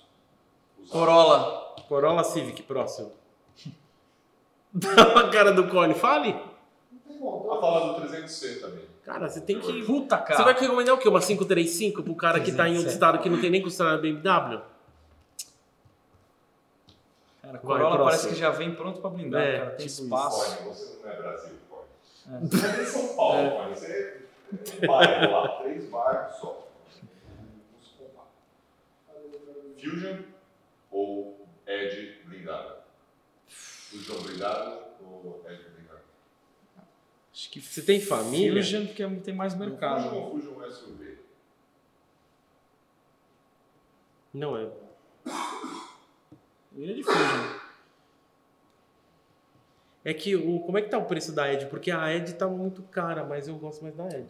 [0.90, 1.74] Corolla.
[1.88, 3.12] Corolla Civic, próximo.
[5.16, 6.32] a cara do Cone, fale.
[6.32, 7.46] Não tem motor.
[7.46, 8.84] Vou falar do 300C também.
[9.04, 9.84] Cara, você tem que.
[9.84, 10.36] Puta, cara.
[10.36, 11.08] Você vai recomendar o quê?
[11.08, 12.94] Uma 535 pro cara que tá em outro 307.
[12.94, 14.60] estado que não tem nem concessionária BMW?
[17.40, 18.04] Cara, Corolla próximo.
[18.04, 19.70] parece que já vem pronto pra blindar, É, cara.
[19.70, 20.56] Tem tipo espaço.
[20.56, 22.48] Cone, você não é Brasil, Cone.
[22.50, 23.76] Você é em São Paulo, Cone.
[23.76, 24.22] Você
[24.82, 26.66] é bairro lá, três bairros só.
[29.78, 30.16] Fusion
[30.90, 32.76] ou Edge blindado?
[33.46, 36.00] Fusion blindado ou Edge blindado?
[37.32, 38.62] Acho que você tem família.
[38.62, 40.04] Fusion, porque tem mais mercado.
[40.04, 41.18] Fusion ou Fusion SUV?
[44.34, 44.64] Não é.
[46.74, 47.58] Eu iria de Fusion.
[50.04, 50.60] É que o.
[50.60, 51.66] Como é que tá o preço da Ed?
[51.66, 54.28] Porque a Ed tá muito cara, mas eu gosto mais da Ed.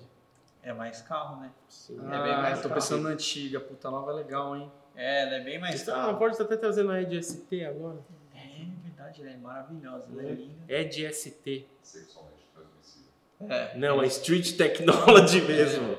[0.62, 1.52] É mais carro, né?
[1.68, 1.96] Sim.
[1.98, 2.74] É bem mais Ah, tô caro.
[2.80, 3.60] pensando na antiga.
[3.60, 4.72] Puta nova é legal, hein?
[4.96, 6.18] É, ela é bem mais Ah, a carro.
[6.18, 7.98] Ford tá até trazendo a Ed ST agora.
[8.34, 10.04] É verdade, ela é maravilhosa.
[10.12, 10.64] Ela é linda.
[10.68, 11.66] Ed ST.
[11.82, 13.10] Sexualmente transmissível.
[13.48, 13.76] É.
[13.78, 15.96] Não, é Street Technology mesmo.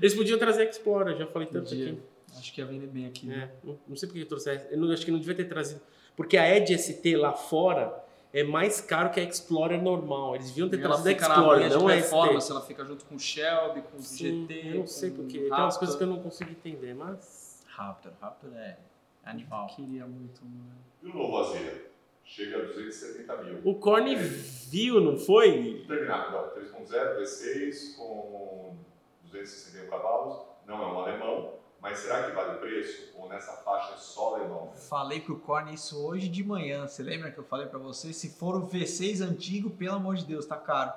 [0.00, 1.92] Eles podiam trazer Explorer, já falei tanto Podia.
[1.92, 2.02] aqui.
[2.36, 3.30] Acho que ia vender bem aqui.
[3.32, 4.66] É, não, não sei por que trouxe essa.
[4.68, 5.80] Eu não, acho que não devia ter trazido.
[6.16, 7.94] Porque a Edge ST lá fora
[8.32, 10.34] é mais caro que a Explorer normal.
[10.34, 12.50] Eles deviam ter E ela trazido a Explorer, não a ST.
[12.52, 14.68] ela fica junto com o Shelby, com o Sim, GT.
[14.68, 17.41] eu não sei o Tem umas coisas que eu não consigo entender, mas.
[17.76, 18.12] Raptor.
[18.20, 18.78] Raptor é
[19.24, 19.66] animal.
[19.68, 20.78] Queria muito, mano.
[21.02, 21.90] E o novo Azera?
[22.24, 23.60] Chega a 270 mil.
[23.64, 25.84] O Corne viu, não foi?
[25.88, 28.76] Terminar, não, 3.0 V6 com
[29.24, 33.12] 261 cavalos, não é um alemão, mas será que vale o preço?
[33.16, 34.72] Ou nessa faixa é só alemão?
[34.72, 36.86] Falei pro Corne isso hoje de manhã.
[36.86, 38.12] Você lembra que eu falei pra você?
[38.12, 40.92] Se for o V6 antigo, pelo amor de Deus, tá caro.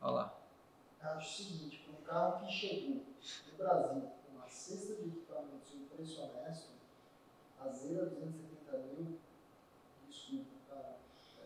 [0.00, 0.34] Olha lá.
[1.00, 3.00] Acho o seguinte, para um carro que chegou
[3.50, 6.70] no Brasil com uma cesta de equipamentos e um preço honesto,
[7.58, 9.18] a Zera 270 mil,
[10.08, 10.96] desculpa, cara,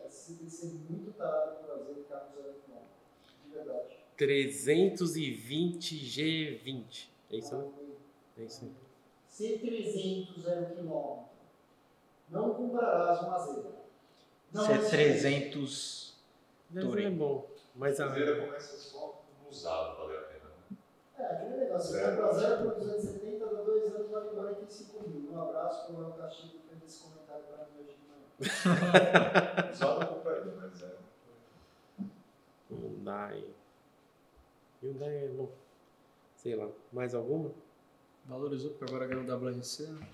[0.02, 2.90] é, você tem que ser muito tarado para fazer carro zero quilômetro,
[3.44, 3.96] de verdade.
[4.16, 7.08] 320 G20.
[7.30, 7.70] É isso, né?
[8.38, 8.72] É isso aí.
[9.26, 11.30] Se 300 zero quilômetro,
[12.28, 13.80] não comprarás uma Zera.
[14.52, 16.18] Não Se é é 300.
[16.70, 17.04] Mas Touring.
[17.06, 17.50] é bom.
[17.74, 18.10] Mas A a.
[18.10, 20.29] Azera começa só no usado, a né?
[21.20, 22.16] É, aquele negócio, Zero.
[22.16, 25.30] compra zero por 270, dá dois anos, vale 45 mil.
[25.32, 29.70] Um abraço para o Léo que fez esse comentário para mim hoje de manhã.
[29.70, 30.94] Usado eu compraria, mas é.
[32.70, 33.44] Hyundai.
[34.82, 35.50] Hyundai é bom.
[36.36, 36.68] Sei lá.
[36.90, 37.50] Mais alguma?
[38.24, 39.88] Valorizou porque agora ganhou o WRC.
[39.88, 40.06] né?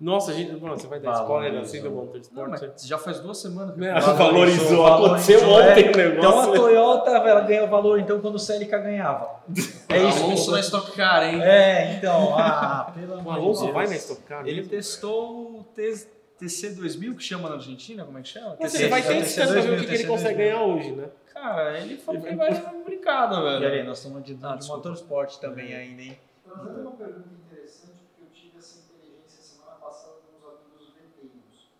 [0.00, 0.52] Nossa, a gente.
[0.60, 1.36] Mano, você vai dar Valorizou.
[1.38, 2.48] spoiler assim do Motorsport?
[2.50, 3.90] Não, mas já faz duas semanas que Né?
[3.96, 5.86] eu Valorizou, Valorizou, aconteceu valorizou, ontem é.
[5.86, 6.50] o Então a negócio.
[6.52, 6.58] né?
[6.58, 9.40] Toyota ela ganhou valor então quando o Celica ganhava.
[9.88, 10.24] É isso.
[10.24, 11.40] Alonso na Stock Car, hein?
[11.42, 13.74] É, então, ah, pelo amor O Alonso de Deus.
[13.74, 14.70] vai na Stock Car Ele mesmo?
[14.70, 16.06] testou o T-
[16.42, 18.56] TC2000, que chama na Argentina, como é que chama?
[18.60, 20.52] Mas TC ele vai testando pra ver o 2000, que, que ele consegue 2000.
[20.58, 21.08] ganhar hoje, né?
[21.32, 22.50] Cara, ele falou que vai
[22.84, 23.66] brincada, E velho.
[23.66, 26.18] ali, nós estamos de, Ah, de motorsport também ainda, hein?
[26.44, 31.70] Trazendo uma pergunta interessante, porque eu tive essa inteligência semana passada com os amigos veteiros.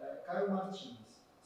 [0.00, 0.96] É, Caio Martins,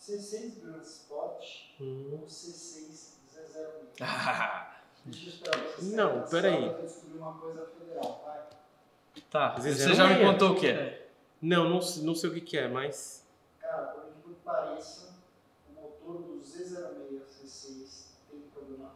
[0.01, 1.44] C6 Grand Sport
[1.81, 2.09] Hum.
[2.12, 3.66] ou C6 Z06?
[4.01, 4.70] Ah,
[5.06, 6.61] Deixa eu esperar você Não, peraí.
[6.62, 9.23] sala pra descobrir uma coisa federal, vai.
[9.31, 10.32] tá, você é já me amanhã.
[10.32, 11.01] contou o quê?
[11.43, 13.27] Não, não, sei- não sei o que, que é, mas.
[13.61, 15.15] Cara, por incrível que pareça,
[15.69, 18.93] o motor do Z06 C6 tem problema.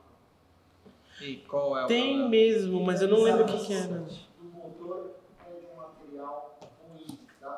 [1.20, 2.28] E qual é o Tem problema?
[2.30, 3.88] mesmo, mas eu não lembro o que, que era.
[4.40, 5.14] O motor
[5.46, 6.58] é de um material
[6.88, 7.50] ruim, dá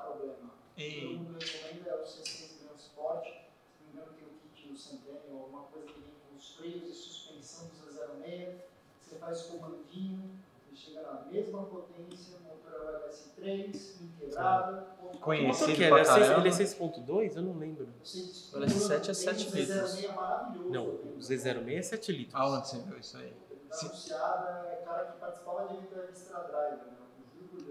[0.81, 1.19] problema.
[1.19, 4.69] Todo mundo recomenda é o C6 Grand Sport, se não me engano tem o kit
[4.69, 8.55] do Centennial, alguma coisa que vem com os freios e suspensão do Z06,
[9.01, 10.31] você faz comandinho,
[10.69, 14.87] você chega na mesma potência, motor é LS3, integrado.
[15.21, 16.41] Conhecido que pra Ele é seis- caramba.
[16.41, 17.37] Ele é 6.2?
[17.37, 17.85] Eu não lembro.
[17.85, 19.79] O LS7 é 7 O litros.
[19.91, 20.71] Z06 é maravilhoso.
[20.71, 22.35] Não, o Z06 é 7 litros.
[22.41, 23.35] aonde você viu isso aí?
[23.71, 26.97] Anunciada, é cara que participava de da Extra Drive, né?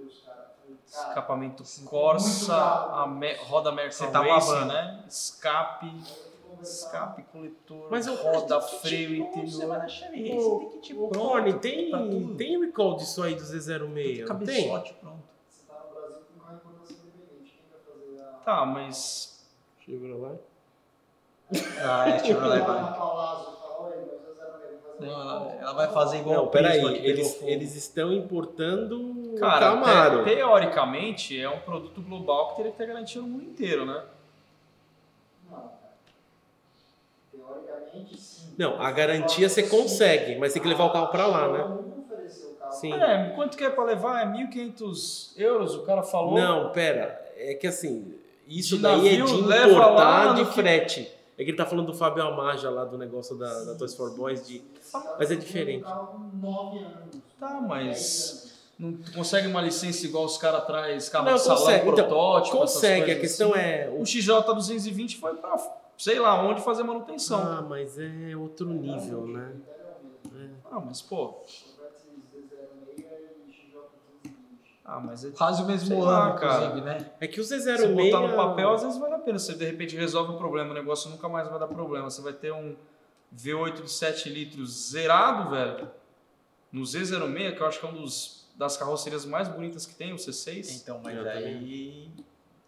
[0.10, 0.38] Deus, cara.
[0.91, 4.73] Cara, Escapamento Corsa, a me- roda American Você tá Racing, babando.
[4.73, 5.03] né?
[5.07, 5.94] Escape,
[6.61, 9.68] escape, coletor, Mas eu- roda, freio interior.
[9.77, 11.19] na Chevy Ô, Race, tem que te Ô, pronto.
[11.19, 12.36] Corne, pra tem, tudo.
[12.36, 13.80] tem recall disso aí do Z06?
[13.80, 14.26] Não tem?
[14.26, 15.23] Cabeçote pronto.
[15.48, 17.53] Você tá no Brasil com carro em importação independente.
[17.53, 18.31] Quem vai fazer a.
[18.44, 19.45] Tá, mas
[19.86, 20.40] Chevrolet?
[21.84, 22.99] Ah, é Chevrolet Lá vai.
[25.05, 26.80] ela, vai fazer igual Não, o peraí.
[27.05, 30.23] Eles, eles estão importando o Cara, Camaro.
[30.23, 34.03] te- teoricamente é um produto global que teria que ter garantia no mundo inteiro, né?
[35.49, 35.69] Não, cara.
[37.31, 38.53] Teoricamente, sim.
[38.57, 41.63] Não, a garantia você consegue, mas tem que levar o carro pra lá, né?
[41.63, 41.99] O.
[42.71, 42.93] Sim.
[42.93, 44.21] É, quanto que é pra levar?
[44.21, 46.35] É 1.500 euros, o cara falou.
[46.35, 47.19] Não, pera.
[47.35, 48.13] É que assim,
[48.47, 51.11] isso De daí é navio, de leva importar de frete.
[51.40, 54.11] É que ele tá falando do Fábio Amaja lá do negócio da, da Toys for
[54.14, 54.61] Boys de.
[55.18, 55.84] Mas é diferente.
[55.84, 57.16] Carro com 9 anos.
[57.40, 58.49] Tá, mas- 10 anos.
[58.80, 61.80] Não consegue uma licença igual os caras atrás, carro de salão, consegue.
[61.90, 63.60] Então, protótipo, Consegue, a questão assim.
[63.60, 63.90] é.
[63.98, 65.57] O XJ 220 foi pra
[65.98, 67.40] sei lá onde fazer manutenção.
[67.41, 69.52] Ah, mas é outro nível, né?
[70.72, 71.41] Ah, mas pô.
[71.45, 71.91] Chevrolet
[72.34, 72.99] Z06
[73.48, 74.30] e XJ220.
[74.91, 76.74] Ah, mas é Quase o mesmo ano, lá, cara.
[76.82, 77.11] né?
[77.20, 77.94] É que o Você Z06.
[77.94, 79.38] botar no papel, às vezes vale a pena.
[79.38, 82.10] Você de repente resolve o problema, o negócio nunca mais vai dar problema.
[82.10, 82.76] Você vai ter um
[83.36, 85.91] V8 de 7 litros zerado, velho.
[86.72, 90.11] No Z06, que eu acho que é um dos das carrocerias mais bonitas que tem,
[90.11, 90.82] o C6.
[90.82, 92.11] Então, mas aí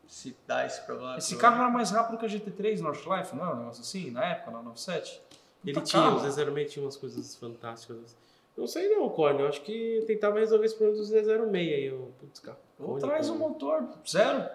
[0.07, 1.17] se dá esse problema.
[1.17, 4.11] Esse carro era mais rápido que a GT3 Northlife, não é um negócio assim?
[4.11, 5.21] Na época, na 97?
[5.65, 8.15] Ele tinha, o Z06 tinha umas coisas fantásticas.
[8.61, 9.41] Não sei não, Corne.
[9.41, 11.85] Eu acho que eu tentava resolver esse problema do Z06 aí.
[11.85, 12.59] Eu, putz, cara.
[12.79, 13.53] Ou Corne, traz um Corne.
[13.53, 14.47] motor zero.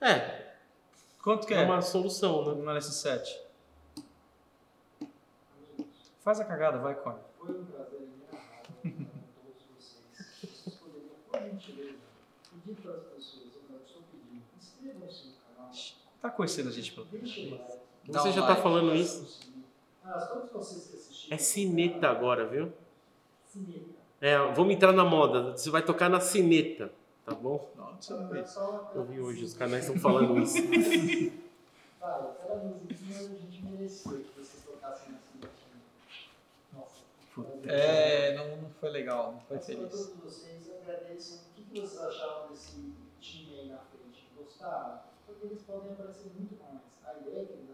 [0.00, 0.52] É,
[1.22, 1.64] Quanto que é é?
[1.64, 2.60] uma solução, né?
[2.60, 3.38] No LS7.
[6.24, 7.18] Faz a cagada, vai, Cone.
[7.38, 10.02] Foi um prazer inenarrável com todos vocês.
[10.42, 11.94] Vocês poderiam, por gentileza,
[12.64, 15.70] pedir para as pessoas, eu estou pedindo, inscrevam-se no canal,
[16.20, 17.08] Tá conhecendo a gente pelo o
[18.12, 18.62] Você um já tá like.
[18.62, 19.51] falando isso?
[21.30, 22.72] É cineta agora, viu?
[23.46, 24.02] Cineta.
[24.20, 25.52] É, vamos entrar na moda.
[25.52, 26.92] Você vai tocar na cineta,
[27.24, 27.68] tá bom?
[28.30, 28.44] Vê.
[28.94, 30.56] Eu vi hoje, os canais estão falando isso.
[32.00, 35.80] Vai, aquela musiquinha a gente mereceu que vocês tocassem na cinetinha.
[36.72, 37.04] Nossa.
[37.72, 39.90] É, não, não foi legal, não foi Mas para feliz.
[39.90, 41.44] todos vocês, agradeço.
[41.50, 44.28] O que, que vocês acharam desse time aí na frente?
[44.36, 44.98] Gostaram?
[45.26, 46.80] Porque eles podem aparecer muito mais.
[47.04, 47.72] A ideia é que eles.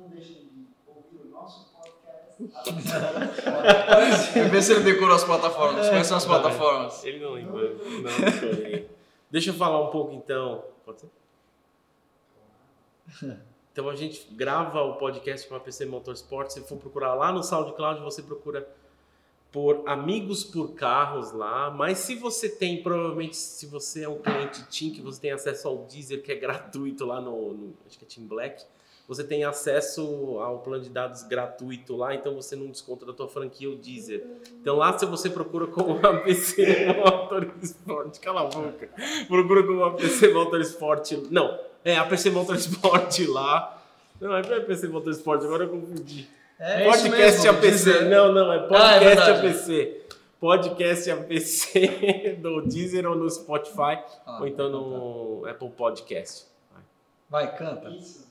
[0.00, 2.40] Não deixem de ouvir o nosso podcast.
[4.50, 5.90] Vê se ele decorou as plataformas.
[5.90, 7.04] Quais são as plataformas?
[7.04, 7.74] Ele não lembra.
[7.74, 8.86] Não.
[9.30, 10.64] Deixa eu falar um pouco então.
[10.86, 11.10] Pode ser?
[13.72, 16.50] Então a gente grava o podcast com a PC Motorsport.
[16.50, 18.66] Se for procurar lá no SoundCloud, você procura
[19.52, 21.70] por Amigos por Carros lá.
[21.70, 25.68] Mas se você tem, provavelmente, se você é um cliente TIM, que você tem acesso
[25.68, 28.64] ao Deezer, que é gratuito lá no, no acho que é Team Black,
[29.10, 33.26] você tem acesso ao plano de dados gratuito lá, então você não desconta da tua
[33.26, 34.24] franquia o Deezer.
[34.62, 38.88] Então lá se você procura como APC Motorsport, cala a boca,
[39.26, 43.82] procura como APC Motorsport, não, é APC Motorsport lá,
[44.20, 46.28] não é APC Motorsport, agora eu confundi.
[46.56, 49.30] É, podcast mesmo, APC, não, não, é Ah, é podcast.
[49.30, 49.96] APC.
[50.38, 56.46] Podcast APC do Deezer ou no Spotify, Ah, ou então no Apple Podcast.
[57.28, 57.88] Vai, canta.
[57.90, 58.29] Isso,